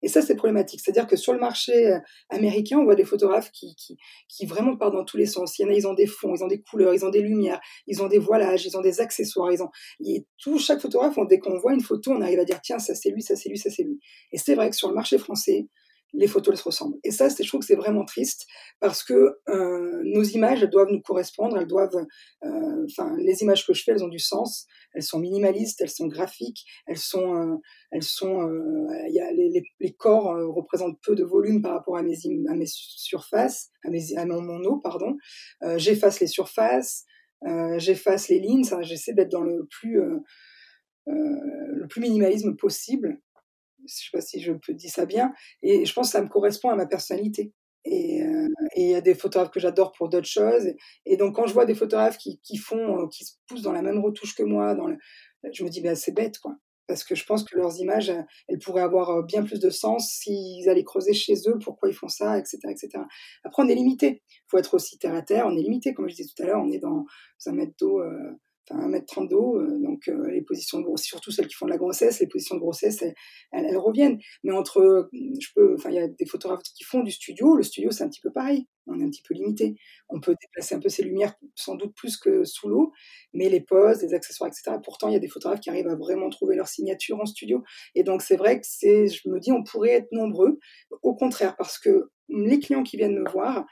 Et 0.02 0.08
ça, 0.08 0.22
c'est 0.22 0.34
problématique. 0.34 0.80
C'est-à-dire 0.82 1.06
que 1.06 1.16
sur 1.16 1.32
le 1.32 1.38
marché 1.38 1.98
américain, 2.30 2.78
on 2.78 2.84
voit 2.84 2.94
des 2.94 3.04
photographes 3.04 3.50
qui 3.50 4.46
vraiment 4.46 4.76
partent 4.76 4.94
dans 4.94 5.04
tous 5.04 5.16
les 5.16 5.26
sens. 5.26 5.58
Il 5.58 5.62
y 5.62 5.64
en 5.66 5.68
a, 5.68 5.74
ils 5.74 5.86
ont 5.86 5.94
des 5.94 6.06
fonds, 6.06 6.34
ils 6.34 6.42
ont 6.42 6.48
des 6.48 6.62
couleurs, 6.62 6.94
ils 6.94 7.04
ont 7.04 7.10
des 7.10 7.20
lumières, 7.20 7.60
ils 7.86 8.02
ont 8.02 8.08
des 8.08 8.18
voilages, 8.18 8.64
ils 8.64 8.76
ont 8.76 8.80
des 8.80 9.00
accessoires, 9.00 9.52
ils 9.52 9.62
ont, 9.62 9.68
et 10.04 10.26
tout, 10.38 10.58
chaque 10.58 10.80
photographe, 10.80 11.16
dès 11.28 11.38
qu'on 11.38 11.58
voit 11.58 11.74
une 11.74 11.82
photo, 11.82 12.12
on 12.12 12.20
arrive 12.22 12.38
à 12.38 12.44
dire, 12.44 12.60
tiens, 12.62 12.78
ça 12.78 12.94
c'est 12.94 13.10
lui, 13.10 13.22
ça 13.22 13.36
c'est 13.36 13.50
lui, 13.50 13.58
ça 13.58 13.70
c'est 13.70 13.82
lui. 13.82 13.98
Et 14.32 14.38
c'est 14.38 14.54
vrai 14.54 14.70
que 14.70 14.76
sur 14.76 14.88
le 14.88 14.94
marché 14.94 15.18
français, 15.18 15.68
les 16.12 16.26
photos 16.26 16.52
elles 16.52 16.58
se 16.58 16.64
ressemblent. 16.64 16.98
Et 17.04 17.10
ça, 17.10 17.28
je 17.28 17.46
trouve 17.46 17.60
que 17.60 17.66
c'est 17.66 17.76
vraiment 17.76 18.04
triste 18.04 18.46
parce 18.80 19.02
que 19.02 19.38
euh, 19.48 20.00
nos 20.04 20.22
images 20.22 20.62
elles 20.62 20.70
doivent 20.70 20.90
nous 20.90 21.00
correspondre, 21.00 21.56
elles 21.58 21.66
doivent, 21.66 22.06
euh, 22.44 22.86
enfin, 22.90 23.16
les 23.18 23.42
images 23.42 23.66
que 23.66 23.72
je 23.72 23.82
fais, 23.82 23.92
elles 23.92 24.04
ont 24.04 24.08
du 24.08 24.18
sens, 24.18 24.66
elles 24.94 25.02
sont 25.02 25.18
minimalistes, 25.18 25.80
elles 25.80 25.90
sont 25.90 26.06
graphiques, 26.06 26.64
elles 26.86 26.98
sont, 26.98 27.34
euh, 27.34 27.56
elles 27.90 28.02
sont, 28.02 28.48
les, 29.08 29.92
corps 29.98 30.36
représentent 30.54 30.98
peu 31.02 31.14
de 31.14 31.24
volume 31.24 31.62
par 31.62 31.72
rapport 31.72 31.96
à 31.96 32.02
mes, 32.02 32.16
à 32.48 32.54
mes 32.54 32.66
surfaces, 32.66 33.70
à, 33.84 33.90
mes, 33.90 34.16
à 34.16 34.24
mon, 34.24 34.40
mon 34.40 34.64
eau, 34.64 34.78
pardon. 34.78 35.16
j'efface 35.76 36.20
les 36.20 36.26
surfaces, 36.26 37.04
j'efface 37.76 38.28
les 38.28 38.38
lignes, 38.38 38.64
j'essaie 38.82 39.12
d'être 39.12 39.30
dans 39.30 39.42
le 39.42 39.66
plus 39.66 40.00
le 41.06 41.86
plus 41.88 42.00
minimalisme 42.00 42.56
possible 42.56 43.20
je 43.86 43.94
sais 43.94 44.10
pas 44.12 44.20
si 44.20 44.40
je 44.40 44.52
peux 44.52 44.74
dire 44.74 44.90
ça 44.90 45.06
bien, 45.06 45.32
et 45.62 45.84
je 45.84 45.92
pense 45.92 46.08
que 46.08 46.12
ça 46.12 46.22
me 46.22 46.28
correspond 46.28 46.70
à 46.70 46.76
ma 46.76 46.86
personnalité. 46.86 47.52
Et 47.84 48.22
euh, 48.22 48.48
il 48.76 48.90
y 48.90 48.94
a 48.94 49.00
des 49.00 49.14
photographes 49.14 49.50
que 49.50 49.60
j'adore 49.60 49.92
pour 49.92 50.08
d'autres 50.08 50.28
choses. 50.28 50.68
Et, 51.06 51.16
donc 51.16 51.36
quand 51.36 51.46
je 51.46 51.54
vois 51.54 51.64
des 51.64 51.74
photographes 51.74 52.18
qui, 52.18 52.56
font, 52.56 53.04
euh, 53.04 53.06
qui 53.08 53.24
se 53.24 53.34
poussent 53.46 53.62
dans 53.62 53.72
la 53.72 53.82
même 53.82 54.00
retouche 54.04 54.34
que 54.34 54.42
moi, 54.42 54.74
dans 54.74 54.88
je 55.52 55.64
me 55.64 55.70
dis 55.70 55.80
ben 55.80 55.96
c'est 55.96 56.12
bête 56.12 56.38
quoi, 56.38 56.56
parce 56.86 57.04
que 57.04 57.14
je 57.14 57.24
pense 57.24 57.44
que 57.44 57.56
leurs 57.56 57.78
images, 57.78 58.12
elles 58.48 58.58
pourraient 58.58 58.82
avoir 58.82 59.10
euh, 59.10 59.22
bien 59.22 59.42
plus 59.42 59.60
de 59.60 59.70
sens 59.70 60.10
s'ils 60.10 60.68
allaient 60.68 60.84
creuser 60.84 61.14
chez 61.14 61.34
eux 61.46 61.58
pourquoi 61.58 61.88
ils 61.88 61.94
font 61.94 62.08
ça, 62.08 62.38
etc., 62.38 62.58
etc. 62.68 63.02
Après 63.44 63.62
on 63.62 63.68
est 63.68 63.74
limité, 63.74 64.22
il 64.28 64.44
faut 64.48 64.58
être 64.58 64.74
aussi 64.74 64.98
terre 64.98 65.14
à 65.14 65.22
terre, 65.22 65.46
on 65.46 65.56
est 65.56 65.62
limité 65.62 65.94
comme 65.94 66.08
je 66.08 66.16
disais 66.16 66.28
tout 66.36 66.42
à 66.42 66.46
l'heure, 66.46 66.62
on 66.62 66.70
est 66.70 66.80
dans 66.80 67.06
un 67.46 67.52
mètre 67.52 67.72
d'eau. 67.78 68.02
1m30 68.74 69.28
d'eau, 69.28 69.60
donc 69.80 70.08
euh, 70.08 70.30
les 70.30 70.42
positions 70.42 70.78
de 70.78 70.84
grossesse, 70.84 71.06
surtout 71.06 71.30
celles 71.30 71.46
qui 71.46 71.54
font 71.54 71.66
de 71.66 71.70
la 71.70 71.78
grossesse, 71.78 72.20
les 72.20 72.26
positions 72.26 72.56
de 72.56 72.60
grossesse, 72.60 73.04
elles 73.52 73.76
reviennent. 73.76 74.18
Mais 74.44 74.52
entre, 74.52 75.08
je 75.12 75.48
peux, 75.54 75.74
enfin, 75.74 75.90
il 75.90 75.96
y 75.96 75.98
a 75.98 76.08
des 76.08 76.26
photographes 76.26 76.62
qui 76.62 76.84
font 76.84 77.02
du 77.02 77.10
studio, 77.10 77.56
le 77.56 77.62
studio 77.62 77.90
c'est 77.90 78.04
un 78.04 78.08
petit 78.08 78.20
peu 78.20 78.30
pareil, 78.30 78.66
on 78.86 79.00
est 79.00 79.04
un 79.04 79.10
petit 79.10 79.22
peu 79.22 79.34
limité. 79.34 79.76
On 80.08 80.20
peut 80.20 80.34
déplacer 80.40 80.74
un 80.74 80.80
peu 80.80 80.88
ses 80.88 81.02
lumières, 81.02 81.34
sans 81.54 81.76
doute 81.76 81.94
plus 81.94 82.16
que 82.16 82.44
sous 82.44 82.68
l'eau, 82.68 82.92
mais 83.32 83.48
les 83.48 83.60
poses, 83.60 84.02
les 84.02 84.14
accessoires, 84.14 84.48
etc. 84.48 84.76
Pourtant, 84.82 85.08
il 85.08 85.12
y 85.12 85.16
a 85.16 85.20
des 85.20 85.28
photographes 85.28 85.60
qui 85.60 85.70
arrivent 85.70 85.88
à 85.88 85.96
vraiment 85.96 86.28
trouver 86.30 86.56
leur 86.56 86.68
signature 86.68 87.20
en 87.20 87.26
studio. 87.26 87.62
Et 87.94 88.02
donc, 88.02 88.22
c'est 88.22 88.36
vrai 88.36 88.60
que 88.60 88.66
c'est, 88.66 89.08
je 89.08 89.28
me 89.28 89.38
dis, 89.38 89.52
on 89.52 89.62
pourrait 89.62 89.90
être 89.90 90.12
nombreux. 90.12 90.58
Au 91.02 91.14
contraire, 91.14 91.56
parce 91.56 91.78
que 91.78 92.10
les 92.28 92.58
clients 92.58 92.82
qui 92.82 92.96
viennent 92.96 93.18
me 93.18 93.30
voir, 93.30 93.64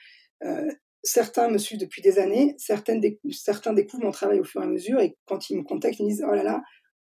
euh, 0.45 0.71
certains 1.03 1.49
me 1.49 1.59
suivent 1.59 1.81
depuis 1.81 2.03
des 2.03 2.19
années, 2.19 2.55
certaines 2.59 3.03
certains 3.31 3.73
découvrent 3.73 4.05
mon 4.05 4.11
travail 4.11 4.41
au 4.41 4.45
fur 4.45 4.61
et 4.61 4.65
à 4.65 4.69
mesure 4.69 5.01
et 5.01 5.17
quand 5.27 5.51
ils 5.51 5.59
me 5.59 5.63
contactent, 5.63 5.99
ils 6.01 6.05
me 6.05 6.11
disent 6.11 6.25
oh 6.27 6.35
là 6.35 6.43
là, 6.43 6.63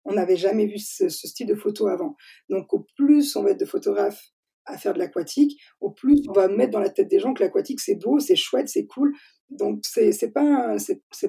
on 0.06 0.14
n'avait 0.14 0.38
jamais 0.38 0.66
vu 0.66 0.78
ce, 0.78 1.10
style 1.10 1.48
de 1.48 1.56
photo 1.56 1.88
avant. 1.88 2.16
Donc 2.50 2.74
au 2.74 2.86
plus 2.98 3.36
on 3.36 3.44
va 3.44 3.52
être 3.52 3.60
de 3.60 3.66
photographes 3.66 4.24
à 4.66 4.78
faire 4.78 4.94
de 4.94 5.00
l'aquatique, 5.00 5.60
au 5.80 5.90
plus 5.90 6.22
on 6.30 6.34
va 6.34 6.48
mettre 6.48 6.72
dans 6.72 6.80
la 6.80 6.90
tête 6.90 7.08
des 7.08 7.20
gens 7.20 7.34
que 7.34 7.44
l'aquatique 7.44 7.80
c'est 7.80 7.96
beau, 7.96 8.20
c'est 8.20 8.36
chouette, 8.36 8.70
c'est 8.70 8.86
cool. 8.86 9.14
Donc 9.50 9.82
c'est 9.84 10.32
pas 10.32 10.78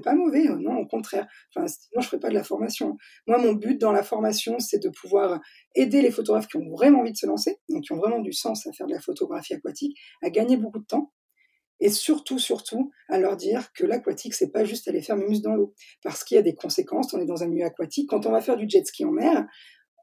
pas 0.05 0.15
mauvais, 0.15 0.45
non 0.45 0.77
au 0.77 0.87
contraire. 0.87 1.27
Enfin 1.55 1.67
sinon 1.67 2.01
je 2.01 2.07
ferais 2.07 2.21
pas 2.21 2.29
de 2.29 2.35
la 2.35 2.45
formation. 2.45 2.97
Moi 3.27 3.39
mon 3.39 3.55
but 3.55 3.81
dans 3.81 3.93
la 3.93 4.03
formation 4.03 4.59
c'est 4.61 4.83
de 4.83 4.91
pouvoir 4.91 5.41
aider 5.75 6.03
les 6.03 6.11
photographes 6.11 6.47
qui 6.47 6.59
ont 6.59 6.71
vraiment 6.71 7.01
envie 7.01 7.13
de 7.13 7.17
se 7.17 7.27
lancer, 7.27 7.59
donc 7.69 7.83
qui 7.83 7.93
ont 7.93 7.99
vraiment 7.99 8.21
du 8.21 8.33
sens 8.33 8.67
à 8.67 8.73
faire 8.73 8.87
de 8.87 8.93
la 8.93 9.01
photographie 9.01 9.55
aquatique, 9.55 9.99
à 10.23 10.31
gagner 10.31 10.57
beaucoup 10.57 10.79
de 10.79 10.87
temps 10.87 11.13
et 11.81 11.91
surtout, 11.91 12.39
surtout, 12.39 12.91
à 13.09 13.19
leur 13.19 13.37
dire 13.37 13.73
que 13.73 13.85
l'aquatique, 13.85 14.35
c'est 14.35 14.53
pas 14.53 14.65
juste 14.65 14.89
aller 14.89 15.03
faire 15.03 15.17
muscles 15.17 15.43
dans 15.43 15.55
l'eau, 15.55 15.75
parce 16.03 16.25
qu'il 16.25 16.37
y 16.37 16.39
a 16.39 16.43
des 16.43 16.55
conséquences. 16.55 17.13
On 17.13 17.21
est 17.21 17.27
dans 17.27 17.43
un 17.43 17.49
milieu 17.49 17.65
aquatique. 17.65 18.09
Quand 18.09 18.27
on 18.27 18.31
va 18.31 18.41
faire 18.41 18.57
du 18.57 18.69
jet 18.69 18.87
ski 18.87 19.05
en 19.05 19.11
mer, 19.11 19.47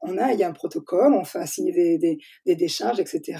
on 0.02 0.16
a, 0.18 0.32
il 0.32 0.38
y 0.38 0.42
a 0.42 0.48
un 0.48 0.52
protocole, 0.52 1.12
on 1.12 1.24
fait 1.24 1.44
signer 1.46 1.72
des, 1.72 2.18
des, 2.46 2.56
décharges, 2.56 3.00
etc. 3.00 3.38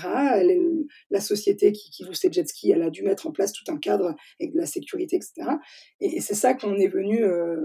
la 1.10 1.20
société 1.20 1.72
qui, 1.72 1.90
qui 1.90 2.04
loue 2.04 2.12
ces 2.12 2.30
jet 2.30 2.46
skis, 2.46 2.70
elle 2.70 2.82
a 2.82 2.90
dû 2.90 3.02
mettre 3.02 3.26
en 3.26 3.32
place 3.32 3.52
tout 3.52 3.64
un 3.72 3.78
cadre 3.78 4.14
avec 4.38 4.52
de 4.52 4.58
la 4.58 4.66
sécurité, 4.66 5.16
etc. 5.16 5.56
Et, 6.00 6.20
c'est 6.20 6.34
ça 6.34 6.54
qu'on 6.54 6.76
est 6.76 6.88
venu, 6.88 7.24
euh, 7.24 7.56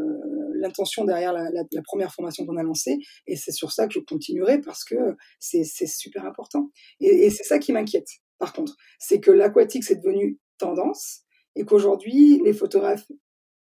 l'intention 0.55 1.03
derrière 1.03 1.33
la, 1.33 1.51
première 1.83 2.13
formation 2.13 2.45
qu'on 2.45 2.57
a 2.57 2.63
lancée, 2.63 2.97
et 3.27 3.35
c'est 3.35 3.51
sur 3.51 3.71
ça 3.71 3.87
que 3.87 3.93
je 3.93 3.99
continuerai 3.99 4.61
parce 4.61 4.83
que 4.83 4.95
c'est 5.39 5.63
super 5.87 6.25
important. 6.25 6.71
Et, 7.01 7.25
et 7.25 7.29
c'est 7.29 7.43
ça 7.43 7.59
qui 7.59 7.73
m'inquiète. 7.73 8.07
Par 8.37 8.53
contre, 8.53 8.75
c'est 8.99 9.19
que 9.19 9.31
l'aquatique, 9.31 9.83
c'est 9.83 9.95
devenu 9.95 10.39
tendance 10.57 11.21
et 11.55 11.65
qu'aujourd'hui, 11.65 12.41
les 12.43 12.53
photographes, 12.53 13.09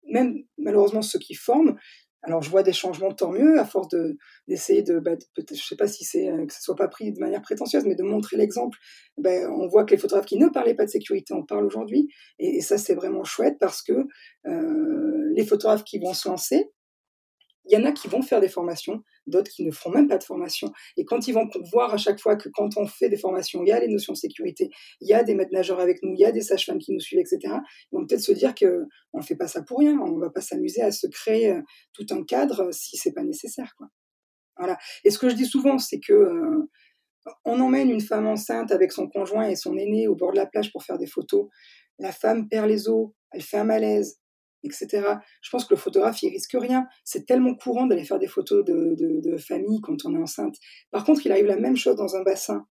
même 0.09 0.43
malheureusement 0.59 1.03
ceux 1.03 1.19
qui 1.19 1.35
forment, 1.35 1.77
alors 2.25 2.41
je 2.41 2.51
vois 2.51 2.63
des 2.63 2.73
changements 2.73 3.13
tant 3.13 3.33
mieux 3.33 3.59
à 3.59 3.65
force 3.65 3.89
de 3.89 4.17
d'essayer 4.47 4.83
de, 4.83 5.01
bah, 5.01 5.17
peut-être, 5.35 5.59
je 5.59 5.67
sais 5.67 5.77
pas 5.77 5.89
si 5.89 6.05
c'est 6.05 6.29
euh, 6.29 6.47
que 6.47 6.55
soit 6.55 6.77
pas 6.77 6.89
pris 6.89 7.13
de 7.13 7.19
manière 7.19 7.43
prétentieuse, 7.43 7.85
mais 7.85 7.97
de 7.97 8.05
montrer 8.05 8.37
l'exemple. 8.37 8.79
Ben, 9.19 9.49
on 9.51 9.67
voit 9.67 9.85
que 9.85 9.91
les 9.91 9.97
photographes 9.97 10.27
qui 10.27 10.39
ne 10.39 10.49
parlaient 10.49 10.75
pas 10.75 10.85
de 10.85 10.91
sécurité 10.91 11.35
en 11.35 11.43
parlent 11.43 11.67
aujourd'hui, 11.67 12.09
et, 12.39 12.59
et, 12.59 12.61
ça 12.61 12.79
c'est 12.79 12.95
vraiment 12.95 13.25
chouette 13.25 13.57
parce 13.59 13.83
que 13.83 14.07
euh, 14.47 15.33
les 15.35 15.45
photographes 15.45 15.85
qui 15.85 15.99
vont 15.99 16.15
se 16.15 16.29
lancer, 16.29 16.71
il 17.67 17.73
y 17.73 17.77
en 17.77 17.85
a 17.85 17.93
qui 17.93 18.09
vont 18.09 18.23
faire 18.23 18.41
des 18.41 18.49
formations, 18.49 19.03
d'autres 19.27 19.51
qui 19.51 19.65
ne 19.65 19.71
feront 19.71 19.91
même 19.91 20.09
pas 20.09 20.19
de 20.19 20.25
formation. 20.25 20.73
Et 20.97 21.05
quand 21.05 21.29
ils 21.29 21.33
vont 21.33 21.49
voir 21.73 21.95
à 21.95 21.97
chaque 21.97 22.21
fois 22.21 22.37
que 22.37 22.49
quand 22.49 22.77
on 22.77 22.87
fait 22.87 23.09
des 23.09 23.17
formations, 23.17 23.63
il 23.63 23.69
y 23.69 23.73
a 23.73 23.81
les 23.81 23.89
notions 23.89 24.13
de 24.13 24.19
sécurité, 24.19 24.71
il 25.01 25.09
y 25.09 25.15
a 25.15 25.23
des 25.23 25.35
maîtres 25.35 25.53
nageurs 25.53 25.81
avec 25.81 26.03
nous, 26.03 26.13
il 26.15 26.21
y 26.21 26.25
a 26.25 26.33
des 26.33 26.41
sages-femmes 26.41 26.79
qui 26.79 26.93
nous 26.93 27.01
suivent, 27.01 27.21
etc., 27.21 27.39
ils 27.93 27.99
vont 27.99 28.07
peut-être 28.07 28.21
se 28.21 28.33
dire 28.33 28.55
qu'on 28.55 29.19
ne 29.19 29.23
fait 29.23 29.37
pas 29.37 29.49
ça 29.49 29.63
pour 29.63 29.79
rien, 29.79 29.99
on 30.01 30.17
ne 30.17 30.21
va 30.21 30.31
pas 30.31 30.41
s'amuser 30.41 30.83
à 30.83 30.91
se 30.91 31.07
créer 31.07 31.51
euh, 31.51 31.61
tout 31.93 32.07
un 32.11 32.25
cadre 32.25 32.73
si 32.73 32.97
c'est 32.97 33.13
pas 33.13 33.23
nécessaire. 33.23 33.73
Quoi. 33.77 33.89
Voilà. 34.57 34.79
Et 35.05 35.11
ce 35.11 35.19
que 35.19 35.29
je 35.29 35.35
dis 35.35 35.47
souvent, 35.47 35.79
c'est 35.79 36.01
que 36.01 36.13
euh, 36.13 36.69
on 37.45 37.61
emmène 37.61 37.91
une 37.91 38.01
femme 38.01 38.27
enceinte 38.27 38.73
avec 38.73 38.93
son 38.93 39.09
conjoint 39.09 39.49
et 39.49 39.57
son 39.57 39.77
aîné 39.77 40.09
au 40.09 40.17
bord 40.17 40.33
de 40.33 40.37
la 40.37 40.47
plage 40.47 40.73
pour 40.73 40.83
faire 40.83 40.99
des 40.99 41.07
photos. 41.07 41.49
La 41.99 42.13
femme 42.13 42.49
perd 42.49 42.69
les 42.69 42.89
os, 42.89 43.11
elle 43.31 43.43
fait 43.43 43.59
un 43.59 43.65
malaise, 43.65 44.19
etc. 44.65 45.17
Je 45.41 45.51
pense 45.51 45.65
que 45.65 45.75
le 45.75 45.79
photographe, 45.79 46.23
il 46.23 46.31
risque 46.31 46.55
rien. 46.55 46.87
C'est 47.05 47.27
tellement 47.27 47.55
courant 47.55 47.87
d'aller 47.87 48.05
faire 48.05 48.19
des 48.19 48.27
photos 48.27 48.65
de, 48.65 49.37
famille 49.39 49.81
quand 49.81 50.05
on 50.05 50.15
est 50.15 50.19
enceinte. 50.19 50.57
Par 50.91 51.05
contre, 51.05 51.27
il 51.27 51.33
arrive 51.33 51.47
la 51.47 51.57
même 51.57 51.77
chose 51.77 51.97
dans 51.97 52.17
un 52.17 52.23
bassin. 52.23 52.67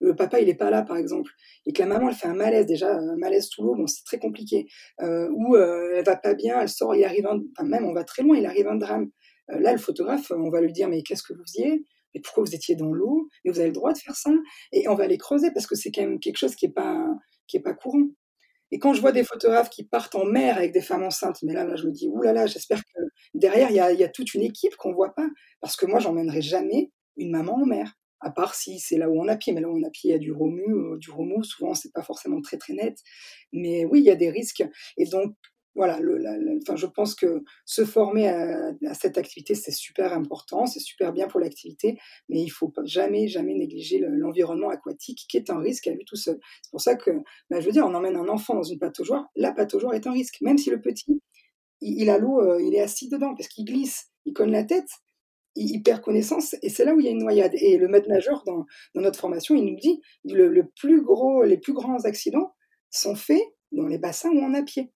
Le 0.00 0.14
papa, 0.14 0.40
il 0.40 0.46
n'est 0.46 0.56
pas 0.56 0.70
là, 0.70 0.82
par 0.82 0.96
exemple, 0.96 1.30
et 1.66 1.72
que 1.72 1.80
la 1.80 1.86
maman, 1.86 2.08
elle 2.08 2.14
fait 2.14 2.26
un 2.26 2.34
malaise, 2.34 2.66
déjà, 2.66 2.94
un 2.94 3.16
malaise 3.16 3.46
sous 3.46 3.62
l'eau, 3.62 3.74
bon, 3.74 3.86
c'est 3.86 4.04
très 4.04 4.18
compliqué. 4.18 4.66
Euh, 5.00 5.28
ou 5.32 5.56
euh, 5.56 5.94
elle 5.94 6.04
va 6.04 6.16
pas 6.16 6.34
bien, 6.34 6.60
elle 6.60 6.68
sort, 6.68 6.94
il 6.94 7.04
arrive 7.04 7.26
un, 7.26 7.40
enfin, 7.56 7.66
même 7.66 7.86
on 7.86 7.94
va 7.94 8.04
très 8.04 8.22
loin, 8.22 8.36
il 8.36 8.44
arrive 8.44 8.66
un 8.66 8.76
drame. 8.76 9.10
Euh, 9.50 9.60
là, 9.60 9.72
le 9.72 9.78
photographe, 9.78 10.30
on 10.30 10.50
va 10.50 10.60
lui 10.60 10.72
dire, 10.72 10.88
mais 10.88 11.02
qu'est-ce 11.02 11.22
que 11.22 11.32
vous 11.32 11.44
faisiez? 11.46 11.84
Mais 12.14 12.20
pourquoi 12.20 12.44
vous 12.44 12.54
étiez 12.54 12.74
dans 12.74 12.92
l'eau? 12.92 13.28
Mais 13.44 13.52
vous 13.52 13.60
avez 13.60 13.68
le 13.68 13.74
droit 13.74 13.92
de 13.92 13.98
faire 13.98 14.16
ça 14.16 14.30
Et 14.72 14.88
on 14.88 14.94
va 14.94 15.06
les 15.06 15.18
creuser 15.18 15.50
parce 15.52 15.66
que 15.66 15.74
c'est 15.74 15.90
quand 15.90 16.02
même 16.02 16.20
quelque 16.20 16.38
chose 16.38 16.54
qui 16.54 16.66
est 16.66 16.72
pas 16.72 17.06
pas 17.62 17.74
courant. 17.74 18.08
Et 18.70 18.78
quand 18.78 18.94
je 18.94 19.00
vois 19.00 19.12
des 19.12 19.24
photographes 19.24 19.70
qui 19.70 19.84
partent 19.84 20.14
en 20.14 20.24
mer 20.24 20.56
avec 20.56 20.72
des 20.72 20.80
femmes 20.80 21.04
enceintes, 21.04 21.42
mais 21.42 21.52
là, 21.52 21.64
là 21.64 21.76
je 21.76 21.86
me 21.86 21.92
dis, 21.92 22.08
oulala, 22.08 22.32
là 22.32 22.40
là, 22.40 22.46
j'espère 22.46 22.78
que 22.78 23.00
derrière, 23.34 23.70
il 23.70 23.76
y 23.76 24.04
a, 24.04 24.08
toute 24.08 24.34
une 24.34 24.42
équipe 24.42 24.76
qu'on 24.76 24.92
voit 24.92 25.14
pas. 25.14 25.28
Parce 25.60 25.76
que 25.76 25.86
moi, 25.86 26.00
j'emmènerai 26.00 26.42
jamais 26.42 26.90
une 27.16 27.30
maman 27.30 27.54
en 27.54 27.66
mer. 27.66 27.94
À 28.20 28.30
part 28.30 28.54
si 28.54 28.78
c'est 28.78 28.96
là 28.96 29.10
où 29.10 29.20
on 29.20 29.28
a 29.28 29.36
pied. 29.36 29.52
Mais 29.52 29.60
là 29.60 29.68
où 29.68 29.78
on 29.78 29.82
a 29.82 29.90
pied, 29.90 30.10
il 30.10 30.12
y 30.12 30.16
a 30.16 30.18
du 30.18 30.32
remue, 30.32 30.74
euh, 30.74 30.96
du 30.98 31.10
remous. 31.10 31.44
Souvent, 31.44 31.74
c'est 31.74 31.92
pas 31.92 32.02
forcément 32.02 32.40
très, 32.40 32.56
très 32.56 32.72
net. 32.72 32.96
Mais 33.52 33.84
oui, 33.84 34.00
il 34.00 34.04
y 34.04 34.10
a 34.10 34.16
des 34.16 34.30
risques. 34.30 34.64
Et 34.96 35.04
donc, 35.04 35.34
voilà, 35.74 35.98
enfin, 36.60 36.76
je 36.76 36.86
pense 36.86 37.14
que 37.16 37.42
se 37.64 37.84
former 37.84 38.28
à, 38.28 38.94
cette 38.94 39.18
activité, 39.18 39.54
c'est 39.54 39.72
super 39.72 40.12
important, 40.12 40.66
c'est 40.66 40.80
super 40.80 41.12
bien 41.12 41.26
pour 41.26 41.40
l'activité, 41.40 41.98
mais 42.28 42.40
il 42.40 42.48
faut 42.48 42.72
jamais, 42.84 43.26
jamais 43.26 43.54
négliger 43.54 43.98
l'environnement 43.98 44.68
aquatique 44.68 45.26
qui 45.28 45.36
est 45.36 45.50
un 45.50 45.58
risque 45.58 45.88
à 45.88 45.92
lui 45.92 46.04
tout 46.04 46.16
seul. 46.16 46.38
C'est 46.62 46.70
pour 46.70 46.80
ça 46.80 46.94
que, 46.94 47.10
bah, 47.50 47.60
je 47.60 47.66
veux 47.66 47.72
dire, 47.72 47.84
on 47.84 47.94
emmène 47.94 48.16
un 48.16 48.28
enfant 48.28 48.54
dans 48.54 48.62
une 48.62 48.78
pataugeoire, 48.78 49.26
la 49.34 49.52
pataugeoire 49.52 49.94
est 49.94 50.06
un 50.06 50.12
risque, 50.12 50.40
même 50.42 50.58
si 50.58 50.70
le 50.70 50.80
petit, 50.80 51.20
il, 51.80 52.08
a 52.08 52.18
l'eau, 52.18 52.40
euh, 52.40 52.62
il 52.62 52.74
est 52.74 52.80
assis 52.80 53.08
dedans, 53.08 53.34
parce 53.34 53.48
qu'il 53.48 53.64
glisse, 53.64 54.10
il 54.26 54.32
cogne 54.32 54.52
la 54.52 54.64
tête, 54.64 54.88
il, 55.56 55.82
perd 55.82 56.02
connaissance, 56.02 56.54
et 56.62 56.68
c'est 56.68 56.84
là 56.84 56.94
où 56.94 57.00
il 57.00 57.06
y 57.06 57.08
a 57.08 57.12
une 57.12 57.18
noyade. 57.18 57.52
Et 57.54 57.78
le 57.78 57.88
maître 57.88 58.08
nageur, 58.08 58.44
dans, 58.44 58.64
notre 58.94 59.18
formation, 59.18 59.56
il 59.56 59.64
nous 59.64 59.76
dit, 59.76 60.00
le, 60.24 60.48
le 60.48 60.68
plus 60.80 61.02
gros, 61.02 61.42
les 61.42 61.58
plus 61.58 61.72
grands 61.72 62.04
accidents 62.04 62.54
sont 62.90 63.16
faits 63.16 63.42
dans 63.72 63.86
les 63.88 63.98
bassins 63.98 64.30
où 64.30 64.38
on 64.38 64.54
a 64.54 64.62
pied. 64.62 64.93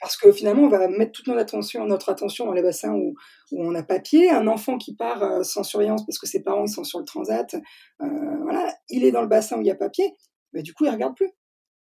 Parce 0.00 0.16
que 0.16 0.30
finalement, 0.32 0.62
on 0.62 0.68
va 0.68 0.86
mettre 0.88 1.12
toute 1.12 1.26
notre 1.26 1.40
attention, 1.40 1.84
notre 1.84 2.08
attention 2.08 2.46
dans 2.46 2.52
les 2.52 2.62
bassins 2.62 2.92
où, 2.92 3.14
où 3.50 3.64
on 3.64 3.74
a 3.74 3.82
papier. 3.82 4.30
Un 4.30 4.46
enfant 4.46 4.78
qui 4.78 4.94
part 4.94 5.22
euh, 5.22 5.42
sans 5.42 5.64
surveillance 5.64 6.06
parce 6.06 6.18
que 6.18 6.26
ses 6.26 6.42
parents 6.42 6.66
sont 6.66 6.84
sur 6.84 7.00
le 7.00 7.04
transat, 7.04 7.54
euh, 7.54 8.06
voilà, 8.42 8.72
il 8.88 9.04
est 9.04 9.10
dans 9.10 9.22
le 9.22 9.28
bassin 9.28 9.58
où 9.58 9.60
il 9.60 9.66
y 9.66 9.70
a 9.70 9.74
papier, 9.74 10.12
mais 10.52 10.62
du 10.62 10.72
coup, 10.72 10.84
il 10.84 10.90
regarde 10.90 11.16
plus. 11.16 11.30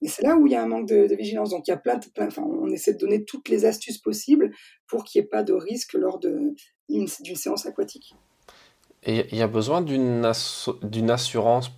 Et 0.01 0.09
c'est 0.09 0.23
là 0.23 0.37
où 0.37 0.47
il 0.47 0.53
y 0.53 0.57
a 0.57 0.63
un 0.63 0.67
manque 0.67 0.87
de, 0.87 1.15
vigilance. 1.15 1.51
Donc, 1.51 1.67
il 1.67 1.71
y 1.71 1.75
a 1.75 1.77
plein, 1.77 1.97
de, 1.97 2.07
plein 2.07 2.29
enfin, 2.29 2.43
on 2.43 2.71
essaie 2.71 2.95
de 2.95 2.99
donner 2.99 3.25
toutes 3.25 3.49
les 3.49 3.65
astuces 3.65 3.99
possibles 3.99 4.53
pour 4.87 5.05
qu'il 5.05 5.21
n'y 5.21 5.27
ait 5.27 5.29
pas 5.29 5.43
de 5.43 5.53
risque 5.53 5.95
lors 5.95 6.21
d'une 6.21 6.55
séance 7.09 7.67
aquatique. 7.67 8.15
Et 9.03 9.27
il 9.33 9.39
y 9.39 9.43
a 9.43 9.49
besoin 9.49 9.83
d'une 9.83 10.25
assurance 10.25 11.71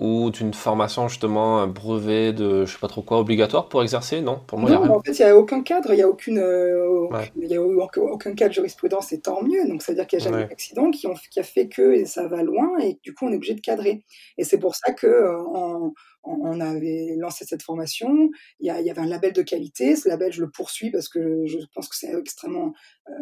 ou 0.00 0.30
d'une 0.30 0.54
formation 0.54 1.08
justement 1.08 1.58
un 1.58 1.66
brevet 1.66 2.32
de 2.32 2.64
je 2.64 2.72
sais 2.72 2.78
pas 2.78 2.88
trop 2.88 3.02
quoi 3.02 3.18
obligatoire 3.18 3.68
pour 3.68 3.82
exercer 3.82 4.20
non? 4.20 4.40
Pour 4.46 4.58
moi 4.58 4.70
non, 4.70 4.96
en 4.96 5.00
fait 5.00 5.18
il 5.18 5.24
n'y 5.24 5.30
a 5.30 5.36
aucun 5.36 5.62
cadre 5.62 5.92
il 5.92 5.96
n'y 5.96 6.02
a 6.02 6.08
aucune 6.08 6.38
euh, 6.38 7.08
y 7.36 7.54
a 7.54 7.62
aucun 7.62 8.34
cas 8.34 8.48
de 8.48 8.52
jurisprudence 8.52 9.12
et 9.12 9.20
tant 9.20 9.42
mieux. 9.42 9.66
Donc 9.68 9.82
c'est 9.82 9.92
à 9.92 9.94
dire 9.94 10.06
qu'il 10.06 10.18
n'y 10.18 10.26
a 10.26 10.30
jamais 10.30 10.44
eu 10.44 10.48
d'accident 10.48 10.90
qui, 10.90 11.06
ont, 11.06 11.14
qui 11.30 11.40
a 11.40 11.42
fait 11.42 11.68
que 11.68 12.04
ça 12.04 12.26
va 12.26 12.42
loin 12.42 12.78
et 12.78 12.98
du 13.02 13.14
coup 13.14 13.26
on 13.26 13.32
est 13.32 13.36
obligé 13.36 13.54
de 13.54 13.60
cadrer. 13.60 14.04
Et 14.38 14.44
c'est 14.44 14.58
pour 14.58 14.74
ça 14.74 14.92
que 14.92 15.06
euh, 15.06 15.90
on, 16.24 16.60
avait 16.60 17.16
lancé 17.18 17.44
cette 17.44 17.62
formation. 17.62 18.30
Il 18.60 18.66
y, 18.66 18.70
a, 18.70 18.80
il 18.80 18.86
y, 18.86 18.90
avait 18.90 19.00
un 19.00 19.06
label 19.06 19.32
de 19.32 19.42
qualité. 19.42 19.96
Ce 19.96 20.08
label 20.08 20.32
je 20.32 20.40
le 20.40 20.50
poursuis 20.50 20.90
parce 20.90 21.08
que 21.08 21.44
je 21.46 21.58
pense 21.74 21.88
que 21.88 21.96
c'est 21.96 22.14
extrêmement 22.14 22.72
euh, 23.08 23.12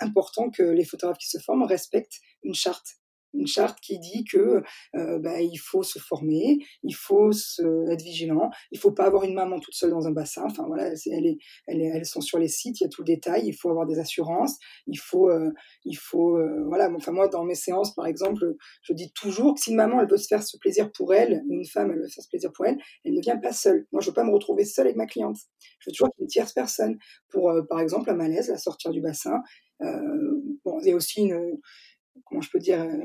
important 0.00 0.50
que 0.50 0.62
les 0.62 0.84
photographes 0.84 1.18
qui 1.18 1.28
se 1.28 1.38
forment 1.38 1.64
respectent 1.64 2.18
une 2.42 2.54
charte 2.54 2.96
une 3.34 3.46
charte 3.46 3.78
qui 3.80 3.98
dit 3.98 4.24
que 4.24 4.62
euh, 4.96 5.40
il 5.40 5.58
faut 5.58 5.82
se 5.82 5.98
former, 5.98 6.58
il 6.82 6.94
faut 6.94 7.32
se, 7.32 7.62
être 7.90 8.02
vigilant, 8.02 8.50
il 8.70 8.78
faut 8.78 8.92
pas 8.92 9.04
avoir 9.04 9.24
une 9.24 9.34
maman 9.34 9.60
toute 9.60 9.74
seule 9.74 9.90
dans 9.90 10.06
un 10.06 10.12
bassin. 10.12 10.44
Enfin 10.46 10.64
voilà, 10.66 10.90
elle 11.06 11.26
est, 11.26 11.38
elle 11.66 11.80
elles 11.80 12.06
sont 12.06 12.20
sur 12.20 12.38
les 12.38 12.48
sites, 12.48 12.80
il 12.80 12.84
y 12.84 12.86
a 12.86 12.88
tout 12.88 13.02
le 13.02 13.06
détail. 13.06 13.46
Il 13.46 13.54
faut 13.54 13.70
avoir 13.70 13.86
des 13.86 13.98
assurances, 13.98 14.56
il 14.86 14.98
faut, 14.98 15.30
il 15.84 15.94
faut, 15.94 16.38
voilà. 16.66 16.90
Enfin 16.94 17.12
moi 17.12 17.28
dans 17.28 17.44
mes 17.44 17.54
séances 17.54 17.94
par 17.94 18.06
exemple, 18.06 18.54
je 18.82 18.92
dis 18.92 19.12
toujours 19.12 19.54
que 19.54 19.60
si 19.60 19.70
une 19.70 19.76
maman 19.76 20.00
elle 20.00 20.08
veut 20.08 20.16
se 20.16 20.26
faire 20.26 20.42
ce 20.42 20.56
plaisir 20.58 20.90
pour 20.92 21.14
elle, 21.14 21.42
une 21.48 21.64
femme 21.66 21.90
elle 21.90 21.98
veut 21.98 22.08
faire 22.08 22.24
ce 22.24 22.28
plaisir 22.28 22.52
pour 22.52 22.66
elle, 22.66 22.78
elle 23.04 23.14
ne 23.14 23.20
vient 23.20 23.38
pas 23.38 23.52
seule. 23.52 23.86
Moi 23.92 24.00
je 24.02 24.08
veux 24.08 24.14
pas 24.14 24.24
me 24.24 24.32
retrouver 24.32 24.64
seule 24.64 24.86
avec 24.86 24.96
ma 24.96 25.06
cliente. 25.06 25.36
Je 25.80 25.90
veux 25.90 25.92
toujours 25.92 26.10
qu'il 26.14 26.24
une 26.24 26.28
tierce 26.28 26.52
personne 26.52 26.98
pour, 27.30 27.52
par 27.68 27.80
exemple, 27.80 28.10
un 28.10 28.14
malaise, 28.14 28.48
la 28.48 28.58
sortir 28.58 28.90
du 28.90 29.00
bassin. 29.00 29.42
bon, 29.80 30.80
il 30.82 30.88
y 30.88 30.92
a 30.92 30.96
aussi 30.96 31.22
une 31.22 31.58
comment 32.24 32.40
je 32.40 32.50
peux 32.50 32.58
dire, 32.58 32.80
euh, 32.80 32.96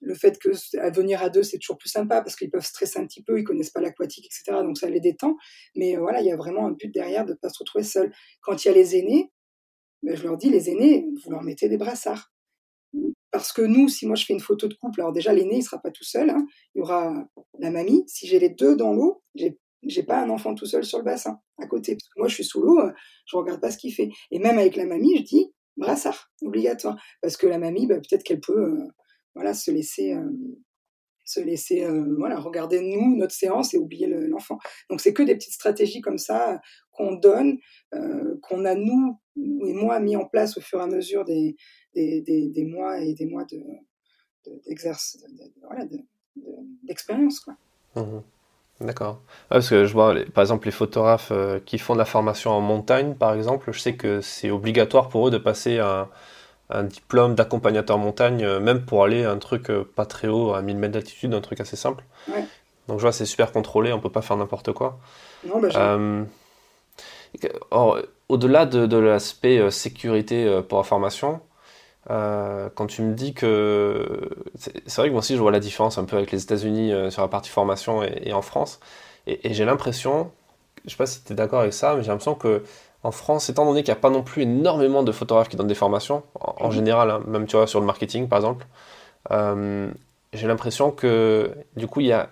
le 0.00 0.14
fait 0.14 0.38
que 0.38 0.50
à 0.78 0.90
venir 0.90 1.22
à 1.22 1.30
deux, 1.30 1.42
c'est 1.42 1.58
toujours 1.58 1.78
plus 1.78 1.88
sympa 1.88 2.20
parce 2.20 2.36
qu'ils 2.36 2.50
peuvent 2.50 2.64
stresser 2.64 2.98
un 2.98 3.06
petit 3.06 3.22
peu, 3.22 3.38
ils 3.38 3.44
connaissent 3.44 3.70
pas 3.70 3.80
l'aquatique, 3.80 4.26
etc. 4.26 4.58
Donc 4.62 4.78
ça 4.78 4.88
les 4.88 5.00
détend. 5.00 5.36
Mais 5.76 5.96
euh, 5.96 6.00
voilà, 6.00 6.20
il 6.20 6.26
y 6.26 6.32
a 6.32 6.36
vraiment 6.36 6.66
un 6.66 6.72
but 6.72 6.92
derrière 6.92 7.24
de 7.24 7.32
ne 7.32 7.36
pas 7.36 7.48
se 7.48 7.58
retrouver 7.58 7.84
seul. 7.84 8.12
Quand 8.42 8.64
il 8.64 8.68
y 8.68 8.70
a 8.70 8.74
les 8.74 8.96
aînés, 8.96 9.32
ben, 10.02 10.16
je 10.16 10.22
leur 10.22 10.36
dis, 10.36 10.50
les 10.50 10.70
aînés, 10.70 11.06
vous 11.24 11.30
leur 11.30 11.42
mettez 11.42 11.68
des 11.68 11.78
brassards. 11.78 12.32
Parce 13.30 13.52
que 13.52 13.62
nous, 13.62 13.88
si 13.88 14.06
moi 14.06 14.14
je 14.14 14.24
fais 14.24 14.32
une 14.32 14.40
photo 14.40 14.68
de 14.68 14.74
couple, 14.74 15.00
alors 15.00 15.12
déjà 15.12 15.32
l'aîné, 15.32 15.56
il 15.56 15.62
sera 15.62 15.80
pas 15.80 15.90
tout 15.90 16.04
seul. 16.04 16.30
Hein. 16.30 16.46
Il 16.74 16.78
y 16.78 16.82
aura 16.82 17.26
la 17.58 17.70
mamie. 17.70 18.04
Si 18.06 18.28
j'ai 18.28 18.38
les 18.38 18.50
deux 18.50 18.76
dans 18.76 18.92
l'eau, 18.92 19.22
j'ai 19.34 19.58
j'ai 19.86 20.02
pas 20.02 20.22
un 20.22 20.30
enfant 20.30 20.54
tout 20.54 20.66
seul 20.66 20.84
sur 20.84 20.98
le 20.98 21.04
bassin 21.04 21.38
à 21.58 21.66
côté. 21.66 21.94
Parce 21.94 22.08
que 22.08 22.18
moi, 22.18 22.28
je 22.28 22.34
suis 22.34 22.44
sous 22.44 22.62
l'eau, 22.62 22.80
je 23.26 23.36
regarde 23.36 23.60
pas 23.60 23.70
ce 23.70 23.78
qu'il 23.78 23.92
fait. 23.92 24.08
Et 24.30 24.38
même 24.38 24.58
avec 24.58 24.76
la 24.76 24.86
mamie, 24.86 25.16
je 25.18 25.22
dis, 25.22 25.52
brassard, 25.76 26.30
obligatoire. 26.42 26.96
Parce 27.20 27.36
que 27.36 27.46
la 27.46 27.58
mamie, 27.58 27.86
bah, 27.86 27.96
peut-être 27.96 28.22
qu'elle 28.22 28.40
peut 28.40 28.64
euh, 28.64 28.88
voilà, 29.34 29.54
se 29.54 29.70
laisser, 29.70 30.14
euh, 30.14 30.30
se 31.24 31.40
laisser 31.40 31.84
euh, 31.84 32.14
voilà, 32.18 32.38
regarder 32.38 32.80
nous, 32.80 33.16
notre 33.16 33.34
séance 33.34 33.74
et 33.74 33.78
oublier 33.78 34.06
l'enfant. 34.06 34.58
Donc 34.90 35.00
c'est 35.00 35.12
que 35.12 35.22
des 35.22 35.34
petites 35.34 35.54
stratégies 35.54 36.00
comme 36.00 36.18
ça 36.18 36.60
qu'on 36.92 37.14
donne, 37.14 37.58
qu'on 38.42 38.64
a 38.64 38.74
nous 38.74 39.18
et 39.36 39.72
moi 39.72 39.98
mis 39.98 40.14
en 40.14 40.26
place 40.26 40.56
au 40.56 40.60
fur 40.60 40.78
et 40.78 40.82
à 40.82 40.86
mesure 40.86 41.24
des, 41.24 41.56
des, 41.94 42.20
des, 42.22 42.64
mois 42.64 43.00
et 43.00 43.14
des 43.14 43.26
mois 43.26 43.44
d'exercice, 44.66 45.20
de, 45.22 45.98
d'expérience. 46.84 47.40
quoi. 47.40 47.56
Mmh 47.96 48.20
D'accord. 48.84 49.20
parce 49.48 49.70
que 49.70 49.86
je 49.86 49.92
vois, 49.92 50.14
par 50.34 50.42
exemple, 50.42 50.66
les 50.66 50.72
photographes 50.72 51.30
euh, 51.32 51.58
qui 51.64 51.78
font 51.78 51.94
de 51.94 51.98
la 51.98 52.04
formation 52.04 52.50
en 52.50 52.60
montagne, 52.60 53.14
par 53.14 53.32
exemple, 53.32 53.72
je 53.72 53.78
sais 53.78 53.94
que 53.94 54.20
c'est 54.20 54.50
obligatoire 54.50 55.08
pour 55.08 55.28
eux 55.28 55.30
de 55.30 55.38
passer 55.38 55.78
un, 55.78 56.08
un 56.68 56.84
diplôme 56.84 57.34
d'accompagnateur 57.34 57.96
montagne, 57.96 58.44
euh, 58.44 58.60
même 58.60 58.84
pour 58.84 59.02
aller 59.04 59.24
à 59.24 59.30
un 59.30 59.38
truc 59.38 59.70
euh, 59.70 59.90
pas 59.96 60.04
très 60.04 60.28
haut, 60.28 60.52
à 60.52 60.60
1000 60.60 60.76
mètres 60.76 60.92
d'altitude, 60.92 61.32
un 61.32 61.40
truc 61.40 61.60
assez 61.60 61.76
simple. 61.76 62.04
Ouais. 62.28 62.44
Donc 62.88 62.98
je 62.98 63.02
vois, 63.02 63.12
c'est 63.12 63.24
super 63.24 63.52
contrôlé, 63.52 63.92
on 63.92 64.00
peut 64.00 64.12
pas 64.12 64.22
faire 64.22 64.36
n'importe 64.36 64.72
quoi. 64.72 64.98
Non, 65.46 65.60
bah, 65.60 65.98
Au-delà 68.28 68.66
de, 68.66 68.84
de 68.86 68.96
l'aspect 68.98 69.70
sécurité 69.70 70.60
pour 70.68 70.78
la 70.78 70.84
formation, 70.84 71.40
euh, 72.10 72.68
quand 72.74 72.86
tu 72.86 73.02
me 73.02 73.14
dis 73.14 73.32
que 73.32 74.28
c'est 74.54 74.96
vrai 74.96 75.08
que 75.08 75.12
moi 75.12 75.20
aussi 75.20 75.34
je 75.34 75.40
vois 75.40 75.50
la 75.50 75.60
différence 75.60 75.96
un 75.98 76.04
peu 76.04 76.16
avec 76.16 76.32
les 76.32 76.42
États-Unis 76.42 76.92
euh, 76.92 77.10
sur 77.10 77.22
la 77.22 77.28
partie 77.28 77.50
formation 77.50 78.02
et, 78.02 78.32
en 78.32 78.42
France, 78.42 78.80
et, 79.26 79.54
j'ai 79.54 79.64
l'impression, 79.64 80.30
je 80.84 80.90
sais 80.90 80.96
pas 80.96 81.06
si 81.06 81.22
tu 81.24 81.32
es 81.32 81.36
d'accord 81.36 81.60
avec 81.60 81.72
ça, 81.72 81.94
mais 81.94 82.02
j'ai 82.02 82.08
l'impression 82.08 82.34
que 82.34 82.62
en 83.02 83.10
France, 83.10 83.50
étant 83.50 83.66
donné 83.66 83.82
qu'il 83.82 83.92
n'y 83.92 83.98
a 83.98 84.00
pas 84.00 84.10
non 84.10 84.22
plus 84.22 84.42
énormément 84.42 85.02
de 85.02 85.12
photographes 85.12 85.48
qui 85.48 85.56
donnent 85.56 85.66
des 85.66 85.74
formations, 85.74 86.22
en, 86.40 86.66
mhm. 86.66 86.72
général, 86.72 87.10
hein, 87.10 87.22
même 87.26 87.46
tu 87.46 87.56
vois 87.56 87.66
sur 87.66 87.80
le 87.80 87.86
marketing 87.86 88.28
par 88.28 88.38
exemple, 88.38 88.66
euh, 89.30 89.90
j'ai 90.32 90.46
l'impression 90.46 90.90
que 90.90 91.52
du 91.76 91.86
coup 91.86 92.00
il 92.00 92.06
y 92.06 92.12
a 92.12 92.28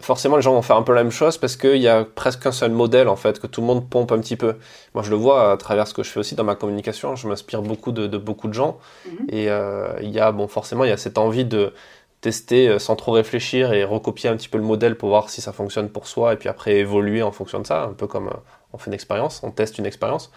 forcément 0.00 0.36
les 0.36 0.42
gens 0.42 0.52
vont 0.52 0.62
faire 0.62 0.76
un 0.76 0.82
peu 0.82 0.92
la 0.92 1.02
même 1.02 1.12
chose 1.12 1.38
parce 1.38 1.56
qu'il 1.56 1.76
y 1.76 1.88
a 1.88 2.04
presque 2.04 2.44
un 2.46 2.52
seul 2.52 2.72
modèle 2.72 3.08
en 3.08 3.16
fait 3.16 3.38
que 3.38 3.46
tout 3.46 3.60
le 3.60 3.66
monde 3.66 3.88
pompe 3.88 4.12
un 4.12 4.18
petit 4.18 4.36
peu. 4.36 4.56
Moi 4.94 5.02
je 5.02 5.10
le 5.10 5.16
vois 5.16 5.52
à 5.52 5.56
travers 5.56 5.86
ce 5.86 5.94
que 5.94 6.02
je 6.02 6.10
fais 6.10 6.20
aussi 6.20 6.34
dans 6.34 6.44
ma 6.44 6.54
communication, 6.54 7.14
je 7.16 7.28
m'inspire 7.28 7.62
beaucoup 7.62 7.92
de, 7.92 8.06
beaucoup 8.18 8.48
de 8.48 8.54
gens 8.54 8.78
mhm. 9.06 9.26
et 9.28 9.50
euh, 9.50 9.88
il 10.02 10.10
y 10.10 10.20
a 10.20 10.32
bon 10.32 10.48
forcément 10.48 10.84
il 10.84 10.90
y 10.90 10.92
a 10.92 10.96
cette 10.96 11.18
envie 11.18 11.44
de 11.44 11.72
tester 12.20 12.68
euh, 12.68 12.78
sans 12.78 12.96
trop 12.96 13.12
réfléchir 13.12 13.72
et 13.72 13.84
recopier 13.84 14.28
un 14.28 14.36
petit 14.36 14.48
peu 14.48 14.58
le 14.58 14.64
modèle 14.64 14.96
pour 14.96 15.10
voir 15.10 15.30
si 15.30 15.40
ça 15.40 15.52
fonctionne 15.52 15.88
pour 15.88 16.08
soi 16.08 16.32
et 16.32 16.36
puis 16.36 16.48
après 16.48 16.76
évoluer 16.76 17.22
en 17.22 17.30
fonction 17.30 17.60
de 17.60 17.66
ça, 17.66 17.84
un 17.84 17.92
peu 17.92 18.08
comme 18.08 18.28
euh, 18.28 18.36
on 18.72 18.78
fait 18.78 18.88
une 18.88 18.94
expérience, 18.94 19.40
on 19.44 19.50
teste 19.50 19.78
une 19.78 19.86
expérience. 19.86 20.32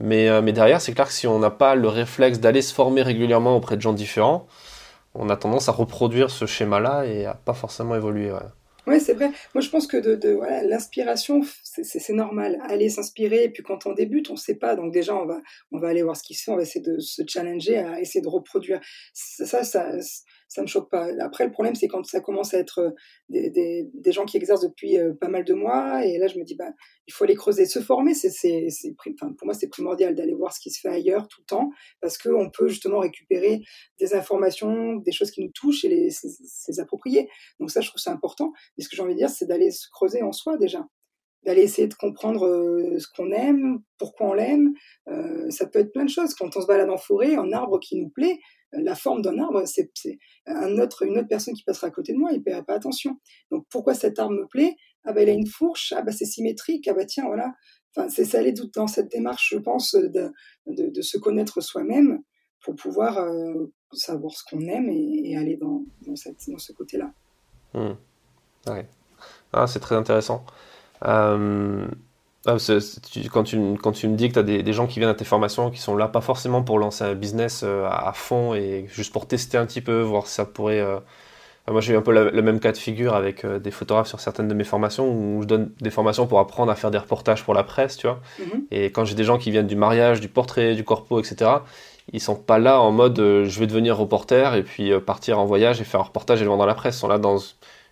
Mais, 0.00 0.42
mais 0.42 0.52
derrière, 0.52 0.80
c'est 0.80 0.92
clair 0.92 1.06
que 1.06 1.12
si 1.12 1.28
on 1.28 1.38
n'a 1.38 1.50
pas 1.50 1.76
le 1.76 1.86
réflexe 1.86 2.40
d'aller 2.40 2.62
se 2.62 2.74
former 2.74 3.02
régulièrement 3.02 3.56
auprès 3.56 3.76
de 3.76 3.80
gens 3.80 3.92
différents, 3.92 4.48
on 5.14 5.30
a 5.30 5.36
tendance 5.36 5.68
à 5.68 5.72
reproduire 5.72 6.30
ce 6.30 6.46
schéma-là 6.46 7.04
et 7.04 7.26
à 7.26 7.34
pas 7.34 7.54
forcément 7.54 7.94
évoluer. 7.94 8.32
Ouais. 8.32 8.40
Oui, 8.86 9.00
c'est 9.00 9.14
vrai. 9.14 9.30
Moi, 9.54 9.62
je 9.62 9.70
pense 9.70 9.86
que 9.86 9.96
de, 9.96 10.30
voilà, 10.32 10.62
l'inspiration, 10.62 11.40
c'est 11.62 12.12
normal. 12.12 12.58
Aller 12.68 12.90
s'inspirer, 12.90 13.44
et 13.44 13.48
puis 13.48 13.62
quand 13.62 13.86
on 13.86 13.92
débute, 13.92 14.28
on 14.30 14.34
ne 14.34 14.38
sait 14.38 14.56
pas. 14.56 14.76
Donc 14.76 14.92
déjà, 14.92 15.14
on 15.14 15.24
va, 15.24 15.40
on 15.72 15.78
va 15.78 15.88
aller 15.88 16.02
voir 16.02 16.16
ce 16.16 16.22
qui 16.22 16.34
se 16.34 16.44
fait, 16.44 16.50
on 16.50 16.56
va 16.56 16.62
essayer 16.62 16.84
de 16.84 16.98
se 16.98 17.22
challenger, 17.26 17.78
à 17.78 18.00
essayer 18.00 18.20
de 18.20 18.28
reproduire. 18.28 18.80
Ça, 19.14 19.64
ça, 19.64 19.92
ça 20.54 20.62
me 20.62 20.68
choque 20.68 20.88
pas. 20.88 21.08
Après, 21.18 21.44
le 21.44 21.50
problème, 21.50 21.74
c'est 21.74 21.88
quand 21.88 22.04
ça 22.06 22.20
commence 22.20 22.54
à 22.54 22.58
être 22.58 22.78
euh, 22.78 22.90
des, 23.28 24.12
gens 24.12 24.24
qui 24.24 24.36
exercent 24.36 24.60
depuis 24.60 24.98
euh, 24.98 25.12
pas 25.12 25.26
mal 25.26 25.44
de 25.44 25.52
mois, 25.52 26.06
et 26.06 26.16
là, 26.16 26.28
je 26.28 26.38
me 26.38 26.44
dis, 26.44 26.54
bah, 26.54 26.70
il 27.08 27.12
faut 27.12 27.24
aller 27.24 27.34
creuser, 27.34 27.66
se 27.66 27.80
former. 27.80 28.14
C'est, 28.14 28.30
pour 29.18 29.46
moi, 29.46 29.54
c'est 29.54 29.66
primordial 29.66 30.14
d'aller 30.14 30.32
voir 30.32 30.52
ce 30.52 30.60
qui 30.60 30.70
se 30.70 30.78
fait 30.78 30.90
ailleurs 30.90 31.26
tout 31.26 31.40
le 31.40 31.46
temps, 31.46 31.70
parce 32.00 32.18
qu'on 32.18 32.50
peut 32.50 32.68
justement 32.68 33.00
récupérer 33.00 33.62
des 33.98 34.14
informations, 34.14 34.94
des 34.94 35.10
choses 35.10 35.32
qui 35.32 35.42
nous 35.42 35.50
touchent 35.52 35.84
et 35.84 35.88
les, 35.88 36.08
les. 36.68 37.28
Donc 37.58 37.72
ça, 37.72 37.80
je 37.80 37.88
trouve 37.88 38.00
ça 38.00 38.12
important. 38.12 38.52
Mais 38.78 38.84
ce 38.84 38.88
que 38.88 38.94
j'ai 38.94 39.02
envie 39.02 39.14
de 39.14 39.18
dire, 39.18 39.30
c'est 39.30 39.46
d'aller 39.46 39.72
se 39.72 39.88
creuser 39.90 40.22
en 40.22 40.32
soi 40.32 40.56
déjà 40.56 40.86
d'aller 41.44 41.60
essayer 41.60 41.86
de 41.86 41.94
comprendre 41.94 42.46
euh, 42.46 42.98
ce 42.98 43.06
qu'on 43.14 43.30
aime, 43.30 43.80
pourquoi 43.98 44.28
on 44.28 44.32
l'aime. 44.32 44.72
Ça 45.50 45.66
peut 45.66 45.80
être 45.80 45.92
plein 45.92 46.06
de 46.06 46.08
choses. 46.08 46.32
Quand 46.32 46.56
on 46.56 46.60
se 46.62 46.66
balade 46.66 46.88
en 46.88 46.96
forêt, 46.96 47.34
un 47.34 47.52
arbre 47.52 47.78
qui 47.78 48.00
nous 48.00 48.08
plaît, 48.08 48.38
la 48.82 48.94
forme 48.94 49.22
d'un 49.22 49.38
arbre, 49.38 49.62
c'est 49.66 49.90
un 50.46 50.78
autre, 50.78 51.02
une 51.02 51.18
autre 51.18 51.28
personne 51.28 51.54
qui 51.54 51.64
passera 51.64 51.88
à 51.88 51.90
côté 51.90 52.12
de 52.12 52.18
moi, 52.18 52.30
il 52.32 52.38
ne 52.38 52.42
paiera 52.42 52.62
pas 52.62 52.74
attention. 52.74 53.18
Donc 53.50 53.66
pourquoi 53.70 53.94
cet 53.94 54.18
arbre 54.18 54.34
me 54.34 54.46
plaît? 54.46 54.76
Ah 55.04 55.12
ben 55.12 55.22
il 55.22 55.28
a 55.28 55.32
une 55.32 55.46
fourche, 55.46 55.92
ah 55.96 56.02
ben 56.02 56.12
c'est 56.12 56.24
symétrique, 56.24 56.88
ah 56.88 56.94
ben 56.94 57.06
tiens 57.06 57.26
voilà. 57.26 57.52
Enfin, 57.96 58.08
c'est 58.08 58.24
ça 58.24 58.38
aller 58.38 58.52
dans 58.74 58.86
cette 58.86 59.10
démarche, 59.10 59.50
je 59.52 59.58
pense, 59.58 59.94
de, 59.94 60.32
de, 60.66 61.02
se 61.02 61.16
connaître 61.16 61.60
soi-même 61.60 62.22
pour 62.60 62.74
pouvoir 62.74 63.18
euh, 63.18 63.72
savoir 63.92 64.32
ce 64.32 64.42
qu'on 64.50 64.62
aime 64.62 64.88
et, 64.88 65.36
aller 65.36 65.56
dans, 65.56 65.84
dans, 66.04 66.16
cette, 66.16 66.38
dans 66.48 66.58
ce 66.58 66.72
côté-là. 66.72 67.12
Mmh. 67.74 67.92
Ah, 69.52 69.66
c'est 69.68 69.78
très 69.78 69.94
intéressant. 69.94 70.44
Ah, 72.46 72.56
quand, 73.32 73.44
tu, 73.44 73.58
quand 73.82 73.92
tu 73.92 74.08
me 74.08 74.16
dis 74.16 74.28
que 74.28 74.34
tu 74.34 74.38
as 74.38 74.42
des, 74.42 74.72
gens 74.72 74.86
qui 74.86 74.98
viennent 74.98 75.10
à 75.10 75.14
tes 75.14 75.24
formations, 75.24 75.70
qui 75.70 75.80
sont 75.80 75.96
là 75.96 76.08
pas 76.08 76.20
forcément 76.20 76.62
pour 76.62 76.78
lancer 76.78 77.04
un 77.04 77.14
business 77.14 77.62
euh, 77.64 77.88
à, 77.90 78.12
fond 78.12 78.54
et 78.54 78.86
juste 78.88 79.12
pour 79.12 79.26
tester 79.26 79.56
un 79.56 79.64
petit 79.64 79.80
peu, 79.80 80.00
voir 80.02 80.26
si 80.26 80.34
ça 80.34 80.44
pourrait... 80.44 80.80
Euh, 80.80 80.98
moi 81.70 81.80
j'ai 81.80 81.94
eu 81.94 81.96
un 81.96 82.02
peu 82.02 82.12
le 82.12 82.42
même 82.42 82.60
cas 82.60 82.72
de 82.72 82.76
figure 82.76 83.14
avec 83.14 83.46
euh, 83.46 83.58
des 83.58 83.70
photographes 83.70 84.08
sur 84.08 84.20
certaines 84.20 84.48
de 84.48 84.52
mes 84.52 84.64
formations 84.64 85.08
où 85.08 85.40
je 85.40 85.46
donne 85.46 85.70
des 85.80 85.88
formations 85.88 86.26
pour 86.26 86.38
apprendre 86.38 86.70
à 86.70 86.74
faire 86.74 86.90
des 86.90 86.98
reportages 86.98 87.42
pour 87.42 87.54
la 87.54 87.64
presse, 87.64 87.96
tu 87.96 88.06
vois. 88.06 88.20
Mm-hmm. 88.38 88.60
Et 88.70 88.84
quand 88.90 89.06
j'ai 89.06 89.14
des 89.14 89.24
gens 89.24 89.38
qui 89.38 89.50
viennent 89.50 89.66
du 89.66 89.76
mariage, 89.76 90.20
du 90.20 90.28
portrait, 90.28 90.74
du 90.74 90.84
corpo, 90.84 91.18
etc., 91.20 91.50
ils 92.12 92.20
sont 92.20 92.36
pas 92.36 92.58
là 92.58 92.82
en 92.82 92.92
mode 92.92 93.16
je 93.16 93.58
vais 93.58 93.66
devenir 93.66 93.96
reporter 93.96 94.54
et 94.54 94.62
puis 94.62 94.92
partir 95.00 95.38
en 95.38 95.46
voyage 95.46 95.80
et 95.80 95.84
faire 95.84 96.00
un 96.00 96.04
reportage 96.04 96.42
et 96.42 96.44
le 96.44 96.50
vendre 96.50 96.60
dans 96.60 96.66
la 96.66 96.74
presse. 96.74 96.96
Ils 96.96 97.00
sont 97.00 97.08
là 97.08 97.16
dans 97.16 97.38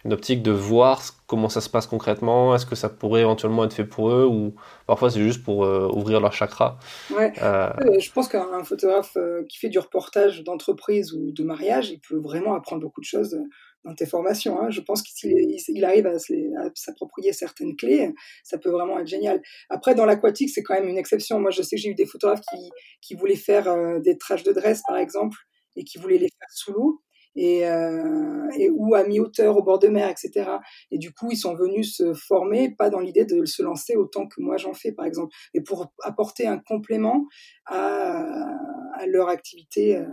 une 0.05 0.13
optique 0.13 0.43
de 0.43 0.51
voir 0.51 1.03
comment 1.27 1.49
ça 1.49 1.61
se 1.61 1.69
passe 1.69 1.87
concrètement, 1.87 2.55
est-ce 2.55 2.67
que 2.67 2.75
ça 2.75 2.89
pourrait 2.89 3.21
éventuellement 3.23 3.65
être 3.65 3.73
fait 3.73 3.85
pour 3.85 4.11
eux, 4.11 4.27
ou 4.27 4.55
parfois 4.87 5.11
c'est 5.11 5.23
juste 5.23 5.45
pour 5.45 5.65
euh, 5.65 5.89
ouvrir 5.89 6.21
leur 6.21 6.33
chakra. 6.33 6.79
Ouais. 7.11 7.33
Euh, 7.41 7.71
euh, 7.81 7.99
je 8.01 8.13
pense 8.13 8.29
qu'un 8.29 8.65
photographe 8.65 9.17
qui 9.49 9.59
fait 9.59 9.69
du 9.69 9.79
reportage 9.79 10.43
d'entreprise 10.43 11.13
ou 11.13 11.33
de 11.33 11.43
mariage, 11.45 11.91
il 11.91 12.01
peut 12.01 12.19
vraiment 12.19 12.55
apprendre 12.55 12.83
beaucoup 12.83 13.01
de 13.01 13.07
choses 13.07 13.39
dans 13.85 13.95
tes 13.95 14.07
formations. 14.07 14.61
Hein. 14.61 14.71
Je 14.71 14.81
pense 14.81 15.03
qu'il 15.03 15.33
il 15.33 15.85
arrive 15.85 16.07
à, 16.07 16.19
s'approprier 16.75 17.33
certaines 17.33 17.77
clés, 17.77 18.13
ça 18.43 18.59
peut 18.59 18.71
vraiment 18.71 18.99
être 18.99 19.09
génial. 19.09 19.41
Après, 19.71 19.95
dans 19.95 20.05
l'aquatique, 20.05 20.51
c'est 20.51 20.63
quand 20.63 20.75
même 20.75 20.89
une 20.89 20.99
exception. 20.99 21.39
Moi, 21.39 21.51
je 21.51 21.63
sais 21.63 21.77
que 21.77 21.83
j'ai 21.83 21.91
eu 21.91 21.95
des 21.95 22.07
photographes 22.07 22.43
qui, 22.51 22.71
qui 23.01 23.15
voulaient 23.15 23.37
faire 23.37 24.01
des 24.01 24.19
trages 24.19 24.43
de 24.43 24.53
dresse, 24.53 24.83
par 24.87 24.97
exemple, 24.97 25.39
et 25.77 25.85
qui 25.85 25.99
voulaient 25.99 26.19
les 26.19 26.29
faire 26.29 26.51
sous 26.51 26.73
l'eau 26.73 27.03
et, 27.37 27.67
euh, 27.69 28.49
et, 28.59 28.71
ou 28.71 28.95
à 28.95 29.05
mi-hauteur 29.05 29.57
au 29.57 29.63
bord 29.63 29.79
de 29.79 29.89
mer, 29.89 30.09
etc. 30.09 30.51
Et 30.91 30.99
du 30.99 31.13
coup, 31.13 31.31
ils 31.31 31.37
sont 31.37 31.55
venus 31.55 31.97
se 31.97 32.15
former, 32.15 32.75
pas 32.75 32.91
dans 32.91 33.01
l'idée 33.01 33.25
de 33.25 33.45
se 33.45 33.63
lancer 33.63 33.97
autant 33.97 34.27
que 34.27 34.41
moi 34.41 34.57
j'en 34.57 34.75
fais, 34.75 34.93
par 34.93 35.07
exemple, 35.07 35.35
mais 35.55 35.61
pour 35.63 35.93
apporter 36.03 36.47
un 36.47 36.59
complément 36.59 37.27
à, 37.67 38.25
à 38.95 39.07
leur 39.07 39.29
activité 39.29 39.97
euh, 39.97 40.07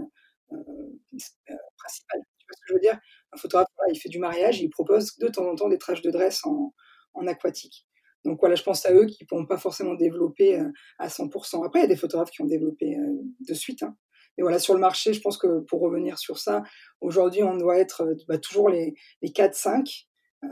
euh, 0.54 1.56
principale. 1.78 2.22
Tu 2.40 2.46
vois 2.48 2.56
ce 2.56 2.62
que 2.62 2.68
je 2.70 2.74
veux 2.74 2.80
dire? 2.80 3.00
Un 3.34 3.38
photographe, 3.38 3.68
il 3.94 4.00
fait 4.00 4.10
du 4.10 4.20
mariage, 4.20 4.62
il 4.62 4.70
propose 4.70 5.18
de 5.18 5.28
temps 5.28 5.48
en 5.48 5.56
temps 5.56 5.70
des 5.70 5.78
trajes 5.78 6.02
de 6.02 6.12
dresse 6.12 6.46
en, 6.46 6.74
en 7.14 7.28
aquatique. 7.28 7.86
Donc 8.26 8.40
voilà, 8.40 8.56
je 8.56 8.64
pense 8.64 8.86
à 8.86 8.94
eux 8.94 9.06
qui 9.06 9.24
ne 9.24 9.28
pourront 9.28 9.46
pas 9.46 9.58
forcément 9.58 9.94
développer 9.96 10.60
euh, 10.60 10.70
à 10.98 11.10
100%. 11.10 11.66
Après, 11.66 11.80
il 11.80 11.84
y 11.84 11.86
a 11.86 11.88
des 11.88 11.96
photographes 11.96 12.32
qui 12.32 12.42
ont 12.42 12.46
développé 12.48 12.98
euh, 12.98 13.22
de 13.48 13.54
suite. 13.54 13.84
Hein. 13.84 13.96
Et 14.40 14.42
voilà, 14.42 14.58
sur 14.58 14.74
le 14.74 14.80
marché, 14.80 15.12
je 15.12 15.20
pense 15.20 15.38
que 15.38 15.60
pour 15.60 15.82
revenir 15.82 16.18
sur 16.18 16.40
ça, 16.40 16.64
aujourd'hui, 17.02 17.44
on 17.44 17.58
doit 17.58 17.78
être 17.78 18.04
euh, 18.04 18.16
bah, 18.30 18.38
toujours 18.38 18.70
les, 18.70 18.96
les 19.22 19.30
4-5 19.32 20.06
euh, 20.46 20.48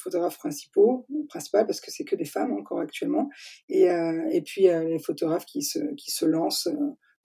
photographes 0.00 0.38
principaux, 0.38 1.06
principales, 1.28 1.66
parce 1.66 1.82
que 1.82 1.90
c'est 1.90 2.04
que 2.04 2.16
des 2.16 2.24
femmes 2.24 2.54
encore 2.54 2.80
actuellement, 2.80 3.28
et, 3.68 3.90
euh, 3.90 4.26
et 4.32 4.40
puis 4.40 4.70
euh, 4.70 4.84
les 4.84 4.98
photographes 4.98 5.44
qui 5.44 5.60
se, 5.60 5.78
qui 5.96 6.10
se 6.10 6.24
lancent 6.24 6.70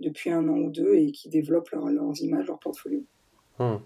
depuis 0.02 0.32
un 0.32 0.50
an 0.50 0.58
ou 0.58 0.70
deux 0.70 0.96
et 0.96 1.14
qui 1.14 1.30
développent 1.30 1.70
leurs 1.70 2.22
images, 2.22 2.48
leur 2.48 2.60
portfolio. 2.60 3.02
Hmm. 3.58 3.78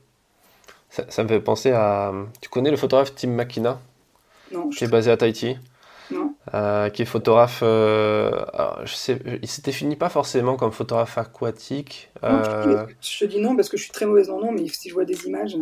Ça, 0.90 1.06
ça, 1.12 1.24
me 1.24 1.28
fait 1.28 1.42
penser 1.42 1.70
à... 1.70 2.12
Tu 2.42 2.50
connais 2.50 2.72
le 2.72 2.78
photographe 2.78 3.14
Tim 3.14 3.30
Makina? 3.30 3.80
Non. 4.52 4.70
Qui 4.70 4.86
est 4.86 4.88
basé 4.88 5.12
à 5.12 5.18
Tahiti 5.18 5.58
euh, 6.54 6.90
qui 6.90 7.02
est 7.02 7.06
photographe. 7.06 7.60
Euh, 7.64 8.32
je 8.86 8.94
sais, 8.94 9.20
il 9.42 9.48
s'était 9.48 9.72
fini 9.72 9.96
pas 9.96 10.10
forcément 10.10 10.56
comme 10.56 10.72
photographe 10.72 11.18
aquatique. 11.18 12.10
Euh, 12.24 12.86
je, 13.02 13.20
te 13.20 13.26
dis 13.26 13.42
non 13.42 13.56
parce 13.56 13.68
que 13.70 13.76
je 13.76 13.84
suis 13.84 13.92
très 13.92 14.06
mauvaise 14.06 14.30
en 14.30 14.40
nom, 14.40 14.52
mais 14.52 14.68
si 14.68 14.90
je 14.90 14.94
vois 14.94 15.06
des 15.06 15.26
images. 15.26 15.58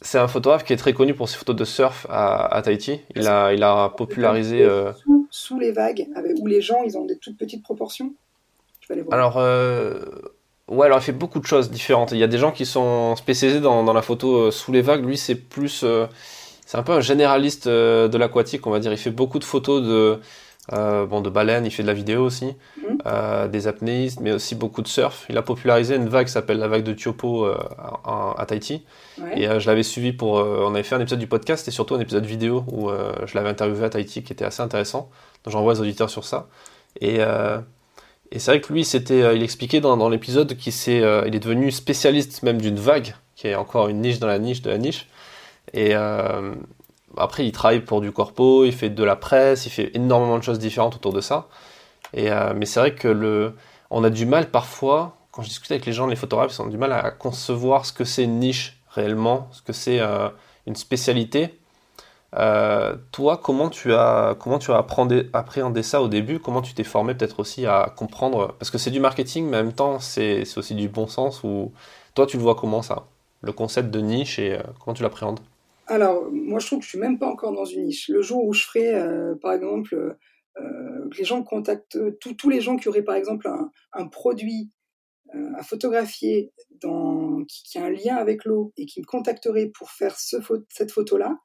C'est 0.00 0.18
un 0.18 0.28
photographe 0.28 0.64
qui 0.64 0.72
est 0.72 0.78
très 0.78 0.94
connu 0.94 1.14
pour 1.14 1.28
ses 1.28 1.36
photos 1.36 1.56
de 1.56 1.64
surf 1.64 2.06
à, 2.08 2.60
Tahiti. 2.64 3.00
Il 3.14 3.26
a, 3.26 3.52
il 3.52 3.62
a 3.62 3.90
popularisé. 3.90 4.66
Sous, 5.30 5.58
les 5.58 5.72
vagues, 5.72 6.08
où 6.40 6.46
les 6.46 6.60
gens 6.60 6.82
ils 6.84 6.96
ont 6.96 7.04
des 7.04 7.16
toutes 7.18 7.36
petites 7.36 7.62
proportions. 7.62 8.14
Je 8.80 8.88
vais 8.88 8.94
aller 8.94 9.02
voir. 9.02 9.14
Alors. 9.14 10.06
Ouais, 10.68 10.86
alors 10.86 10.98
il 10.98 11.02
fait 11.02 11.10
beaucoup 11.10 11.40
de 11.40 11.46
choses 11.46 11.68
différentes. 11.68 12.12
Il 12.12 12.18
y 12.18 12.22
a 12.22 12.28
des 12.28 12.38
gens 12.38 12.52
qui 12.52 12.64
sont 12.64 13.16
spécialisés 13.16 13.58
dans, 13.58 13.82
dans 13.82 13.92
la 13.92 14.02
photo 14.02 14.52
sous 14.52 14.70
les 14.70 14.82
vagues. 14.82 15.04
Lui, 15.04 15.18
c'est 15.18 15.34
plus 15.34 15.84
c'est 16.70 16.78
un 16.78 16.84
peu 16.84 16.92
un 16.92 17.00
généraliste 17.00 17.66
euh, 17.66 18.06
de 18.06 18.16
l'aquatique, 18.16 18.64
on 18.64 18.70
va 18.70 18.78
dire. 18.78 18.92
Il 18.92 18.96
fait 18.96 19.10
beaucoup 19.10 19.40
de 19.40 19.44
photos 19.44 19.82
de, 19.82 20.20
euh, 20.72 21.04
bon, 21.04 21.20
de 21.20 21.28
baleines, 21.28 21.66
il 21.66 21.72
fait 21.72 21.82
de 21.82 21.88
la 21.88 21.94
vidéo 21.94 22.24
aussi, 22.24 22.44
mhm. 22.76 22.98
euh, 23.06 23.48
des 23.48 23.66
apnéistes, 23.66 24.20
mais 24.20 24.30
aussi 24.30 24.54
beaucoup 24.54 24.80
de 24.80 24.86
surf. 24.86 25.26
Il 25.28 25.36
a 25.36 25.42
popularisé 25.42 25.96
une 25.96 26.08
vague 26.08 26.26
qui 26.26 26.32
s'appelle 26.32 26.58
la 26.58 26.68
vague 26.68 26.84
de 26.84 26.92
Tiopo 26.92 27.44
à 27.44 28.44
Tahiti. 28.46 28.84
Et 29.34 29.48
je 29.58 29.66
l'avais 29.66 29.82
suivi 29.82 30.12
pour. 30.12 30.34
on 30.34 30.72
avait 30.72 30.84
fait 30.84 30.94
un 30.94 31.00
épisode 31.00 31.18
du 31.18 31.26
podcast 31.26 31.66
et 31.66 31.72
surtout 31.72 31.96
un 31.96 32.00
épisode 32.00 32.24
vidéo 32.24 32.64
où 32.70 32.88
je 33.26 33.34
l'avais 33.34 33.48
interviewé 33.48 33.86
à 33.86 33.90
Tahiti 33.90 34.22
qui 34.22 34.32
était 34.32 34.44
assez 34.44 34.62
intéressant. 34.62 35.10
Donc 35.42 35.52
j'envoie 35.52 35.74
les 35.74 35.80
auditeurs 35.80 36.08
sur 36.08 36.24
ça. 36.24 36.46
Et. 37.00 37.18
Et 38.32 38.38
c'est 38.38 38.52
vrai 38.52 38.60
que 38.60 38.72
lui, 38.72 38.84
c'était, 38.84 39.34
il 39.34 39.42
expliquait 39.42 39.80
dans, 39.80 39.96
dans 39.96 40.08
l'épisode 40.08 40.56
qu'il 40.56 40.72
il 40.86 41.34
est 41.34 41.40
devenu 41.42 41.72
spécialiste 41.72 42.44
même 42.44 42.60
d'une 42.60 42.78
vague, 42.78 43.16
qui 43.34 43.48
est 43.48 43.56
encore 43.56 43.88
une 43.88 44.02
niche 44.02 44.20
dans 44.20 44.28
la 44.28 44.38
niche 44.38 44.62
de 44.62 44.70
la 44.70 44.78
niche. 44.78 45.08
Et 45.74 45.94
euh, 45.94 46.54
après, 47.16 47.46
il 47.46 47.52
travaille 47.52 47.80
pour 47.80 48.00
du 48.00 48.12
corpo, 48.12 48.64
il 48.64 48.72
fait 48.72 48.90
de 48.90 49.04
la 49.04 49.16
presse, 49.16 49.66
il 49.66 49.70
fait 49.70 49.90
énormément 49.94 50.38
de 50.38 50.42
choses 50.42 50.58
différentes 50.58 50.96
autour 50.96 51.12
de 51.12 51.20
ça. 51.20 51.48
Euh, 52.16 52.52
mais 52.56 52.66
c'est 52.66 52.80
vrai 52.80 52.94
que 52.94 53.52
on 53.90 54.04
a 54.04 54.10
du 54.10 54.26
mal 54.26 54.50
parfois, 54.50 55.16
quand 55.32 55.42
je 55.42 55.48
discute 55.48 55.70
avec 55.70 55.86
les 55.86 55.92
gens, 55.92 56.06
les 56.06 56.16
photographes, 56.16 56.52
ils 56.56 56.62
ont 56.62 56.66
du 56.66 56.78
mal 56.78 56.92
à 56.92 57.10
concevoir 57.10 57.86
ce 57.86 57.92
que 57.92 58.04
c'est 58.04 58.24
une 58.24 58.38
niche 58.40 58.80
réellement, 58.90 59.48
ce 59.52 59.62
que 59.62 59.72
c'est 59.72 60.00
euh, 60.00 60.28
une 60.66 60.76
spécialité. 60.76 61.58
toi, 63.12 63.40
comment 63.42 63.70
tu 63.70 63.94
as, 63.94 64.36
comment 64.38 64.58
tu 64.58 64.72
as 64.72 64.78
appréhendé, 64.78 65.82
ça 65.82 66.02
au 66.02 66.08
début? 66.08 66.38
Comment 66.40 66.62
tu 66.62 66.74
t'es 66.74 66.84
formé 66.84 67.14
peut-être 67.14 67.40
aussi 67.40 67.66
à 67.66 67.92
comprendre? 67.96 68.54
Parce 68.58 68.70
que 68.70 68.78
c'est 68.78 68.90
du 68.90 69.00
marketing, 69.00 69.48
mais 69.48 69.58
en 69.58 69.64
même 69.64 69.72
temps, 69.72 70.00
c'est 70.00 70.42
aussi 70.56 70.74
du 70.74 70.88
bon 70.88 71.06
sens. 71.06 71.42
Ou 71.44 71.72
toi, 72.14 72.26
tu 72.26 72.36
le 72.36 72.42
vois 72.42 72.54
comment 72.54 72.82
ça? 72.82 73.06
Le 73.42 73.52
concept 73.52 73.90
de 73.90 74.00
niche 74.00 74.38
et 74.38 74.58
comment 74.80 74.94
tu 74.94 75.02
l'appréhendes? 75.02 75.40
Alors, 75.90 76.30
moi, 76.30 76.60
je 76.60 76.66
trouve 76.66 76.78
que 76.78 76.84
je 76.84 76.90
suis 76.90 76.98
même 76.98 77.18
pas 77.18 77.26
encore 77.26 77.52
dans 77.52 77.64
une 77.64 77.86
niche. 77.86 78.08
Le 78.08 78.22
jour 78.22 78.44
où 78.44 78.52
je 78.52 78.62
ferai, 78.62 78.94
euh, 78.94 79.34
par 79.34 79.52
exemple, 79.52 79.96
euh, 79.96 81.08
que 81.10 81.18
les 81.18 81.24
gens 81.24 81.42
contactent, 81.42 81.98
tous 82.20 82.48
les 82.48 82.60
gens 82.60 82.76
qui 82.76 82.88
auraient, 82.88 83.02
par 83.02 83.16
exemple, 83.16 83.50
un, 83.92 84.06
produit 84.06 84.70
euh, 85.34 85.50
à 85.56 85.64
photographier 85.64 86.52
dans, 86.80 87.44
qui, 87.46 87.76
a 87.76 87.86
un 87.86 87.90
lien 87.90 88.14
avec 88.14 88.44
l'eau 88.44 88.72
et 88.76 88.86
qui 88.86 89.00
me 89.00 89.04
contacteraient 89.04 89.66
pour 89.66 89.90
faire 89.90 90.16
ce, 90.16 90.36
cette 90.68 90.92
photo-là, 90.92 91.36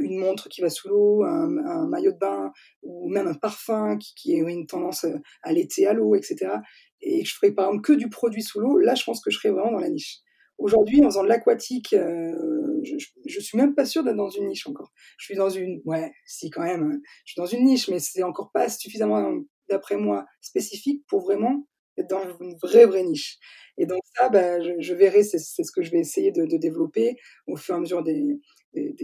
une 0.00 0.18
montre 0.18 0.50
qui 0.50 0.60
va 0.60 0.68
sous 0.68 0.90
l'eau, 0.90 1.24
un, 1.24 1.88
maillot 1.88 2.12
de 2.12 2.18
bain 2.18 2.52
ou 2.82 3.08
même 3.08 3.26
un 3.26 3.34
parfum 3.34 3.96
qui, 3.96 4.14
qui 4.14 4.42
aurait 4.42 4.52
une 4.52 4.66
tendance 4.66 5.06
à 5.42 5.52
l'été 5.54 5.86
à 5.86 5.94
l'eau, 5.94 6.14
etc. 6.14 6.52
Et 7.00 7.24
je 7.24 7.34
ferais 7.34 7.52
par 7.52 7.68
exemple 7.68 7.80
que 7.80 7.94
du 7.94 8.10
produit 8.10 8.42
sous 8.42 8.60
l'eau, 8.60 8.78
là 8.78 8.94
je 8.94 9.04
pense 9.04 9.22
que 9.22 9.30
je 9.30 9.38
serais 9.38 9.54
vraiment 9.54 9.72
dans 9.72 9.80
la 9.80 9.88
niche. 9.88 10.20
Aujourd'hui, 10.60 11.02
en 11.02 11.06
faisant 11.06 11.24
de 11.24 11.28
l'aquatique, 11.28 11.88
je, 11.90 13.06
je, 13.26 13.40
suis 13.40 13.58
même 13.58 13.74
pas 13.74 13.84
sûre 13.84 14.04
d'être 14.04 14.16
dans 14.16 14.30
une 14.30 14.46
niche 14.46 14.66
encore. 14.66 14.92
Je 15.18 15.24
suis 15.24 15.34
dans 15.34 15.50
une, 15.50 15.80
ouais, 15.84 16.12
si 16.26 16.50
quand 16.50 16.62
même, 16.62 17.00
je 17.24 17.32
suis 17.32 17.40
dans 17.40 17.46
une 17.46 17.64
niche, 17.64 17.88
mais 17.88 17.98
c'est 17.98 18.22
encore 18.22 18.50
pas 18.52 18.68
suffisamment 18.68 19.40
d'après 19.70 19.96
moi, 19.96 20.26
spécifique 20.40 21.04
pour 21.08 21.22
vraiment 21.22 21.66
être 21.96 22.10
dans 22.10 22.22
une 22.40 22.56
vraie, 22.62 22.86
vraie 22.86 23.04
niche. 23.04 23.38
Et 23.78 23.86
donc 23.86 24.00
ça, 24.14 24.28
bah, 24.28 24.60
je, 24.60 24.94
verrai, 24.94 25.22
c'est 25.22 25.38
ce 25.38 25.72
que 25.72 25.82
je 25.82 25.90
vais 25.90 26.00
essayer 26.00 26.32
de, 26.32 26.44
développer 26.56 27.16
au 27.46 27.56
fur 27.56 27.74
et 27.74 27.78
à 27.78 27.80
mesure 27.80 28.02
des, 28.02 28.38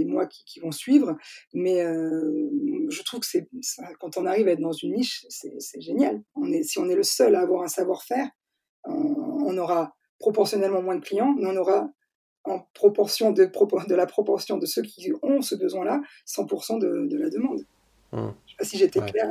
mois 0.04 0.26
qui, 0.26 0.61
vont 0.61 0.72
suivre. 0.72 1.16
Mais 1.54 1.82
euh, 1.82 2.50
je 2.90 3.02
trouve 3.02 3.20
que 3.20 3.38
quand 3.98 4.18
on 4.18 4.26
arrive 4.26 4.48
à 4.48 4.52
être 4.52 4.61
dans 4.61 4.72
une 4.72 4.94
niche, 4.94 5.24
c'est 5.28 5.80
génial. 5.80 6.22
Si 6.62 6.78
on 6.78 6.88
est 6.88 6.94
le 6.94 7.02
seul 7.02 7.34
à 7.36 7.40
avoir 7.40 7.62
un 7.62 7.68
savoir-faire, 7.68 8.28
on, 8.84 9.57
aura 9.57 9.94
proportionnellement 10.18 10.82
moins 10.82 10.96
de 10.96 11.04
clients, 11.04 11.34
mais 11.38 11.46
on 11.46 11.56
aura 11.56 11.88
en 12.44 12.60
proportion 12.74 13.32
de, 13.32 13.44
de 13.44 13.94
la 13.94 14.06
proportion 14.06 14.56
de 14.56 14.66
ceux 14.66 14.82
qui 14.82 15.12
ont 15.22 15.42
ce 15.42 15.54
besoin-là, 15.54 16.00
100% 16.26 16.78
de, 16.78 17.08
de, 17.08 17.18
la 17.18 17.28
demande. 17.28 17.60
Mmh. 18.12 18.18
Je 18.18 18.20
ne 18.20 18.28
sais 18.28 18.56
pas 18.58 18.64
si 18.64 18.78
j'étais 18.78 19.00
claire. 19.00 19.30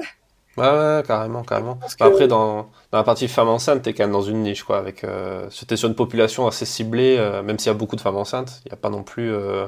Ouais, 0.58 0.70
ouais, 0.70 1.04
carrément, 1.06 1.44
carrément. 1.44 1.78
Après, 2.00 2.28
dans, 2.28 2.70
dans, 2.92 2.98
la 2.98 3.04
partie 3.04 3.28
femmes 3.28 3.50
enceintes, 3.50 3.82
t'es 3.82 3.94
quand 3.94 4.04
même 4.04 4.14
dans 4.14 4.22
une 4.22 4.42
niche, 4.42 4.64
quoi. 4.64 4.78
Avec, 4.78 5.04
euh, 5.04 5.50
c'était 5.50 5.76
sur 5.76 5.90
une 5.90 5.96
population 5.96 6.48
assez 6.48 6.66
ciblée, 6.66 7.18
euh, 7.18 7.44
même 7.44 7.60
s'il 7.60 7.68
y 7.68 7.72
a 7.72 7.78
beaucoup 7.78 7.98
de 7.98 8.02
femmes 8.02 8.16
enceintes, 8.16 8.62
il 8.66 8.70
n'y 8.70 8.74
a 8.74 8.78
pas 8.78 8.90
non 8.90 9.04
plus 9.04 9.34
euh, 9.34 9.68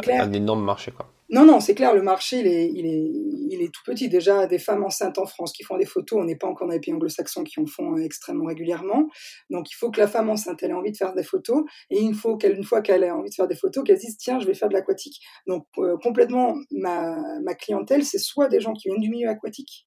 clair. 0.00 0.22
un 0.22 0.32
énorme 0.32 0.64
marché, 0.64 0.92
quoi. 0.92 1.06
Non, 1.32 1.44
non, 1.44 1.60
c'est 1.60 1.76
clair, 1.76 1.94
le 1.94 2.02
marché, 2.02 2.40
il 2.40 2.46
est, 2.48 2.66
il, 2.66 3.62
est, 3.62 3.72
tout 3.72 3.82
petit. 3.86 4.08
Déjà, 4.08 4.48
des 4.48 4.58
femmes 4.58 4.82
enceintes 4.82 5.16
en 5.16 5.26
France 5.26 5.52
qui 5.52 5.62
font 5.62 5.78
des 5.78 5.86
photos, 5.86 6.18
on 6.20 6.24
n'est 6.24 6.34
pas 6.34 6.48
encore 6.48 6.66
dans 6.66 6.72
les 6.72 6.80
pays 6.80 6.92
anglo-saxons 6.92 7.44
qui 7.44 7.60
en 7.60 7.66
font 7.66 7.96
extrêmement 7.98 8.46
régulièrement. 8.46 9.06
Donc, 9.48 9.70
il 9.70 9.74
faut 9.74 9.92
que 9.92 10.00
la 10.00 10.08
femme 10.08 10.28
enceinte, 10.28 10.60
elle 10.62 10.70
ait 10.70 10.74
envie 10.74 10.90
de 10.90 10.96
faire 10.96 11.14
des 11.14 11.22
photos. 11.22 11.62
Et 11.90 12.00
il 12.00 12.14
faut 12.14 12.36
qu'elle, 12.36 12.56
une 12.56 12.64
fois 12.64 12.82
qu'elle 12.82 13.04
a 13.04 13.16
envie 13.16 13.30
de 13.30 13.34
faire 13.34 13.46
des 13.46 13.54
photos, 13.54 13.84
qu'elle 13.84 13.98
dise, 13.98 14.16
tiens, 14.18 14.40
je 14.40 14.46
vais 14.46 14.54
faire 14.54 14.68
de 14.68 14.74
l'aquatique. 14.74 15.20
Donc, 15.46 15.66
complètement, 16.02 16.56
ma, 16.72 17.16
ma 17.44 17.54
clientèle, 17.54 18.04
c'est 18.04 18.18
soit 18.18 18.48
des 18.48 18.60
gens 18.60 18.72
qui 18.72 18.88
viennent 18.88 19.00
du 19.00 19.10
milieu 19.10 19.28
aquatique, 19.28 19.86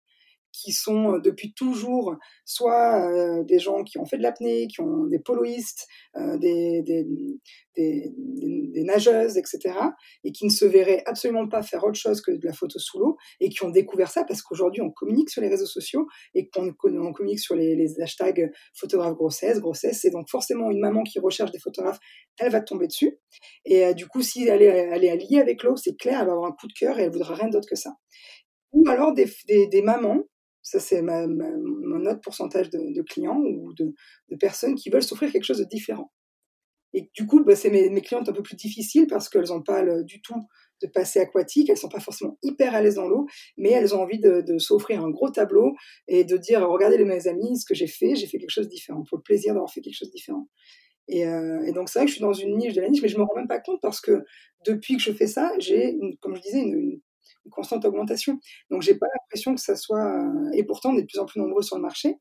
qui 0.53 0.71
sont 0.71 1.15
euh, 1.15 1.19
depuis 1.19 1.53
toujours 1.53 2.15
soit 2.45 3.09
euh, 3.09 3.43
des 3.43 3.59
gens 3.59 3.83
qui 3.83 3.97
ont 3.97 4.05
fait 4.05 4.17
de 4.17 4.23
l'apnée, 4.23 4.67
qui 4.67 4.79
ont 4.81 5.05
des 5.07 5.19
poloistes, 5.19 5.87
euh, 6.15 6.37
des, 6.37 6.83
des, 6.83 7.05
des, 7.75 8.13
des, 8.15 8.83
nageuses, 8.83 9.37
etc., 9.37 9.73
et 10.23 10.31
qui 10.31 10.45
ne 10.45 10.51
se 10.51 10.65
verraient 10.65 11.03
absolument 11.05 11.47
pas 11.47 11.63
faire 11.63 11.83
autre 11.83 11.97
chose 11.97 12.21
que 12.21 12.31
de 12.31 12.45
la 12.45 12.53
photo 12.53 12.77
sous 12.77 12.99
l'eau, 12.99 13.17
et 13.39 13.49
qui 13.49 13.63
ont 13.63 13.71
découvert 13.71 14.11
ça 14.11 14.23
parce 14.23 14.41
qu'aujourd'hui 14.41 14.81
on 14.81 14.91
communique 14.91 15.31
sur 15.31 15.41
les 15.41 15.49
réseaux 15.49 15.65
sociaux 15.65 16.07
et 16.35 16.49
qu'on 16.49 16.73
on 16.83 17.13
communique 17.13 17.39
sur 17.39 17.55
les, 17.55 17.75
les 17.75 17.99
hashtags 17.99 18.51
photographe 18.75 19.15
grossesse, 19.15 19.59
grossesse, 19.59 20.05
et 20.05 20.11
donc 20.11 20.29
forcément 20.29 20.69
une 20.69 20.79
maman 20.79 21.03
qui 21.03 21.19
recherche 21.19 21.51
des 21.51 21.59
photographes, 21.59 21.99
elle 22.39 22.51
va 22.51 22.61
tomber 22.61 22.87
dessus, 22.87 23.17
et 23.65 23.93
du 23.95 24.07
coup 24.07 24.21
si 24.21 24.47
elle 24.47 24.61
est, 24.61 24.65
elle 24.65 25.03
est 25.03 25.09
alliée 25.09 25.39
avec 25.39 25.63
l'eau, 25.63 25.75
c'est 25.75 25.95
clair, 25.95 26.19
elle 26.21 26.27
va 26.27 26.33
avoir 26.33 26.51
un 26.51 26.55
coup 26.55 26.67
de 26.67 26.73
cœur 26.73 26.99
et 26.99 27.03
elle 27.03 27.11
voudra 27.11 27.33
rien 27.33 27.49
d'autre 27.49 27.67
que 27.67 27.75
ça. 27.75 27.95
Ou 28.71 28.87
alors 28.89 29.13
des, 29.13 29.27
des 29.47 29.81
mamans 29.81 30.23
ça, 30.63 30.79
c'est 30.79 31.01
mon 31.01 32.05
autre 32.05 32.21
pourcentage 32.21 32.69
de, 32.69 33.01
clients 33.03 33.39
ou 33.39 33.73
de, 33.73 33.93
personnes 34.39 34.75
qui 34.75 34.89
veulent 34.89 35.03
s'offrir 35.03 35.31
quelque 35.31 35.43
chose 35.43 35.59
de 35.59 35.65
différent. 35.65 36.11
Et 36.95 37.09
du 37.15 37.25
coup, 37.25 37.43
bah, 37.43 37.55
c'est 37.55 37.71
mes, 37.71 37.89
mes, 37.89 38.01
clientes 38.01 38.29
un 38.29 38.33
peu 38.33 38.43
plus 38.43 38.55
difficiles 38.55 39.07
parce 39.07 39.27
qu'elles 39.27 39.49
n'ont 39.49 39.63
pas 39.63 39.83
du 40.03 40.21
tout 40.21 40.39
de 40.83 40.87
passé 40.87 41.19
aquatique, 41.19 41.69
elles 41.69 41.77
sont 41.77 41.89
pas 41.89 41.99
forcément 41.99 42.37
hyper 42.43 42.75
à 42.75 42.81
l'aise 42.81 42.95
dans 42.95 43.07
l'eau, 43.07 43.25
mais 43.57 43.71
elles 43.71 43.95
ont 43.95 44.01
envie 44.01 44.19
de, 44.19 44.57
s'offrir 44.57 45.03
un 45.03 45.09
gros 45.09 45.29
tableau 45.29 45.73
et 46.07 46.23
de 46.23 46.37
dire 46.37 46.67
regardez 46.67 47.03
mes 47.03 47.27
amis, 47.27 47.57
ce 47.57 47.65
que 47.65 47.73
j'ai 47.73 47.87
fait, 47.87 48.15
j'ai 48.15 48.27
fait 48.27 48.37
quelque 48.37 48.49
chose 48.49 48.67
de 48.67 48.71
différent, 48.71 49.03
pour 49.07 49.17
le 49.17 49.23
plaisir 49.23 49.53
d'avoir 49.53 49.71
fait 49.71 49.81
quelque 49.81 49.97
chose 49.97 50.09
de 50.09 50.13
différent. 50.13 50.47
Et, 51.07 51.27
euh, 51.27 51.71
donc 51.73 51.89
c'est 51.89 51.99
vrai 51.99 52.05
que 52.05 52.11
je 52.11 52.15
suis 52.15 52.21
dans 52.21 52.33
une 52.33 52.57
niche 52.57 52.73
de 52.73 52.81
la 52.81 52.89
niche, 52.89 53.01
mais 53.01 53.09
je 53.09 53.17
me 53.17 53.23
rends 53.23 53.35
même 53.35 53.47
pas 53.47 53.59
compte 53.59 53.79
parce 53.81 53.99
que 53.99 54.23
depuis 54.65 54.95
que 54.95 55.01
je 55.01 55.11
fais 55.11 55.27
ça, 55.27 55.51
j'ai, 55.59 55.97
comme 56.21 56.35
je 56.35 56.41
disais, 56.41 56.59
une 56.59 57.01
constante 57.51 57.85
augmentation. 57.85 58.39
Donc 58.69 58.81
j'ai 58.81 58.95
pas 58.95 59.07
l'impression 59.13 59.55
que 59.55 59.61
ça 59.61 59.75
soit. 59.75 60.05
Euh, 60.05 60.51
et 60.53 60.63
pourtant, 60.63 60.91
on 60.91 60.97
est 60.97 61.01
de 61.01 61.07
plus 61.07 61.19
en 61.19 61.25
plus 61.25 61.39
nombreux 61.39 61.61
sur 61.61 61.75
le 61.75 61.81
marché 61.81 62.17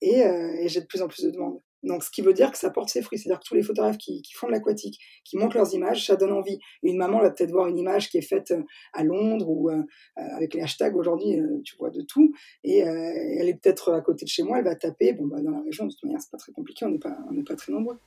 et, 0.00 0.24
euh, 0.24 0.56
et 0.60 0.68
j'ai 0.68 0.80
de 0.80 0.86
plus 0.86 1.02
en 1.02 1.08
plus 1.08 1.24
de 1.24 1.30
demandes. 1.30 1.60
Donc, 1.82 2.04
ce 2.04 2.10
qui 2.10 2.20
veut 2.20 2.34
dire 2.34 2.50
que 2.52 2.58
ça 2.58 2.68
porte 2.68 2.90
ses 2.90 3.00
fruits. 3.00 3.18
C'est-à-dire 3.18 3.40
que 3.40 3.48
tous 3.48 3.54
les 3.54 3.62
photographes 3.62 3.96
qui, 3.96 4.22
font 4.34 4.48
de 4.48 4.52
l'aquatique, 4.52 5.00
qui 5.24 5.38
montrent 5.38 5.56
leurs 5.56 5.72
images, 5.72 6.04
ça 6.04 6.14
donne 6.14 6.32
envie. 6.32 6.58
Une 6.82 6.98
maman 6.98 7.20
va 7.20 7.30
peut-être 7.30 7.52
voir 7.52 7.68
une 7.68 7.78
image 7.78 8.10
qui 8.10 8.18
est 8.18 8.22
faite 8.22 8.50
euh, 8.50 8.62
à 8.92 9.02
Londres 9.02 9.48
ou 9.48 9.70
avec 10.16 10.52
les 10.52 10.60
hashtags 10.60 10.94
aujourd'hui, 10.94 11.40
tu 11.64 11.74
vois 11.76 11.88
de 11.88 12.02
tout. 12.02 12.34
Et 12.64 12.80
elle 12.80 13.48
est 13.48 13.54
peut-être 13.54 13.94
à 13.94 14.02
côté 14.02 14.26
de 14.26 14.30
chez 14.30 14.42
moi, 14.42 14.58
elle 14.58 14.64
va 14.64 14.74
taper. 14.74 15.14
Bon, 15.14 15.26
bah, 15.26 15.40
dans 15.40 15.52
la 15.52 15.62
région, 15.62 15.86
de 15.86 15.90
toute 15.90 16.04
manière, 16.04 16.20
c'est 16.20 16.30
pas 16.30 16.36
très 16.36 16.52
compliqué, 16.52 16.84
on 16.84 16.90
n'est 16.90 16.98
pas, 16.98 17.16
pas 17.46 17.56
très 17.56 17.72
nombreux. 17.72 17.98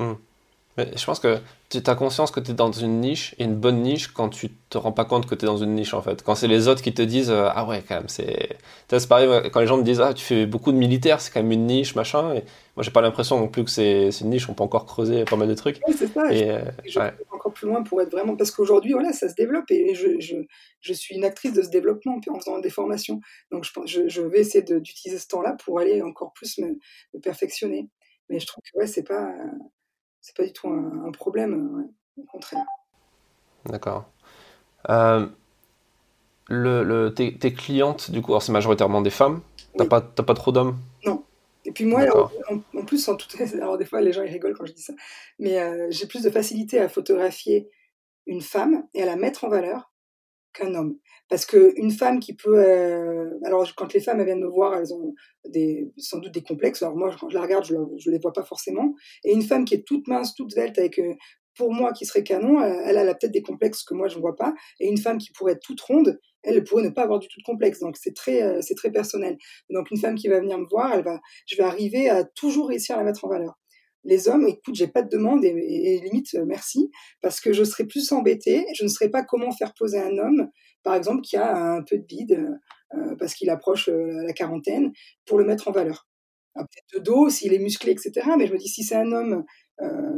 Mmh. 0.00 0.14
Mais 0.76 0.88
je 0.96 1.04
pense 1.04 1.18
que 1.18 1.38
tu 1.68 1.78
as 1.84 1.94
conscience 1.94 2.30
que 2.30 2.40
tu 2.40 2.52
es 2.52 2.54
dans 2.54 2.70
une 2.70 3.00
niche, 3.00 3.34
et 3.38 3.44
une 3.44 3.56
bonne 3.56 3.82
niche, 3.82 4.08
quand 4.08 4.28
tu 4.28 4.50
te 4.70 4.78
rends 4.78 4.92
pas 4.92 5.04
compte 5.04 5.26
que 5.26 5.34
tu 5.34 5.44
es 5.44 5.46
dans 5.46 5.56
une 5.56 5.74
niche, 5.74 5.94
en 5.94 6.02
fait. 6.02 6.22
Quand 6.22 6.34
c'est 6.34 6.46
les 6.46 6.68
autres 6.68 6.80
qui 6.82 6.94
te 6.94 7.02
disent 7.02 7.30
euh, 7.30 7.48
Ah 7.52 7.66
ouais, 7.66 7.82
quand 7.86 7.96
même, 7.96 8.08
c'est. 8.08 8.56
C'est 8.88 9.08
pareil, 9.08 9.28
quand 9.52 9.60
les 9.60 9.66
gens 9.66 9.76
me 9.76 9.82
disent 9.82 10.00
Ah, 10.00 10.14
tu 10.14 10.24
fais 10.24 10.46
beaucoup 10.46 10.70
de 10.72 10.76
militaires, 10.76 11.20
c'est 11.20 11.32
quand 11.32 11.42
même 11.42 11.52
une 11.52 11.66
niche, 11.66 11.94
machin. 11.96 12.34
Et 12.34 12.44
moi, 12.76 12.82
j'ai 12.82 12.90
pas 12.92 13.00
l'impression 13.00 13.38
non 13.38 13.48
plus 13.48 13.64
que 13.64 13.70
c'est 13.70 14.10
une 14.20 14.30
niche, 14.30 14.48
on 14.48 14.54
peut 14.54 14.62
encore 14.62 14.86
creuser 14.86 15.24
pas 15.24 15.36
mal 15.36 15.48
de 15.48 15.54
trucs. 15.54 15.80
Oui, 15.88 15.94
c'est 15.96 16.12
ça. 16.12 16.32
Et, 16.32 16.50
euh, 16.50 16.60
je, 16.86 17.00
encore 17.30 17.52
plus 17.52 17.66
loin 17.66 17.82
pour 17.82 18.00
être 18.00 18.10
vraiment. 18.10 18.36
Parce 18.36 18.52
qu'aujourd'hui, 18.52 18.92
voilà, 18.92 19.12
ça 19.12 19.28
se 19.28 19.34
développe, 19.34 19.70
et 19.70 19.94
je, 19.94 20.20
je, 20.20 20.36
je, 20.80 20.92
suis 20.92 21.16
une 21.16 21.24
actrice 21.24 21.52
de 21.52 21.62
ce 21.62 21.68
développement 21.68 22.20
en 22.28 22.38
faisant 22.38 22.58
des 22.60 22.70
formations. 22.70 23.20
Donc, 23.50 23.64
je, 23.86 24.08
je 24.08 24.22
vais 24.22 24.40
essayer 24.40 24.62
d'utiliser 24.62 25.18
ce 25.18 25.26
temps-là 25.28 25.56
pour 25.64 25.80
aller 25.80 26.00
encore 26.02 26.32
plus 26.32 26.58
me, 26.58 26.78
me 27.14 27.20
perfectionner. 27.20 27.88
Mais 28.28 28.38
je 28.38 28.46
trouve 28.46 28.62
que 28.62 28.78
ouais, 28.78 28.86
c'est 28.86 29.02
pas 29.02 29.32
c'est 30.20 30.36
pas 30.36 30.44
du 30.44 30.52
tout 30.52 30.68
un, 30.68 31.10
problème, 31.12 31.88
au 32.16 32.22
contraire. 32.24 32.64
D'accord. 33.66 34.04
Euh, 34.88 35.26
le, 36.48 37.08
tes, 37.10 37.52
clientes, 37.52 38.10
du 38.10 38.22
coup, 38.22 38.38
c'est 38.40 38.52
majoritairement 38.52 39.02
des 39.02 39.10
femmes 39.10 39.40
T'as 39.76 39.86
pas, 39.86 40.00
pas 40.00 40.34
trop 40.34 40.52
d'hommes? 40.52 40.78
Non. 41.06 41.22
Et 41.64 41.72
puis 41.72 41.84
moi, 41.84 42.02
en, 42.74 42.84
plus, 42.84 43.08
en 43.08 43.16
tout, 43.16 43.28
alors 43.54 43.78
des 43.78 43.84
fois 43.84 44.00
les 44.00 44.12
gens 44.12 44.22
ils 44.22 44.32
rigolent 44.32 44.56
quand 44.56 44.66
je 44.66 44.72
dis 44.72 44.82
ça, 44.82 44.94
mais 45.38 45.60
euh, 45.60 45.88
j'ai 45.90 46.06
plus 46.06 46.22
de 46.22 46.30
facilité 46.30 46.80
à 46.80 46.88
photographier 46.88 47.70
une 48.26 48.40
femme 48.40 48.84
et 48.94 49.02
à 49.02 49.06
la 49.06 49.16
mettre 49.16 49.44
en 49.44 49.48
valeur 49.48 49.92
qu'un 50.52 50.74
homme. 50.74 50.96
Parce 51.28 51.46
qu'une 51.46 51.90
femme 51.90 52.20
qui 52.20 52.34
peut... 52.34 52.58
Euh, 52.58 53.30
alors, 53.44 53.66
quand 53.76 53.92
les 53.92 54.00
femmes 54.00 54.22
viennent 54.24 54.40
me 54.40 54.48
voir, 54.48 54.74
elles 54.74 54.92
ont 54.92 55.14
des, 55.48 55.90
sans 55.96 56.18
doute 56.18 56.32
des 56.32 56.42
complexes. 56.42 56.82
Alors 56.82 56.96
moi, 56.96 57.14
quand 57.18 57.28
je 57.28 57.34
la 57.34 57.42
regarde, 57.42 57.64
je 57.64 57.74
ne 57.74 58.12
les 58.12 58.18
vois 58.18 58.32
pas 58.32 58.44
forcément. 58.44 58.94
Et 59.24 59.32
une 59.32 59.42
femme 59.42 59.64
qui 59.64 59.74
est 59.74 59.86
toute 59.86 60.06
mince, 60.08 60.34
toute 60.34 60.54
velte, 60.54 60.78
avec... 60.78 60.98
Euh, 60.98 61.14
pour 61.56 61.72
moi, 61.74 61.92
qui 61.92 62.06
serait 62.06 62.22
canon, 62.22 62.62
euh, 62.62 62.80
elle, 62.86 62.96
a 62.96 63.14
peut-être 63.14 63.32
des 63.32 63.42
complexes 63.42 63.82
que 63.82 63.92
moi, 63.92 64.08
je 64.08 64.16
ne 64.16 64.20
vois 64.20 64.36
pas. 64.36 64.54
Et 64.78 64.88
une 64.88 64.96
femme 64.98 65.18
qui 65.18 65.30
pourrait 65.32 65.52
être 65.54 65.62
toute 65.62 65.80
ronde, 65.80 66.18
elle 66.42 66.62
pourrait 66.64 66.84
ne 66.84 66.88
pas 66.90 67.02
avoir 67.02 67.18
du 67.18 67.28
tout 67.28 67.40
de 67.40 67.44
complexe. 67.44 67.80
Donc, 67.80 67.96
c'est 67.98 68.14
très, 68.14 68.62
c'est 68.62 68.76
très 68.76 68.90
personnel. 68.90 69.36
Donc, 69.68 69.90
une 69.90 69.98
femme 69.98 70.14
qui 70.14 70.28
va 70.28 70.40
venir 70.40 70.58
me 70.58 70.66
voir, 70.70 70.92
elle 70.94 71.04
va, 71.04 71.20
je 71.46 71.56
vais 71.56 71.64
arriver 71.64 72.08
à 72.08 72.24
toujours 72.24 72.68
réussir 72.68 72.94
à 72.94 72.98
la 72.98 73.04
mettre 73.04 73.24
en 73.24 73.28
valeur 73.28 73.59
les 74.04 74.28
hommes, 74.28 74.46
écoute, 74.46 74.74
j'ai 74.74 74.88
pas 74.88 75.02
de 75.02 75.08
demande 75.08 75.44
et, 75.44 76.00
limite, 76.02 76.34
merci, 76.46 76.90
parce 77.20 77.40
que 77.40 77.52
je 77.52 77.64
serais 77.64 77.84
plus 77.84 78.12
embêtée, 78.12 78.66
je 78.74 78.84
ne 78.84 78.88
saurais 78.88 79.10
pas 79.10 79.22
comment 79.22 79.52
faire 79.52 79.74
poser 79.74 80.00
un 80.00 80.16
homme 80.18 80.50
par 80.82 80.94
exemple, 80.94 81.22
qui 81.22 81.36
a 81.36 81.56
un 81.56 81.82
peu 81.82 81.98
de 81.98 82.04
bide 82.04 82.58
euh, 82.94 83.14
parce 83.18 83.34
qu'il 83.34 83.50
approche 83.50 83.88
euh, 83.88 84.22
la 84.26 84.32
quarantaine, 84.32 84.92
pour 85.26 85.38
le 85.38 85.44
mettre 85.44 85.68
en 85.68 85.72
valeur. 85.72 86.08
Peut-être 86.54 86.94
de 86.94 86.98
dos, 86.98 87.30
s'il 87.30 87.54
est 87.54 87.58
musclé, 87.58 87.92
etc. 87.92 88.12
Mais 88.36 88.46
je 88.46 88.52
me 88.52 88.58
dis, 88.58 88.68
si 88.68 88.82
c'est 88.82 88.96
un 88.96 89.12
homme 89.12 89.44
euh, 89.80 90.16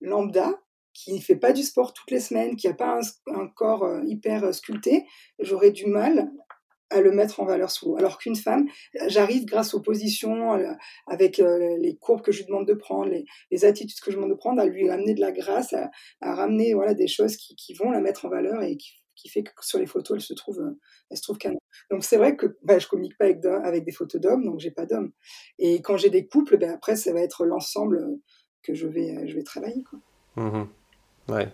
lambda, 0.00 0.60
qui 0.92 1.14
ne 1.14 1.20
fait 1.20 1.36
pas 1.36 1.52
du 1.52 1.62
sport 1.62 1.94
toutes 1.94 2.10
les 2.10 2.20
semaines, 2.20 2.56
qui 2.56 2.68
n'a 2.68 2.74
pas 2.74 3.00
un, 3.28 3.48
corps 3.48 3.88
hyper 4.04 4.54
sculpté, 4.54 5.06
j'aurais 5.38 5.70
du 5.70 5.86
mal 5.86 6.30
à 6.92 7.00
le 7.00 7.10
mettre 7.12 7.40
en 7.40 7.44
valeur 7.44 7.70
sous 7.70 7.86
l'eau. 7.86 7.96
Alors 7.96 8.18
qu'une 8.18 8.36
femme, 8.36 8.66
j'arrive 9.08 9.44
grâce 9.44 9.74
aux 9.74 9.80
positions, 9.80 10.58
avec 11.06 11.38
les 11.38 11.96
courbes 12.00 12.22
que 12.22 12.32
je 12.32 12.38
lui 12.38 12.46
demande 12.46 12.66
de 12.66 12.74
prendre, 12.74 13.10
les, 13.50 13.64
attitudes 13.64 14.00
que 14.00 14.10
je 14.10 14.16
demande 14.16 14.30
de 14.30 14.36
prendre, 14.36 14.60
à 14.60 14.66
lui 14.66 14.88
amener 14.88 15.14
de 15.14 15.20
la 15.20 15.32
grâce, 15.32 15.72
à, 15.72 15.90
ramener 16.20 16.74
voilà, 16.74 16.94
des 16.94 17.08
choses 17.08 17.36
qui, 17.36 17.56
qui, 17.56 17.74
vont 17.74 17.90
la 17.90 18.00
mettre 18.00 18.26
en 18.26 18.28
valeur 18.28 18.62
et 18.62 18.76
qui 18.76 19.02
qui 19.22 19.28
fait 19.28 19.42
que 19.42 19.50
sur 19.60 19.78
les 19.78 19.86
photos, 19.86 20.16
elle 20.16 20.22
se 20.22 20.34
trouve, 20.34 20.60
euh, 20.60 20.78
elle 21.10 21.16
se 21.16 21.22
trouve 21.22 21.38
canon. 21.38 21.58
Donc 21.90 22.04
c'est 22.04 22.16
vrai 22.16 22.36
que 22.36 22.58
bah, 22.62 22.78
je 22.78 22.88
communique 22.88 23.16
pas 23.16 23.26
avec, 23.26 23.44
avec 23.44 23.84
des 23.84 23.92
photos 23.92 24.20
d'hommes, 24.20 24.44
donc 24.44 24.60
j'ai 24.60 24.70
pas 24.70 24.86
d'hommes. 24.86 25.12
Et 25.58 25.80
quand 25.80 25.96
j'ai 25.96 26.10
des 26.10 26.26
couples, 26.26 26.58
ben 26.58 26.72
après 26.72 26.96
ça 26.96 27.12
va 27.12 27.20
être 27.20 27.44
l'ensemble 27.44 27.98
euh, 27.98 28.20
que 28.62 28.74
je 28.74 28.86
vais, 28.86 29.16
euh, 29.16 29.26
je 29.26 29.34
vais 29.34 29.42
travailler. 29.42 29.84
Quoi. 29.84 29.98
Mmh 30.36 30.66
ouais. 31.28 31.48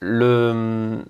le 0.00 1.04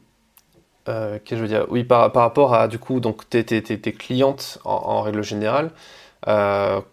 qu'est-ce 0.86 1.30
que 1.30 1.36
je 1.36 1.42
veux 1.42 1.48
dire? 1.48 1.66
Oui, 1.70 1.84
par, 1.84 2.12
par, 2.12 2.22
rapport 2.22 2.54
à 2.54 2.68
du 2.68 2.78
coup 2.78 3.00
donc 3.00 3.28
tes, 3.28 3.44
tes, 3.44 3.62
tes, 3.62 3.92
clientes 3.92 4.58
en, 4.64 5.02
règle 5.02 5.22
générale. 5.22 5.70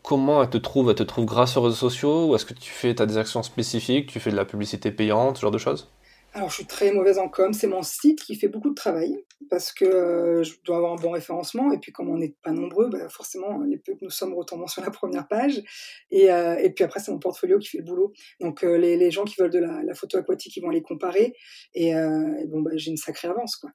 comment 0.02 0.44
elles 0.44 0.50
te 0.50 0.58
trouvent? 0.58 0.90
Elles 0.90 0.96
te 0.96 1.04
trouvent 1.04 1.26
grâce 1.26 1.58
aux 1.58 1.62
réseaux 1.62 1.76
sociaux 1.76 2.28
ou 2.28 2.36
est-ce 2.36 2.46
que 2.46 2.54
tu 2.54 2.72
fais 2.72 3.02
as 3.02 3.06
des 3.06 3.18
actions 3.18 3.44
spécifiques? 3.44 4.08
Tu 4.12 4.20
fais 4.20 4.32
de 4.32 4.36
la 4.36 4.46
publicité 4.46 4.92
payante, 4.92 5.38
ce 5.38 5.42
genre 5.42 5.52
de 5.52 5.58
choses? 5.58 5.90
Alors, 6.36 6.50
je 6.50 6.56
suis 6.56 6.66
très 6.66 6.92
mauvaise 6.92 7.20
en 7.20 7.30
com. 7.30 7.54
C'est 7.54 7.68
mon 7.68 7.84
site 7.84 8.24
qui 8.24 8.36
fait 8.36 8.48
beaucoup 8.48 8.72
de 8.72 8.76
travail 8.76 9.24
parce 9.52 9.72
que 9.72 9.86
euh, 9.86 10.44
je 10.44 10.56
dois 10.66 10.78
avoir 10.78 10.94
un 10.94 10.96
bon 10.96 11.12
référencement. 11.12 11.72
Et 11.72 11.78
puis, 11.78 11.92
comme 11.92 12.10
on 12.10 12.18
n'est 12.18 12.34
pas 12.44 12.52
nombreux, 12.52 12.90
bah, 12.90 13.08
forcément, 13.08 13.62
les 13.62 13.78
peu 13.78 13.94
que 13.94 14.04
nous 14.04 14.10
sommes 14.10 14.34
retombons 14.34 14.66
sur 14.66 14.82
la 14.82 14.90
première 14.90 15.28
page. 15.28 15.62
Et, 16.10 16.32
euh, 16.32 16.58
et 16.58 16.72
puis 16.72 16.84
après, 16.84 17.00
c'est 17.00 17.12
mon 17.12 17.20
portfolio 17.20 17.60
qui 17.60 17.68
fait 17.68 17.78
le 17.78 17.84
boulot. 17.84 18.14
Donc, 18.40 18.64
euh, 18.64 18.78
les, 18.78 18.98
les, 18.98 19.12
gens 19.12 19.26
qui 19.26 19.36
veulent 19.40 19.52
de 19.52 19.60
la, 19.60 19.84
la, 19.84 19.94
photo 19.94 20.18
aquatique, 20.18 20.58
ils 20.58 20.62
vont 20.62 20.70
aller 20.70 20.82
comparer. 20.82 21.36
Et, 21.76 21.90
et 21.90 22.48
bon, 22.48 22.62
bah, 22.62 22.72
j'ai 22.76 22.90
une 22.90 22.98
sacrée 22.98 23.28
avance, 23.28 23.56
quoi. 23.58 23.70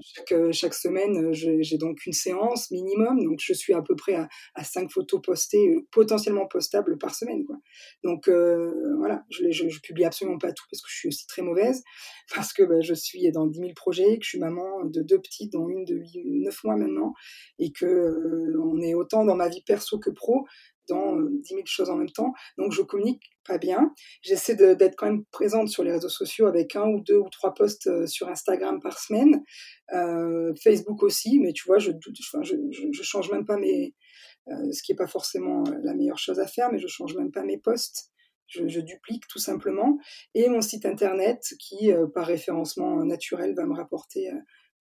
Chaque, 0.00 0.52
chaque, 0.52 0.74
semaine, 0.74 1.32
j'ai 1.32 1.78
donc 1.78 2.04
une 2.06 2.12
séance 2.12 2.70
minimum, 2.70 3.24
donc 3.24 3.38
je 3.40 3.52
suis 3.52 3.74
à 3.74 3.82
peu 3.82 3.94
près 3.96 4.14
à, 4.14 4.28
à 4.54 4.64
5 4.64 4.90
photos 4.90 5.20
postées, 5.22 5.86
potentiellement 5.90 6.46
postables 6.46 6.98
par 6.98 7.14
semaine. 7.14 7.44
Donc 8.02 8.28
voilà, 8.28 9.24
je, 9.30 9.50
je, 9.50 9.68
je, 9.68 9.80
publie 9.80 10.04
absolument 10.04 10.38
pas 10.38 10.52
tout 10.52 10.64
parce 10.70 10.82
que 10.82 10.88
je 10.90 10.96
suis 10.96 11.08
aussi 11.08 11.26
très 11.26 11.42
mauvaise, 11.42 11.82
parce 12.34 12.52
que 12.52 12.62
bah, 12.62 12.80
je 12.80 12.94
suis 12.94 13.30
dans 13.32 13.46
10 13.46 13.58
000 13.58 13.70
projets, 13.74 14.18
que 14.18 14.24
je 14.24 14.30
suis 14.30 14.38
maman 14.38 14.84
de 14.84 15.02
deux 15.02 15.20
petites, 15.20 15.52
dont 15.52 15.68
une 15.68 15.84
de 15.84 15.94
8, 15.94 16.22
9 16.24 16.64
mois 16.64 16.76
maintenant, 16.76 17.14
et 17.58 17.72
que 17.72 18.56
on 18.60 18.80
est 18.80 18.94
autant 18.94 19.24
dans 19.24 19.36
ma 19.36 19.48
vie 19.48 19.62
perso 19.62 19.98
que 19.98 20.10
pro, 20.10 20.44
dans 20.88 21.16
10 21.16 21.22
euh, 21.52 21.56
000 21.56 21.60
choses 21.66 21.90
en 21.90 21.96
même 21.96 22.10
temps. 22.10 22.32
Donc 22.56 22.72
je 22.72 22.82
communique 22.82 23.22
pas 23.46 23.58
bien. 23.58 23.92
J'essaie 24.22 24.54
d'être 24.54 24.96
quand 24.96 25.06
même 25.06 25.24
présente 25.30 25.68
sur 25.68 25.82
les 25.82 25.92
réseaux 25.92 26.08
sociaux 26.08 26.46
avec 26.46 26.76
un 26.76 26.86
ou 26.86 27.00
deux 27.00 27.18
ou 27.18 27.28
trois 27.30 27.54
posts 27.54 27.86
euh, 27.86 28.06
sur 28.06 28.28
Instagram 28.28 28.80
par 28.80 28.98
semaine, 28.98 29.42
euh, 29.94 30.52
Facebook 30.62 31.02
aussi, 31.02 31.38
mais 31.40 31.52
tu 31.52 31.64
vois, 31.66 31.78
je, 31.78 31.92
je, 32.00 32.86
je, 32.92 33.02
change 33.02 33.30
même 33.30 33.46
pas 33.46 33.56
mes, 33.56 33.94
ce 34.46 34.82
qui 34.82 34.92
est 34.92 34.96
pas 34.96 35.06
forcément 35.06 35.64
la 35.82 35.94
meilleure 35.94 36.18
chose 36.18 36.40
à 36.40 36.46
faire, 36.46 36.70
mais 36.72 36.78
je 36.78 36.88
change 36.88 37.16
même 37.16 37.30
pas 37.30 37.42
mes 37.42 37.58
posts. 37.58 38.10
Je, 38.46 38.80
duplique 38.80 39.24
tout 39.28 39.38
simplement. 39.38 39.98
Et 40.34 40.48
mon 40.48 40.62
site 40.62 40.86
internet 40.86 41.42
qui, 41.58 41.90
par 42.14 42.26
référencement 42.26 43.04
naturel, 43.04 43.54
va 43.54 43.66
me 43.66 43.74
rapporter 43.74 44.30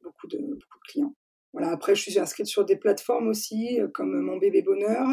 beaucoup 0.01 0.27
de 0.27 0.39
clients. 0.87 1.13
Voilà, 1.53 1.71
après, 1.71 1.95
je 1.95 2.01
suis 2.01 2.19
inscrite 2.19 2.47
sur 2.47 2.65
des 2.65 2.75
plateformes 2.75 3.29
aussi, 3.29 3.79
euh, 3.79 3.87
comme 3.87 4.19
Mon 4.19 4.37
Bébé 4.37 4.61
Bonheur, 4.61 5.07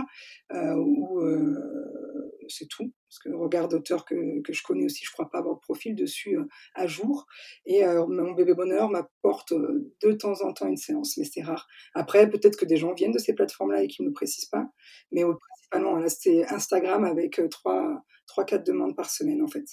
euh, 0.52 0.74
où 0.74 1.20
euh, 1.20 2.32
c'est 2.48 2.68
tout. 2.68 2.92
Parce 3.08 3.18
que 3.20 3.28
regard 3.30 3.68
d'auteur 3.68 4.04
que, 4.04 4.42
que, 4.42 4.52
je 4.52 4.62
connais 4.62 4.84
aussi, 4.84 5.04
je 5.04 5.12
crois 5.12 5.30
pas 5.30 5.38
avoir 5.38 5.54
de 5.54 5.60
profil 5.60 5.94
dessus 5.94 6.36
à 6.74 6.86
jour. 6.86 7.26
Et 7.64 7.84
Mon 7.86 8.32
Bébé 8.32 8.54
Bonheur 8.54 8.90
m'apporte 8.90 9.52
de 9.54 10.12
temps 10.12 10.42
en 10.42 10.52
temps 10.52 10.66
une 10.66 10.76
séance, 10.76 11.16
mais 11.16 11.24
c'est 11.24 11.42
rare. 11.42 11.68
Après, 11.94 12.28
peut-être 12.28 12.56
que 12.56 12.64
des 12.64 12.76
gens 12.76 12.92
viennent 12.92 13.12
de 13.12 13.18
ces 13.18 13.34
plateformes-là 13.34 13.84
et 13.84 13.86
qu'ils 13.86 14.04
ne 14.04 14.10
précisent 14.10 14.48
pas. 14.48 14.66
Mais 15.12 15.22
principalement, 15.22 15.96
là, 15.96 16.08
c'est 16.08 16.44
Instagram 16.52 17.04
avec 17.04 17.38
3-4 17.38 18.64
demandes 18.64 18.96
par 18.96 19.08
semaine, 19.08 19.40
en 19.40 19.48
fait. 19.48 19.66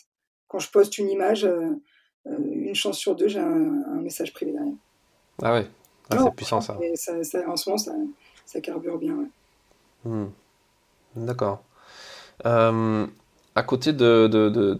Quand 0.47 0.59
je 0.59 0.69
poste 0.69 0.99
une 0.99 1.09
image, 1.09 1.49
une 2.25 2.75
chance 2.75 2.99
sur 2.99 3.15
deux, 3.15 3.27
j'ai 3.27 3.39
un, 3.39 3.83
un 3.87 4.01
message 4.01 4.33
privé 4.33 4.51
derrière. 4.51 4.77
Ah 5.41 5.53
ouais, 5.53 5.67
ah, 6.11 6.23
c'est 6.23 6.35
puissant 6.35 6.61
ça. 6.61 6.77
En 7.47 7.55
ce 7.55 7.69
moment, 7.69 7.77
ça, 8.45 8.61
carbure 8.61 8.97
bien. 8.97 9.17
Hmm. 10.03 10.27
D'accord. 11.15 11.63
Euh, 12.45 13.05
à 13.55 13.63
côté 13.63 13.93
de, 13.93 14.27
de, 14.27 14.49
de, 14.49 14.77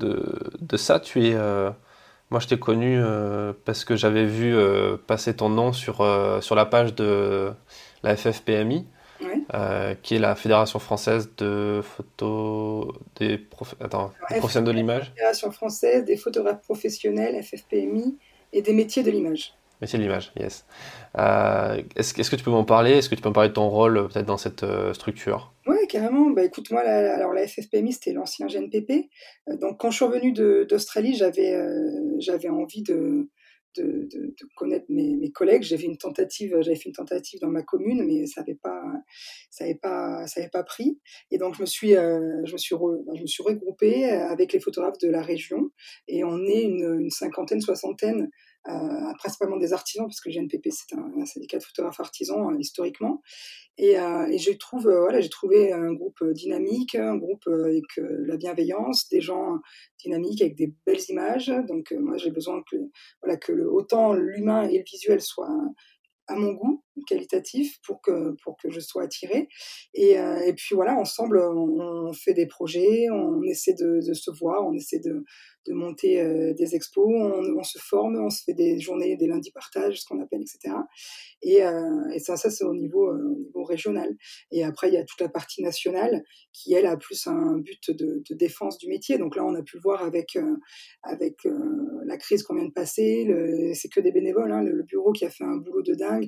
de, 0.60 0.78
ça, 0.78 1.00
tu 1.00 1.28
es. 1.28 1.34
Euh, 1.34 1.70
moi, 2.30 2.40
je 2.40 2.48
t'ai 2.48 2.58
connu 2.58 2.98
euh, 2.98 3.52
parce 3.66 3.84
que 3.84 3.96
j'avais 3.96 4.26
vu 4.26 4.56
passer 5.06 5.36
ton 5.36 5.50
nom 5.50 5.74
sur, 5.74 5.98
sur 6.42 6.56
la 6.56 6.66
page 6.66 6.96
de 6.96 7.52
la 8.04 8.16
FFPMI, 8.16 8.88
qui 10.02 10.16
est 10.16 10.20
la 10.20 10.36
Fédération 10.36 10.80
française 10.80 11.30
de 11.38 11.82
photo 11.84 12.94
des, 13.18 13.46
Attends, 13.82 14.14
professionnels 14.40 14.68
de 14.68 14.72
l'image. 14.72 15.12
Fédération 15.16 15.52
française 15.52 16.06
des 16.06 16.16
photographes 16.16 16.62
professionnels, 16.62 17.42
FFPMI, 17.44 18.18
et 18.54 18.62
des 18.62 18.74
métiers 18.74 19.04
de 19.04 19.12
l'image. 19.12 19.54
Métier 19.82 19.98
de 19.98 20.04
l'image, 20.04 20.32
yes. 20.40 20.64
Euh, 21.18 21.82
est-ce, 21.96 22.14
que 22.14 22.36
tu 22.36 22.44
peux 22.44 22.52
m'en 22.52 22.64
parler? 22.64 22.92
Est-ce 22.92 23.10
que 23.10 23.16
tu 23.16 23.22
peux 23.22 23.30
me 23.30 23.34
parler 23.34 23.50
de 23.50 23.56
ton 23.56 23.68
rôle 23.68 23.98
euh, 23.98 24.08
peut-être 24.08 24.28
dans 24.28 24.38
cette 24.38 24.62
euh, 24.62 24.94
structure? 24.94 25.56
Oui, 25.66 25.88
carrément. 25.90 26.30
Bah, 26.30 26.44
écoute, 26.44 26.70
moi, 26.70 26.84
la, 26.84 27.16
alors 27.16 27.34
la 27.34 27.48
FFPMI, 27.48 27.94
c'était 27.94 28.14
l'ancien 28.14 28.46
GNPP. 28.46 29.10
donc, 29.60 29.80
quand 29.80 29.90
je 29.90 29.96
suis 29.96 30.06
revenue 30.06 30.34
d'Australie, 30.34 31.16
j'avais, 31.16 31.58
j'avais 32.20 32.50
envie 32.50 32.84
de, 32.84 33.28
de, 33.76 34.08
connaître 34.56 34.86
mes, 34.90 35.32
collègues. 35.32 35.64
J'avais 35.64 35.86
une 35.86 35.98
tentative, 35.98 36.58
j'avais 36.62 36.76
fait 36.76 36.90
une 36.90 36.96
tentative 36.96 37.40
dans 37.40 37.50
ma 37.50 37.64
commune, 37.64 38.06
mais 38.06 38.28
ça 38.28 38.42
n'avait 38.42 38.60
pas, 38.62 38.84
pas, 39.82 40.26
pas 40.54 40.64
pris. 40.64 41.00
Et 41.32 41.40
donc 41.40 41.56
je 41.56 41.62
me 41.62 41.66
suis, 41.66 41.96
me 41.96 42.58
suis, 42.58 42.76
regroupée 42.76 44.06
avec 44.06 44.54
les 44.54 44.60
photographes 44.60 45.00
de 45.00 45.10
la 45.10 45.24
région, 45.24 45.72
et 46.08 46.24
on 46.24 46.46
est 46.46 46.62
une 46.62 47.10
cinquantaine, 47.10 47.62
soixantaine 47.62 48.30
euh, 48.68 49.14
principalement 49.18 49.58
des 49.58 49.74
artisans, 49.74 50.06
parce 50.06 50.22
que 50.22 50.30
le 50.30 50.36
GNPP, 50.36 50.68
c'est 50.70 50.96
un, 50.96 51.26
syndicat 51.26 51.58
de 51.58 51.64
photographes 51.64 52.00
artisans 52.00 52.54
euh, 52.54 52.60
historiquement. 52.60 53.22
Et, 53.78 54.00
euh, 54.00 54.28
et 54.28 54.38
j'ai 54.38 54.58
trouvé, 54.58 54.94
voilà, 54.94 55.20
j'ai 55.20 55.30
trouvé 55.30 55.74
un 55.74 55.94
groupe 55.94 56.24
dynamique, 56.32 56.94
un 56.94 57.18
groupe 57.18 57.48
avec 57.48 57.86
la 57.98 58.38
bienveillance, 58.38 59.10
des 59.10 59.22
gens 59.22 59.60
dynamiques 60.04 60.42
avec 60.42 60.56
des 60.56 60.74
belles 60.86 61.02
images. 61.10 61.52
Donc 61.68 61.92
moi, 61.92 62.18
j'ai 62.18 62.30
besoin 62.30 62.62
que, 62.70 62.78
voilà, 63.24 63.38
que 63.38 63.52
le, 63.52 63.72
autant 63.72 64.14
l'humain 64.14 64.70
et 64.70 64.78
le 64.78 64.84
visuel 64.84 65.22
soient 65.22 65.50
à 66.28 66.36
mon 66.36 66.54
goût 66.54 66.84
qualitatif 67.08 67.80
pour 67.86 68.02
que 68.02 68.36
pour 68.44 68.58
que 68.58 68.70
je 68.70 68.80
sois 68.80 69.04
attirée 69.04 69.48
et, 69.94 70.12
et 70.12 70.54
puis 70.54 70.76
voilà 70.76 70.96
ensemble 70.96 71.40
on, 71.40 72.12
fait 72.14 72.34
des 72.34 72.48
projets 72.48 73.10
on 73.10 73.42
essaie 73.44 73.74
de, 73.74 74.02
se 74.14 74.32
voir 74.32 74.68
on 74.68 74.74
essaie 74.74 75.00
de, 75.00 75.24
de 75.68 75.74
monter 75.74 76.20
euh, 76.20 76.54
des 76.54 76.76
expos, 76.76 77.08
on, 77.08 77.64
se 77.64 77.78
forme, 77.78 78.20
on 78.20 78.30
se 78.30 78.44
fait 78.44 78.54
des 78.54 78.80
journées, 78.80 79.16
des 79.16 79.28
lundis 79.28 79.52
partage, 79.52 80.02
ce 80.02 80.06
qu'on 80.06 80.20
appelle, 80.22 80.42
etc. 80.42 80.76
Et, 81.44 81.64
euh, 81.64 82.10
et 82.14 82.20
ça, 82.20 82.36
ça 82.36 82.50
c'est 82.50 82.64
au 82.64 82.74
niveau, 82.74 83.08
euh, 83.08 83.36
au 83.36 83.40
niveau 83.40 83.64
régional. 83.64 84.16
Et 84.52 84.64
après, 84.64 84.90
il 84.90 84.94
y 84.94 84.98
a 84.98 85.04
toute 85.04 85.22
la 85.22 85.30
partie 85.30 85.62
nationale 85.62 86.24
qui, 86.52 86.74
elle, 86.74 86.88
a 86.88 86.98
plus 86.98 87.28
un 87.28 87.58
but 87.58 87.92
de, 87.92 88.24
défense 88.32 88.78
du 88.78 88.88
métier. 88.88 89.18
Donc 89.18 89.36
là, 89.36 89.46
on 89.46 89.54
a 89.54 89.62
pu 89.62 89.76
le 89.76 89.82
voir 89.82 90.04
avec, 90.04 90.38
avec 91.04 91.38
la 92.06 92.18
crise 92.18 92.44
qu'on 92.44 92.56
vient 92.56 92.66
de 92.66 92.72
passer. 92.72 93.28
C'est 93.74 93.90
que 93.90 94.00
des 94.00 94.12
bénévoles. 94.12 94.52
Hein, 94.52 94.64
le, 94.64 94.84
bureau 94.84 95.12
qui 95.12 95.26
a 95.26 95.30
fait 95.30 95.44
un 95.44 95.58
boulot 95.58 95.84
de 95.84 95.94
dingue 95.94 96.28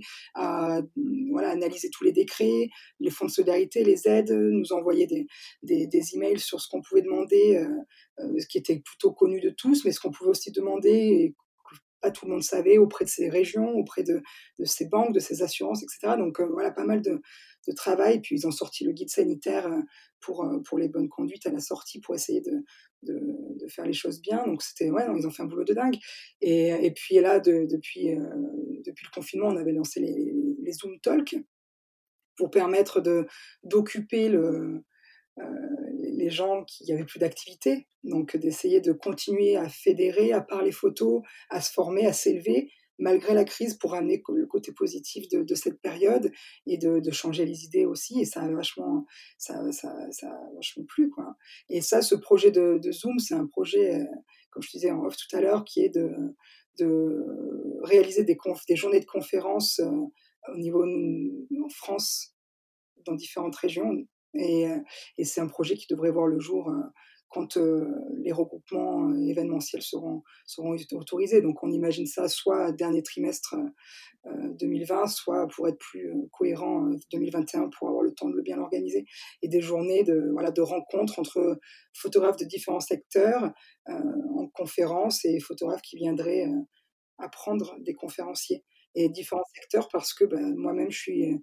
à 0.53 0.81
voilà, 1.31 1.49
analyser 1.49 1.89
tous 1.89 2.03
les 2.03 2.11
décrets, 2.11 2.69
les 2.99 3.09
fonds 3.09 3.25
de 3.25 3.31
solidarité, 3.31 3.83
les 3.83 4.07
aides, 4.07 4.31
nous 4.31 4.71
envoyer 4.73 5.07
des, 5.07 5.27
des, 5.63 6.15
emails 6.15 6.39
sur 6.39 6.61
ce 6.61 6.67
qu'on 6.69 6.81
pouvait 6.81 7.01
demander 7.01 7.65
euh, 8.19 8.39
ce 8.39 8.47
qui 8.47 8.57
était 8.57 8.79
plutôt 8.79 9.11
connu 9.11 9.39
de 9.39 9.49
tous, 9.49 9.83
mais 9.85 9.91
ce 9.91 9.99
qu'on 9.99 10.11
pouvait 10.11 10.29
aussi 10.29 10.51
demander 10.51 10.89
et 10.89 11.35
pas 12.03 12.11
tout 12.11 12.25
le 12.25 12.31
monde 12.33 12.43
savait 12.43 12.77
auprès 12.77 13.05
de 13.05 13.09
ces 13.09 13.29
régions, 13.29 13.71
auprès 13.75 14.03
de, 14.03 14.21
de 14.59 14.65
ces 14.65 14.87
banques, 14.87 15.13
de 15.13 15.19
ces 15.19 15.41
assurances, 15.41 15.81
etc. 15.81 16.15
Donc 16.17 16.39
euh, 16.39 16.45
voilà, 16.51 16.69
pas 16.71 16.83
mal 16.83 17.01
de, 17.01 17.21
de, 17.67 17.73
travail. 17.73 18.19
Puis 18.19 18.35
ils 18.35 18.45
ont 18.45 18.51
sorti 18.51 18.83
le 18.83 18.91
guide 18.91 19.09
sanitaire 19.09 19.67
euh, 19.67 19.79
pour, 20.19 20.45
pour 20.65 20.77
les 20.77 20.89
bonnes 20.89 21.09
conduites 21.09 21.45
à 21.47 21.51
la 21.51 21.59
sortie 21.59 22.01
pour 22.01 22.13
essayer 22.13 22.41
de, 22.41 22.63
de, 23.03 23.67
faire 23.69 23.85
les 23.85 23.93
choses 23.93 24.21
bien. 24.21 24.45
Donc 24.45 24.61
c'était 24.61 24.91
ouais, 24.91 25.05
ils 25.17 25.25
ont 25.25 25.31
fait 25.31 25.43
un 25.43 25.47
boulot 25.47 25.63
de 25.63 25.73
dingue. 25.73 25.97
Et, 26.41 26.67
et 26.69 26.91
puis 26.91 27.15
là, 27.19 27.39
depuis, 27.39 28.09
depuis 28.85 29.05
le 29.05 29.13
confinement, 29.13 29.47
on 29.47 29.55
avait 29.57 29.71
lancé 29.71 29.99
les, 29.99 30.71
Zoom 30.73 30.99
Talk 31.01 31.35
pour 32.35 32.49
permettre 32.49 33.01
d'occuper 33.63 34.27
le 34.27 34.83
les 36.23 36.29
gens 36.29 36.63
qui 36.63 36.89
n'avaient 36.89 37.05
plus 37.05 37.19
d'activité, 37.19 37.85
donc 38.03 38.37
d'essayer 38.37 38.79
de 38.79 38.93
continuer 38.93 39.57
à 39.57 39.67
fédérer, 39.67 40.31
à 40.31 40.41
parler 40.41 40.71
photo, 40.71 41.21
à 41.49 41.59
se 41.59 41.71
former, 41.71 42.05
à 42.05 42.13
s'élever, 42.13 42.71
malgré 42.97 43.33
la 43.33 43.43
crise, 43.43 43.73
pour 43.73 43.93
amener 43.93 44.23
le 44.29 44.45
côté 44.45 44.71
positif 44.71 45.27
de, 45.27 45.55
cette 45.55 45.81
période 45.81 46.31
et 46.65 46.77
de, 46.77 47.11
changer 47.11 47.45
les 47.45 47.65
idées 47.65 47.85
aussi. 47.85 48.21
Et 48.21 48.25
ça 48.25 48.41
a 48.41 48.49
vachement, 48.49 49.05
ça, 49.37 49.69
ça, 49.71 49.93
vachement 50.55 50.85
plu. 50.85 51.09
Quoi. 51.09 51.35
Et 51.69 51.81
ça, 51.81 52.01
ce 52.01 52.15
projet 52.15 52.51
de, 52.51 52.79
Zoom, 52.91 53.19
c'est 53.19 53.35
un 53.35 53.47
projet, 53.47 53.95
euh, 53.95 54.05
comme 54.49 54.63
je 54.63 54.71
disais 54.71 54.91
en 54.91 55.03
off 55.03 55.17
tout 55.17 55.35
à 55.35 55.41
l'heure, 55.41 55.65
qui 55.65 55.81
est 55.83 55.89
de, 55.89 56.09
de 56.79 57.25
réaliser 57.83 58.23
des, 58.23 58.37
des 58.69 58.75
journées 58.75 59.01
de 59.01 59.05
conférences 59.05 59.79
euh, 59.79 60.53
au 60.53 60.57
niveau 60.57 60.85
en 60.85 61.69
France, 61.69 62.35
dans 63.05 63.15
différentes 63.15 63.55
régions, 63.55 64.05
et, 64.33 64.67
euh, 64.67 64.79
et 65.17 65.25
c'est 65.25 65.41
un 65.41 65.47
projet 65.47 65.75
qui 65.75 65.87
devrait 65.89 66.11
voir 66.11 66.27
le 66.27 66.39
jour 66.39 66.69
euh, 66.69 66.81
quand 67.29 67.57
euh, 67.57 67.87
les 68.23 68.31
regroupements 68.31 69.11
événementiels 69.15 69.81
seront, 69.81 70.23
seront 70.45 70.75
autorisés. 70.91 71.41
Donc 71.41 71.63
on 71.63 71.71
imagine 71.71 72.05
ça 72.05 72.27
soit 72.27 72.71
dernier 72.71 73.01
trimestre 73.01 73.55
2020, 74.25 75.07
soit 75.07 75.47
pour 75.47 75.67
être 75.67 75.79
plus 75.79 76.13
cohérent 76.31 76.91
2021 77.11 77.69
pour 77.77 77.89
avoir 77.89 78.03
le 78.03 78.13
temps 78.13 78.29
de 78.29 78.35
le 78.35 78.43
bien 78.43 78.59
organiser. 78.59 79.05
Et 79.41 79.47
des 79.47 79.61
journées 79.61 80.03
de, 80.03 80.29
voilà, 80.31 80.51
de 80.51 80.61
rencontres 80.61 81.19
entre 81.19 81.59
photographes 81.93 82.37
de 82.37 82.45
différents 82.45 82.79
secteurs 82.79 83.51
en 83.87 84.47
conférence 84.53 85.25
et 85.25 85.39
photographes 85.39 85.81
qui 85.81 85.97
viendraient 85.97 86.47
apprendre 87.17 87.75
des 87.79 87.95
conférenciers. 87.95 88.63
Et 88.95 89.09
différents 89.09 89.43
secteurs 89.55 89.89
parce 89.91 90.13
que 90.13 90.23
ben, 90.23 90.55
moi-même 90.55 90.91
je 90.91 90.99
suis 90.99 91.41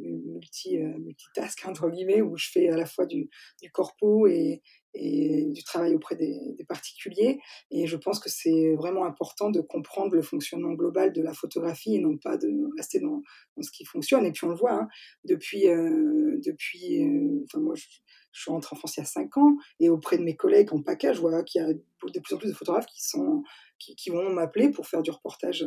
multi, 0.00 0.78
euh, 0.78 0.98
multitask, 0.98 1.66
entre 1.66 1.88
guillemets, 1.90 2.22
où 2.22 2.36
je 2.36 2.48
fais 2.50 2.68
à 2.68 2.76
la 2.76 2.86
fois 2.86 3.06
du, 3.06 3.28
du 3.62 3.70
corpo 3.70 4.26
et, 4.26 4.62
et 4.94 5.46
du 5.46 5.62
travail 5.64 5.94
auprès 5.94 6.16
des, 6.16 6.54
des, 6.56 6.64
particuliers. 6.64 7.40
Et 7.70 7.86
je 7.86 7.96
pense 7.96 8.20
que 8.20 8.28
c'est 8.28 8.74
vraiment 8.76 9.04
important 9.04 9.50
de 9.50 9.60
comprendre 9.60 10.14
le 10.14 10.22
fonctionnement 10.22 10.72
global 10.72 11.12
de 11.12 11.22
la 11.22 11.32
photographie 11.32 11.96
et 11.96 11.98
non 11.98 12.16
pas 12.18 12.36
de 12.36 12.48
rester 12.76 13.00
dans, 13.00 13.22
dans 13.56 13.62
ce 13.62 13.70
qui 13.70 13.84
fonctionne. 13.84 14.24
Et 14.26 14.32
puis 14.32 14.44
on 14.46 14.50
le 14.50 14.56
voit, 14.56 14.74
hein, 14.74 14.88
depuis, 15.24 15.68
euh, 15.68 16.40
depuis 16.44 17.04
enfin 17.44 17.60
moi 17.60 17.74
je, 17.74 17.84
je, 18.32 18.40
suis 18.40 18.50
rentrée 18.50 18.74
en 18.74 18.78
France 18.78 18.96
il 18.96 19.00
y 19.00 19.02
a 19.02 19.06
5 19.06 19.36
ans 19.38 19.56
et 19.80 19.88
auprès 19.88 20.18
de 20.18 20.22
mes 20.22 20.36
collègues 20.36 20.72
en 20.72 20.82
package, 20.82 21.16
je 21.16 21.20
vois 21.20 21.42
qu'il 21.42 21.62
y 21.62 21.64
a 21.64 21.72
de 21.72 22.20
plus 22.20 22.34
en 22.34 22.38
plus 22.38 22.48
de 22.48 22.54
photographes 22.54 22.86
qui, 22.86 23.02
sont, 23.02 23.42
qui, 23.78 23.96
qui 23.96 24.10
vont 24.10 24.30
m'appeler 24.30 24.70
pour 24.70 24.86
faire 24.86 25.02
du 25.02 25.10
reportage 25.10 25.66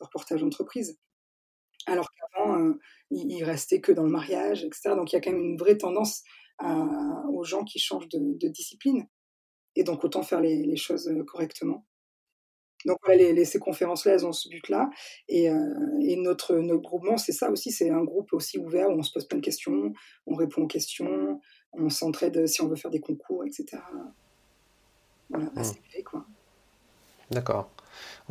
reportage 0.00 0.40
d'entreprise. 0.40 0.98
Alors 1.86 2.08
qu'avant, 2.12 2.58
euh, 2.58 2.78
il, 3.10 3.30
il, 3.32 3.44
restait 3.44 3.80
que 3.80 3.92
dans 3.92 4.04
le 4.04 4.10
mariage, 4.10 4.64
etc. 4.64 4.90
Donc 4.96 5.12
il 5.12 5.16
y 5.16 5.18
a 5.18 5.20
quand 5.20 5.32
même 5.32 5.40
une 5.40 5.56
vraie 5.56 5.78
tendance 5.78 6.22
à, 6.58 7.24
aux 7.32 7.44
gens 7.44 7.64
qui 7.64 7.78
changent 7.78 8.08
de, 8.08 8.18
de, 8.38 8.48
discipline. 8.48 9.06
Et 9.76 9.84
donc 9.84 10.04
autant 10.04 10.22
faire 10.22 10.40
les, 10.40 10.62
les 10.62 10.76
choses 10.76 11.08
euh, 11.08 11.24
correctement. 11.24 11.86
Donc 12.86 12.98
voilà, 13.04 13.20
les, 13.20 13.32
les, 13.32 13.44
ces 13.44 13.58
conférences-là, 13.58 14.14
elles 14.14 14.26
ont 14.26 14.32
ce 14.32 14.48
but-là. 14.48 14.90
Et, 15.28 15.50
euh, 15.50 15.74
et, 16.02 16.16
notre, 16.16 16.56
notre 16.56 16.82
groupement, 16.82 17.18
c'est 17.18 17.32
ça 17.32 17.50
aussi, 17.50 17.72
c'est 17.72 17.90
un 17.90 18.02
groupe 18.02 18.32
aussi 18.32 18.58
ouvert 18.58 18.88
où 18.88 18.92
on 18.92 19.02
se 19.02 19.12
pose 19.12 19.26
plein 19.26 19.38
de 19.38 19.44
questions, 19.44 19.92
on 20.26 20.34
répond 20.34 20.62
aux 20.62 20.66
questions, 20.66 21.40
on 21.72 21.90
s'entraide 21.90 22.46
si 22.46 22.62
on 22.62 22.68
veut 22.68 22.76
faire 22.76 22.90
des 22.90 23.00
concours, 23.00 23.44
etc. 23.44 23.82
Voilà, 25.28 25.46
mmh. 25.46 25.58
assez 25.58 26.02
quoi. 26.04 26.24
D'accord. 27.30 27.70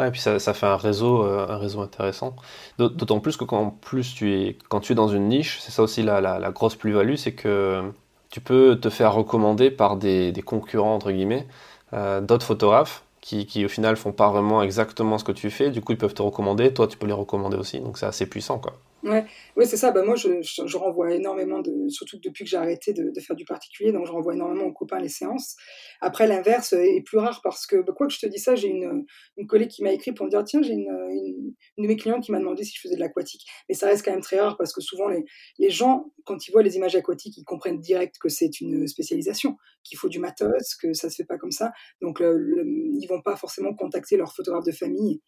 Et 0.07 0.11
puis 0.11 0.19
ça, 0.21 0.39
fait 0.39 0.65
un 0.65 0.77
réseau, 0.77 1.23
euh, 1.23 1.47
un 1.49 1.57
réseau 1.57 1.81
intéressant. 1.81 2.35
D'autant 2.77 3.19
plus 3.19 3.37
que 3.37 3.43
quand, 3.43 3.71
plus 3.81 4.13
tu 4.13 4.33
es, 4.33 4.57
quand 4.69 4.79
tu 4.79 4.93
es 4.93 4.95
dans 4.95 5.07
une 5.07 5.27
niche, 5.27 5.59
c'est 5.61 5.71
ça 5.71 5.83
aussi 5.83 6.03
la, 6.03 6.51
grosse 6.51 6.75
plus-value, 6.75 7.15
c'est 7.15 7.33
que 7.33 7.91
tu 8.29 8.41
peux 8.41 8.79
te 8.79 8.89
faire 8.89 9.13
recommander 9.13 9.71
par 9.71 9.97
des, 9.97 10.31
des 10.31 10.41
concurrents, 10.41 10.95
entre 10.95 11.11
guillemets, 11.11 11.47
euh, 11.93 12.21
d'autres 12.21 12.45
photographes 12.45 13.03
qui, 13.21 13.45
qui, 13.45 13.65
au 13.65 13.69
final 13.69 13.97
font 13.97 14.11
pas 14.11 14.29
vraiment 14.29 14.61
exactement 14.63 15.17
ce 15.17 15.23
que 15.23 15.31
tu 15.31 15.49
fais. 15.49 15.71
Du 15.71 15.81
coup, 15.81 15.93
ils 15.93 15.97
peuvent 15.97 16.13
te 16.13 16.21
recommander, 16.21 16.73
toi 16.73 16.87
tu 16.87 16.97
peux 16.97 17.07
les 17.07 17.13
recommander 17.13 17.57
aussi. 17.57 17.79
Donc 17.79 17.97
c'est 17.97 18.05
assez 18.05 18.27
puissant, 18.27 18.59
quoi. 18.59 18.73
Ouais, 19.03 19.25
ouais 19.55 19.65
c'est 19.65 19.77
ça. 19.77 19.91
Bah, 19.91 20.03
moi, 20.03 20.15
je, 20.15 20.77
renvoie 20.77 21.13
énormément, 21.13 21.59
de, 21.61 21.87
surtout 21.87 22.17
depuis 22.21 22.43
que 22.43 22.49
j'ai 22.49 22.57
arrêté 22.57 22.93
de, 22.93 23.17
faire 23.21 23.35
du 23.35 23.45
particulier, 23.45 23.93
donc 23.93 24.05
je 24.05 24.11
renvoie 24.11 24.33
énormément 24.33 24.65
aux 24.65 24.73
copains 24.73 24.99
les 24.99 25.07
séances. 25.09 25.55
Après, 26.01 26.27
l'inverse 26.27 26.73
est 26.73 27.01
plus 27.05 27.17
rare 27.17 27.39
parce 27.41 27.65
que, 27.65 27.77
bah, 27.77 27.93
quoi 27.95 28.07
que 28.07 28.13
je 28.13 28.19
te 28.19 28.25
dis 28.25 28.39
ça, 28.39 28.55
j'ai 28.55 28.67
une, 28.67 29.05
une 29.37 29.47
collègue 29.47 29.69
qui 29.69 29.83
m'a 29.83 29.91
écrit 29.91 30.11
pour 30.11 30.25
me 30.25 30.31
dire 30.31 30.43
tiens, 30.43 30.61
j'ai 30.61 30.73
une, 30.73 30.89
une, 31.11 31.53
de 31.77 31.87
mes 31.87 31.95
clients 31.95 32.19
qui 32.19 32.31
m'a 32.31 32.39
demandé 32.39 32.63
si 32.63 32.75
je 32.75 32.81
faisais 32.81 32.95
de 32.95 32.99
l'aquatique. 32.99 33.45
Mais 33.69 33.75
ça 33.75 33.87
reste 33.87 34.03
quand 34.03 34.11
même 34.11 34.21
très 34.21 34.39
rare 34.39 34.57
parce 34.57 34.73
que 34.73 34.81
souvent, 34.81 35.07
les, 35.07 35.23
les 35.59 35.69
gens, 35.69 36.11
quand 36.25 36.47
ils 36.47 36.51
voient 36.51 36.63
les 36.63 36.75
images 36.75 36.95
aquatiques, 36.95 37.37
ils 37.37 37.45
comprennent 37.45 37.79
direct 37.79 38.17
que 38.19 38.27
c'est 38.27 38.59
une 38.59 38.85
spécialisation, 38.87 39.55
qu'il 39.83 39.97
faut 39.97 40.09
du 40.09 40.19
matos, 40.19 40.75
que 40.75 40.91
ça 40.93 41.09
se 41.09 41.15
fait 41.15 41.25
pas 41.25 41.37
comme 41.37 41.51
ça. 41.51 41.71
Donc, 42.01 42.19
le, 42.19 42.37
le, 42.37 42.65
ils 42.65 43.07
vont 43.07 43.21
pas 43.21 43.37
forcément 43.37 43.73
contacter 43.73 44.17
leur 44.17 44.35
photographe 44.35 44.65
de 44.65 44.73
famille, 44.73 45.21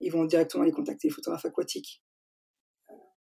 ils 0.00 0.10
vont 0.10 0.24
directement 0.24 0.64
aller 0.64 0.72
contacter 0.72 1.08
les 1.08 1.14
photographes 1.14 1.44
aquatiques. 1.44 2.02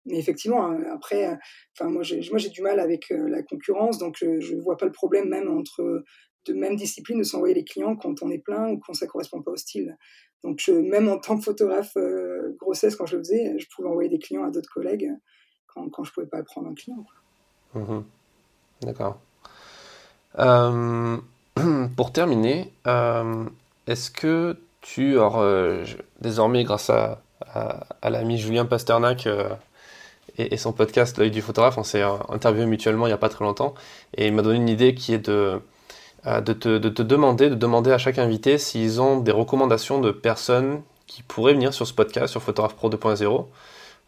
Mais 0.06 0.18
effectivement, 0.18 0.66
hein, 0.66 0.80
après, 0.92 1.30
euh, 1.30 1.36
enfin 1.78 1.90
moi 1.90 2.04
j'ai 2.04 2.22
moi 2.30 2.40
j'ai 2.40 2.50
du 2.50 2.62
mal 2.62 2.80
avec 2.80 3.12
euh, 3.12 3.30
la 3.30 3.44
concurrence, 3.44 3.98
donc 4.00 4.16
je, 4.18 4.40
je 4.40 4.56
vois 4.56 4.78
pas 4.78 4.86
le 4.86 4.92
problème 4.92 5.30
même 5.30 5.50
entre 5.50 6.04
de 6.46 6.54
même 6.54 6.76
discipline 6.76 7.20
de 7.20 7.24
s'envoyer 7.24 7.54
les 7.54 7.64
clients 7.64 7.96
quand 7.96 8.24
on 8.24 8.32
est 8.32 8.40
plein 8.40 8.70
ou 8.70 8.80
quand 8.80 8.94
ça 8.94 9.06
correspond 9.06 9.44
pas 9.44 9.52
au 9.52 9.58
style. 9.58 9.96
Donc 10.44 10.68
même 10.70 11.08
en 11.08 11.20
tant 11.20 11.38
que 11.38 11.44
photographe 11.44 11.96
euh, 11.98 12.56
grossesse 12.60 12.96
quand 12.96 13.06
je 13.06 13.18
le 13.18 13.24
faisais, 13.24 13.60
je 13.60 13.68
pouvais 13.76 13.88
envoyer 13.88 14.10
des 14.10 14.18
clients 14.18 14.44
à 14.44 14.50
d'autres 14.50 14.72
collègues 14.74 15.12
quand 15.68 15.88
quand 15.90 16.04
je 16.04 16.12
pouvais 16.12 16.26
pas 16.26 16.42
prendre 16.42 16.70
un 16.70 16.74
client. 16.74 17.06
Mmh. 17.76 18.00
D'accord. 18.82 19.20
Pour 21.96 22.12
terminer, 22.12 22.72
est-ce 23.86 24.10
que 24.10 24.58
tu, 24.80 25.12
alors, 25.12 25.46
désormais 26.22 26.64
grâce 26.64 26.90
à, 26.90 27.22
à, 27.42 27.86
à 28.02 28.10
l'ami 28.10 28.40
Julien 28.40 28.66
Pasternak 28.66 29.28
et, 30.42 30.54
et, 30.54 30.58
son 30.58 30.74
podcast 30.74 31.18
L'œil 31.18 31.32
du 31.32 31.42
photographe. 31.42 31.78
On 31.78 31.84
s'est 31.84 32.04
interviewé 32.30 32.66
mutuellement 32.66 33.06
il 33.08 33.10
n'y 33.10 33.14
a 33.14 33.18
pas 33.18 33.30
très 33.30 33.46
longtemps 33.46 33.74
et 34.16 34.28
il 34.28 34.34
m'a 34.34 34.42
donné 34.42 34.58
une 34.58 34.70
idée 34.70 34.94
qui 34.94 35.14
est 35.14 35.30
de, 35.30 35.62
euh, 36.28 36.42
de, 36.42 36.54
te, 36.54 36.78
de 36.78 36.90
te 36.90 37.02
demander, 37.02 37.50
de 37.50 37.56
demander 37.56 37.92
à 37.92 37.98
chaque 37.98 38.20
invité 38.20 38.58
s'ils 38.58 39.02
ont 39.02 39.20
des 39.20 39.32
recommandations 39.32 40.00
de 40.00 40.12
personnes 40.12 40.82
qui 41.08 41.24
pourraient 41.24 41.54
venir 41.54 41.74
sur 41.74 41.88
ce 41.88 41.94
podcast, 41.94 42.28
sur 42.28 42.42
Photographe 42.42 42.76
Pro 42.76 42.90
2.0. 42.90 43.46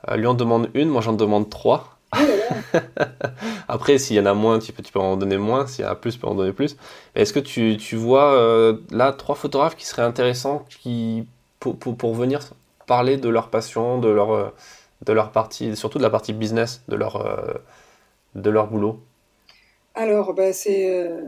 Euh, 0.10 0.16
lui 0.16 0.28
en 0.28 0.34
demande 0.34 0.70
une, 0.74 0.90
moi 0.90 1.02
j'en 1.02 1.14
demande 1.14 1.50
trois. 1.50 1.98
Après, 3.68 3.98
s'il 3.98 4.16
y 4.16 4.20
en 4.20 4.28
a 4.28 4.34
moins, 4.34 4.60
tu 4.60 4.72
peux, 4.72 4.84
tu 4.84 4.94
peux 4.94 5.00
en 5.00 5.18
donner 5.18 5.38
moins. 5.38 5.66
S'il 5.66 5.86
y 5.86 5.88
en 5.88 5.92
a 5.92 5.96
plus, 5.96 6.14
tu 6.14 6.20
peux 6.20 6.28
en 6.28 6.36
donner 6.36 6.54
plus. 6.54 6.78
Est-ce 7.16 7.34
que 7.34 7.40
tu, 7.40 7.78
tu 7.78 7.96
vois 7.96 8.34
euh, 8.34 8.78
là 8.92 9.12
trois 9.12 9.36
photographes 9.36 9.76
qui 9.76 9.86
seraient 9.86 10.04
intéressants 10.04 10.66
qui, 10.70 11.26
pour, 11.60 11.78
pour, 11.78 11.98
pour 11.98 12.14
venir 12.14 12.42
parler 12.86 13.18
de 13.18 13.30
leur 13.30 13.50
passion, 13.50 13.98
de 13.98 14.10
leur, 14.10 14.32
euh, 14.32 14.54
de 15.06 15.14
leur 15.14 15.32
partie, 15.32 15.76
surtout 15.76 15.98
de 15.98 16.04
la 16.04 16.10
partie 16.10 16.34
business 16.34 16.82
de 16.88 16.96
leur, 16.96 17.16
euh, 17.18 17.54
de 18.36 18.50
leur 18.50 18.68
boulot 18.68 19.00
Alors, 19.96 20.34
bah, 20.34 20.54
c'est 20.54 20.90
euh, 20.90 21.22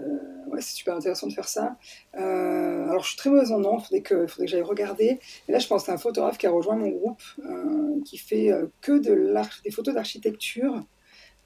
ouais, 0.52 0.62
super 0.62 0.96
intéressant 0.96 1.28
de 1.28 1.34
faire 1.34 1.48
ça. 1.48 1.76
Euh, 2.18 2.88
alors, 2.90 3.04
je 3.04 3.10
suis 3.10 3.18
très 3.18 3.30
mauvaise 3.30 3.52
en 3.52 3.60
nom, 3.60 3.78
il 3.78 3.84
faudrait 3.84 4.02
que, 4.02 4.28
faudrait 4.28 4.46
que 4.46 4.52
j'aille 4.52 4.62
regarder. 4.62 5.20
Et 5.48 5.52
là, 5.52 5.60
je 5.60 5.68
pense 5.68 5.88
à 5.90 5.94
un 5.94 5.98
photographe 5.98 6.38
qui 6.38 6.48
a 6.48 6.52
rejoint 6.52 6.76
mon 6.76 6.90
groupe, 6.90 7.22
euh, 7.40 8.02
qui 8.06 8.18
fait 8.18 8.52
que 8.82 8.94
de 8.94 9.34
des 9.64 9.72
photos 9.72 9.94
d'architecture 9.94 10.84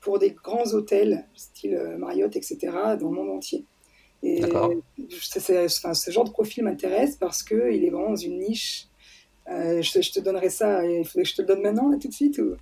pour 0.01 0.19
des 0.19 0.31
grands 0.31 0.73
hôtels, 0.73 1.25
style 1.35 1.77
Marriott, 1.97 2.35
etc., 2.35 2.57
dans 2.99 3.09
le 3.09 3.15
monde 3.15 3.29
entier. 3.29 3.65
Et 4.21 4.43
enfin, 4.43 5.93
ce 5.93 6.11
genre 6.11 6.25
de 6.25 6.31
profil 6.31 6.65
m'intéresse 6.65 7.15
parce 7.15 7.41
qu'il 7.41 7.83
est 7.83 7.89
vraiment 7.89 8.09
dans 8.09 8.15
une 8.15 8.39
niche 8.39 8.88
euh, 9.51 9.81
je, 9.81 9.91
te, 9.91 10.01
je, 10.01 10.11
te 10.11 10.19
donnerai 10.19 10.49
ça. 10.49 10.85
Il 10.85 11.05
faudrait 11.05 11.23
que 11.23 11.29
je 11.29 11.35
te 11.35 11.41
le 11.41 11.47
donne 11.47 11.61
maintenant, 11.61 11.89
là, 11.89 11.97
tout 11.99 12.07
de 12.07 12.13
suite 12.13 12.37
ou... 12.39 12.55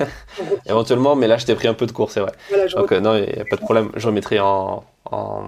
Éventuellement, 0.66 1.16
mais 1.16 1.26
là, 1.26 1.38
je 1.38 1.46
t'ai 1.46 1.54
pris 1.54 1.68
un 1.68 1.74
peu 1.74 1.86
de 1.86 1.92
cours, 1.92 2.10
c'est 2.10 2.20
vrai. 2.20 2.32
Voilà, 2.48 2.66
Donc, 2.68 2.92
euh, 2.92 3.00
non, 3.00 3.16
il 3.16 3.32
n'y 3.34 3.40
a 3.40 3.44
pas 3.44 3.56
de 3.56 3.62
problème. 3.62 3.90
Je 3.96 4.06
remettrai 4.06 4.40
en, 4.40 4.84
en, 5.10 5.44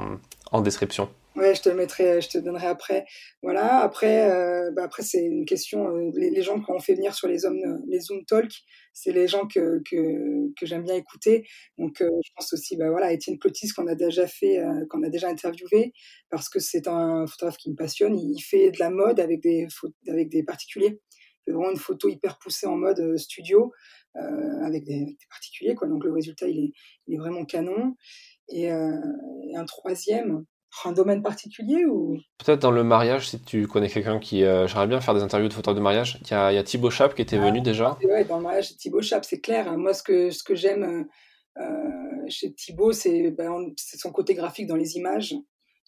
en 0.53 0.61
description. 0.61 1.09
Ouais, 1.37 1.55
je 1.55 1.61
te 1.61 1.68
le 1.68 1.74
mettrai, 1.74 2.22
je 2.22 2.30
te 2.30 2.39
donnerai 2.39 2.66
après. 2.66 3.05
Voilà. 3.43 3.80
Après, 3.80 4.30
euh, 4.30 4.70
bah 4.72 4.84
après 4.84 5.03
c'est 5.03 5.22
une 5.22 5.45
question. 5.45 5.87
Euh, 5.95 6.11
les, 6.14 6.30
les, 6.30 6.43
gens 6.43 6.61
qu'on 6.62 6.80
fait 6.80 6.95
venir 6.95 7.14
sur 7.14 7.28
les 7.28 7.45
hommes, 7.45 7.82
les 7.89 8.01
Zoom 8.01 8.24
Talk, 8.24 8.51
c'est 8.95 9.12
les 9.12 9.28
gens 9.28 9.47
que 9.47 9.82
que, 9.84 10.55
que 10.59 10.64
j'aime 10.64 10.84
bien 10.84 10.95
écouter. 10.95 11.47
Donc, 11.76 12.01
euh, 12.01 12.09
je 12.24 12.30
pense 12.34 12.55
aussi, 12.55 12.76
bah 12.78 12.91
voilà, 12.91 13.12
Étienne 13.12 13.39
Clotis 13.39 13.68
qu'on 13.68 13.87
a 13.87 13.95
déjà 13.95 14.26
fait, 14.26 14.59
euh, 14.59 14.87
qu'on 14.89 15.03
a 15.03 15.11
déjà 15.11 15.28
interviewé, 15.28 15.93
parce 16.30 16.49
que 16.49 16.59
c'est 16.59 16.89
un 16.89 17.26
photographe 17.26 17.59
qui 17.59 17.70
me 17.70 17.76
passionne. 17.76 18.18
Il 18.18 18.41
fait 18.41 18.70
de 18.70 18.78
la 18.78 18.89
mode 18.89 19.20
avec 19.20 19.43
des 19.43 19.66
avec 20.09 20.30
des 20.30 20.43
particuliers. 20.43 21.01
Vraiment 21.47 21.70
une 21.70 21.76
photo 21.76 22.09
hyper 22.09 22.39
poussée 22.39 22.66
en 22.66 22.76
mode 22.76 22.99
euh, 23.01 23.16
studio 23.18 23.72
avec 24.62 24.84
des, 24.84 25.18
particuliers, 25.28 25.74
quoi. 25.74 25.89
Donc 25.89 26.03
le 26.03 26.11
résultat, 26.12 26.49
il 26.49 26.59
est 26.64 26.72
il 27.07 27.14
est 27.14 27.18
vraiment 27.18 27.45
canon. 27.45 27.95
Et 28.49 28.70
un 28.70 29.64
troisième 29.66 30.47
un 30.84 30.92
domaine 30.92 31.22
particulier 31.22 31.84
ou? 31.86 32.18
Peut-être 32.44 32.60
dans 32.60 32.70
le 32.70 32.84
mariage, 32.84 33.30
si 33.30 33.40
tu 33.40 33.66
connais 33.66 33.88
quelqu'un 33.88 34.18
qui. 34.18 34.44
Euh, 34.44 34.66
J'aimerais 34.66 34.88
bien 34.88 35.00
faire 35.00 35.14
des 35.14 35.22
interviews 35.22 35.48
de 35.48 35.54
photographes 35.54 35.78
de 35.78 35.82
mariage. 35.82 36.18
Il 36.22 36.30
y 36.30 36.34
a, 36.34 36.52
il 36.52 36.56
y 36.56 36.58
a 36.58 36.62
Thibaut 36.62 36.90
Chap 36.90 37.14
qui 37.14 37.22
était 37.22 37.38
ah, 37.38 37.44
venu 37.44 37.60
déjà. 37.60 37.96
Ouais, 38.02 38.24
dans 38.24 38.36
le 38.36 38.42
mariage, 38.42 38.76
Thibaut 38.76 39.00
Chap, 39.00 39.24
c'est 39.24 39.40
clair. 39.40 39.76
Moi, 39.78 39.94
ce 39.94 40.02
que, 40.02 40.30
ce 40.30 40.42
que 40.42 40.54
j'aime 40.54 41.06
euh, 41.58 41.62
chez 42.28 42.52
Thibaut, 42.52 42.92
c'est 42.92 43.30
ben, 43.30 43.72
son 43.76 44.10
côté 44.12 44.34
graphique 44.34 44.66
dans 44.66 44.76
les 44.76 44.96
images. 44.96 45.34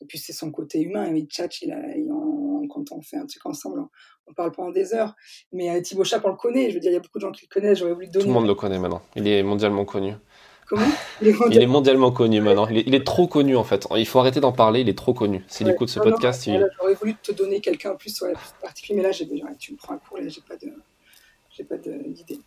Et 0.00 0.06
puis, 0.06 0.18
c'est 0.18 0.32
son 0.32 0.50
côté 0.50 0.80
humain. 0.80 1.12
Il 1.14 1.26
tchatche, 1.26 1.62
il, 1.62 1.72
a, 1.72 1.96
il 1.96 2.10
en, 2.12 2.66
quand 2.68 2.92
on 2.92 3.02
fait 3.02 3.16
un 3.16 3.26
truc 3.26 3.44
ensemble, 3.46 3.80
on, 3.80 3.88
on 4.28 4.34
parle 4.34 4.52
pendant 4.52 4.70
des 4.70 4.94
heures. 4.94 5.14
Mais 5.52 5.70
euh, 5.70 5.80
Thibaut 5.80 6.04
Chap, 6.04 6.24
on 6.24 6.28
le 6.28 6.36
connaît. 6.36 6.70
Je 6.70 6.74
veux 6.74 6.80
dire, 6.80 6.90
il 6.90 6.94
y 6.94 6.98
a 6.98 7.00
beaucoup 7.00 7.18
de 7.18 7.22
gens 7.22 7.32
qui 7.32 7.46
le 7.50 7.52
connaissent. 7.52 7.78
J'aurais 7.78 7.94
voulu 7.94 8.06
donner. 8.06 8.24
Tout 8.24 8.30
le 8.30 8.34
monde 8.34 8.46
le 8.46 8.54
connaît 8.54 8.78
maintenant. 8.78 9.02
Il 9.16 9.26
est 9.26 9.42
mondialement 9.42 9.84
connu. 9.84 10.14
Comment 10.68 10.86
il 11.22 11.28
est, 11.28 11.32
mondialement... 11.32 11.50
il 11.50 11.62
est, 11.62 11.66
mondialement... 11.66 12.10
connu 12.10 12.40
maintenant. 12.40 12.68
Il 12.68 12.78
est, 12.78 12.84
il 12.86 12.94
est, 12.94 13.04
trop 13.04 13.26
connu 13.26 13.56
en 13.56 13.64
fait. 13.64 13.86
Il 13.96 14.06
faut 14.06 14.18
arrêter 14.18 14.40
d'en 14.40 14.52
parler. 14.52 14.80
Il 14.80 14.88
est 14.88 14.98
trop 14.98 15.14
connu. 15.14 15.44
S'il 15.48 15.66
ouais, 15.66 15.72
écoute 15.72 15.88
ce 15.88 15.98
non, 15.98 16.04
podcast, 16.04 16.46
non, 16.46 16.54
il... 16.54 16.70
j'aurais 16.78 16.94
voulu 16.94 17.14
te 17.14 17.32
donner 17.32 17.60
quelqu'un 17.60 17.92
en 17.92 17.96
plus 17.96 18.14
sur 18.14 18.26
la 18.26 18.34
particulier, 18.60 18.96
mais 18.96 19.02
là, 19.02 19.12
j'ai 19.12 19.24
déjà. 19.24 19.46
Tu 19.58 19.72
me 19.72 19.78
prends 19.78 19.94
un 19.94 19.98
cours. 19.98 20.18
Là, 20.18 20.28
j'ai 20.28 20.42
pas 20.42 20.56
de, 20.56 20.72
j'ai 21.56 21.64
pas 21.64 21.76
d'idée. 21.76 22.38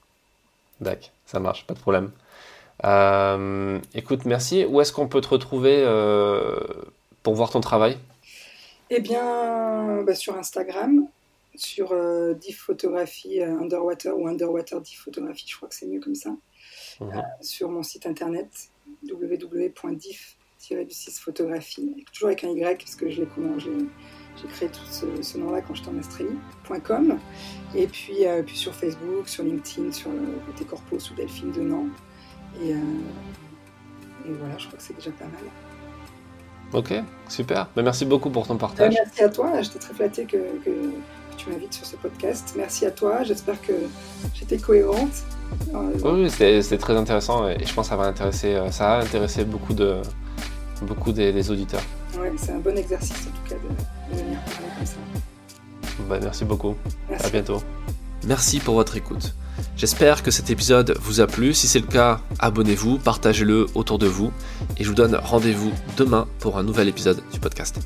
D'accord, 0.80 1.10
ça 1.26 1.40
marche, 1.40 1.66
pas 1.66 1.74
de 1.74 1.80
problème. 1.80 2.12
Euh, 2.86 3.80
écoute, 3.94 4.26
merci. 4.26 4.66
Où 4.66 4.82
est-ce 4.82 4.92
qu'on 4.92 5.08
peut 5.08 5.22
te 5.22 5.30
retrouver 5.30 5.84
euh, 5.86 6.60
pour 7.24 7.36
voir 7.36 7.52
ton 7.52 7.62
travail? 7.62 7.98
Eh 8.90 9.00
bien, 9.00 10.04
bah, 10.04 10.16
sur 10.16 10.36
Instagram, 10.36 11.08
sur 11.56 11.92
euh, 11.92 12.34
Diff 12.34 12.60
Photographie 12.60 13.42
euh, 13.42 13.60
Underwater 13.60 14.18
ou 14.18 14.28
Underwater 14.28 14.82
Diff 14.82 15.00
Photographie, 15.00 15.46
je 15.48 15.56
crois 15.56 15.70
que 15.70 15.76
c'est 15.76 15.88
mieux 15.88 16.00
comme 16.00 16.16
ça. 16.16 16.32
Mmh. 17.02 17.18
Euh, 17.18 17.22
sur 17.42 17.70
mon 17.70 17.84
site 17.84 18.06
internet 18.06 18.70
www.diff-photographie, 19.10 22.06
toujours 22.14 22.28
avec 22.28 22.44
un 22.44 22.50
Y, 22.50 22.78
parce 22.78 22.94
que 22.96 23.10
je 23.10 23.22
l'ai 23.22 23.28
j'ai 24.40 24.48
créé 24.48 24.70
tout 24.70 24.86
ce, 24.90 25.22
ce 25.22 25.38
nom-là 25.38 25.62
quand 25.62 25.74
j'étais 25.74 25.90
en 25.90 25.98
Australie.com. 25.98 27.20
Et 27.76 27.88
puis, 27.88 28.26
euh, 28.26 28.44
puis 28.44 28.56
sur 28.56 28.74
Facebook, 28.74 29.28
sur 29.28 29.44
LinkedIn, 29.44 29.92
sur 29.92 30.10
le 30.12 30.40
côté 30.46 30.64
corpo 30.64 30.98
sous 31.00 31.14
Delphine 31.16 31.52
Denan. 31.52 31.88
Et, 32.62 32.74
euh, 32.74 32.78
et 34.26 34.32
voilà, 34.32 34.58
je 34.58 34.68
crois 34.68 34.78
que 34.78 34.84
c'est 34.84 34.96
déjà 34.96 35.12
pas 35.12 35.26
mal. 35.26 35.44
Ok, 36.74 36.94
super. 37.28 37.70
Ben, 37.76 37.82
merci 37.82 38.06
beaucoup 38.06 38.30
pour 38.30 38.48
ton 38.48 38.56
partage. 38.58 38.94
Ben, 38.94 39.02
merci 39.04 39.24
à 39.24 39.30
toi. 39.30 39.62
J'étais 39.62 39.80
très 39.80 39.94
flattée 39.94 40.24
que, 40.26 40.38
que, 40.64 40.70
que 40.70 41.36
tu 41.38 41.50
m'invites 41.50 41.74
sur 41.74 41.86
ce 41.86 41.98
podcast. 41.98 42.54
Merci 42.56 42.86
à 42.86 42.92
toi. 42.92 43.24
J'espère 43.24 43.62
que 43.62 43.74
j'étais 44.36 44.58
cohérente. 44.58 45.26
Oui, 46.04 46.30
c'était 46.30 46.78
très 46.78 46.96
intéressant 46.96 47.48
et 47.48 47.58
je 47.66 47.74
pense 47.74 47.88
que 47.88 47.90
ça 47.90 47.96
va 47.96 48.06
intéresser, 48.06 48.58
ça 48.72 48.98
a 48.98 49.02
intéressé 49.02 49.46
beaucoup, 49.46 49.74
de, 49.74 50.02
beaucoup 50.82 51.12
des, 51.12 51.32
des 51.32 51.52
auditeurs. 51.52 51.84
Oui, 52.20 52.28
c'est 52.38 52.52
un 52.52 52.60
bon 52.60 52.78
exercice 52.78 53.28
en 53.28 53.32
tout 53.38 53.50
cas 53.50 53.56
de, 53.56 54.16
de 54.16 54.22
venir 54.22 54.40
parler 54.40 54.68
comme 54.78 54.86
ça. 54.86 54.96
Bah, 56.10 56.20
merci 56.22 56.46
beaucoup. 56.46 56.76
Merci. 57.10 57.26
À 57.26 57.30
bientôt. 57.30 57.62
Merci 58.26 58.60
pour 58.60 58.76
votre 58.76 58.98
écoute. 58.98 59.34
J'espère 59.78 60.24
que 60.24 60.32
cet 60.32 60.50
épisode 60.50 60.96
vous 61.02 61.22
a 61.22 61.28
plu. 61.28 61.54
Si 61.54 61.68
c'est 61.68 61.80
le 61.80 61.88
cas, 61.88 62.20
abonnez-vous, 62.40 62.98
partagez-le 62.98 63.68
autour 63.76 64.00
de 64.00 64.08
vous. 64.08 64.32
Et 64.78 64.84
je 64.84 64.90
vous 64.90 64.96
donne 64.96 65.16
rendez-vous 65.16 65.72
demain 65.98 66.28
pour 66.40 66.58
un 66.58 66.64
nouvel 66.64 66.88
épisode 66.88 67.22
du 67.32 67.40
podcast. 67.40 67.80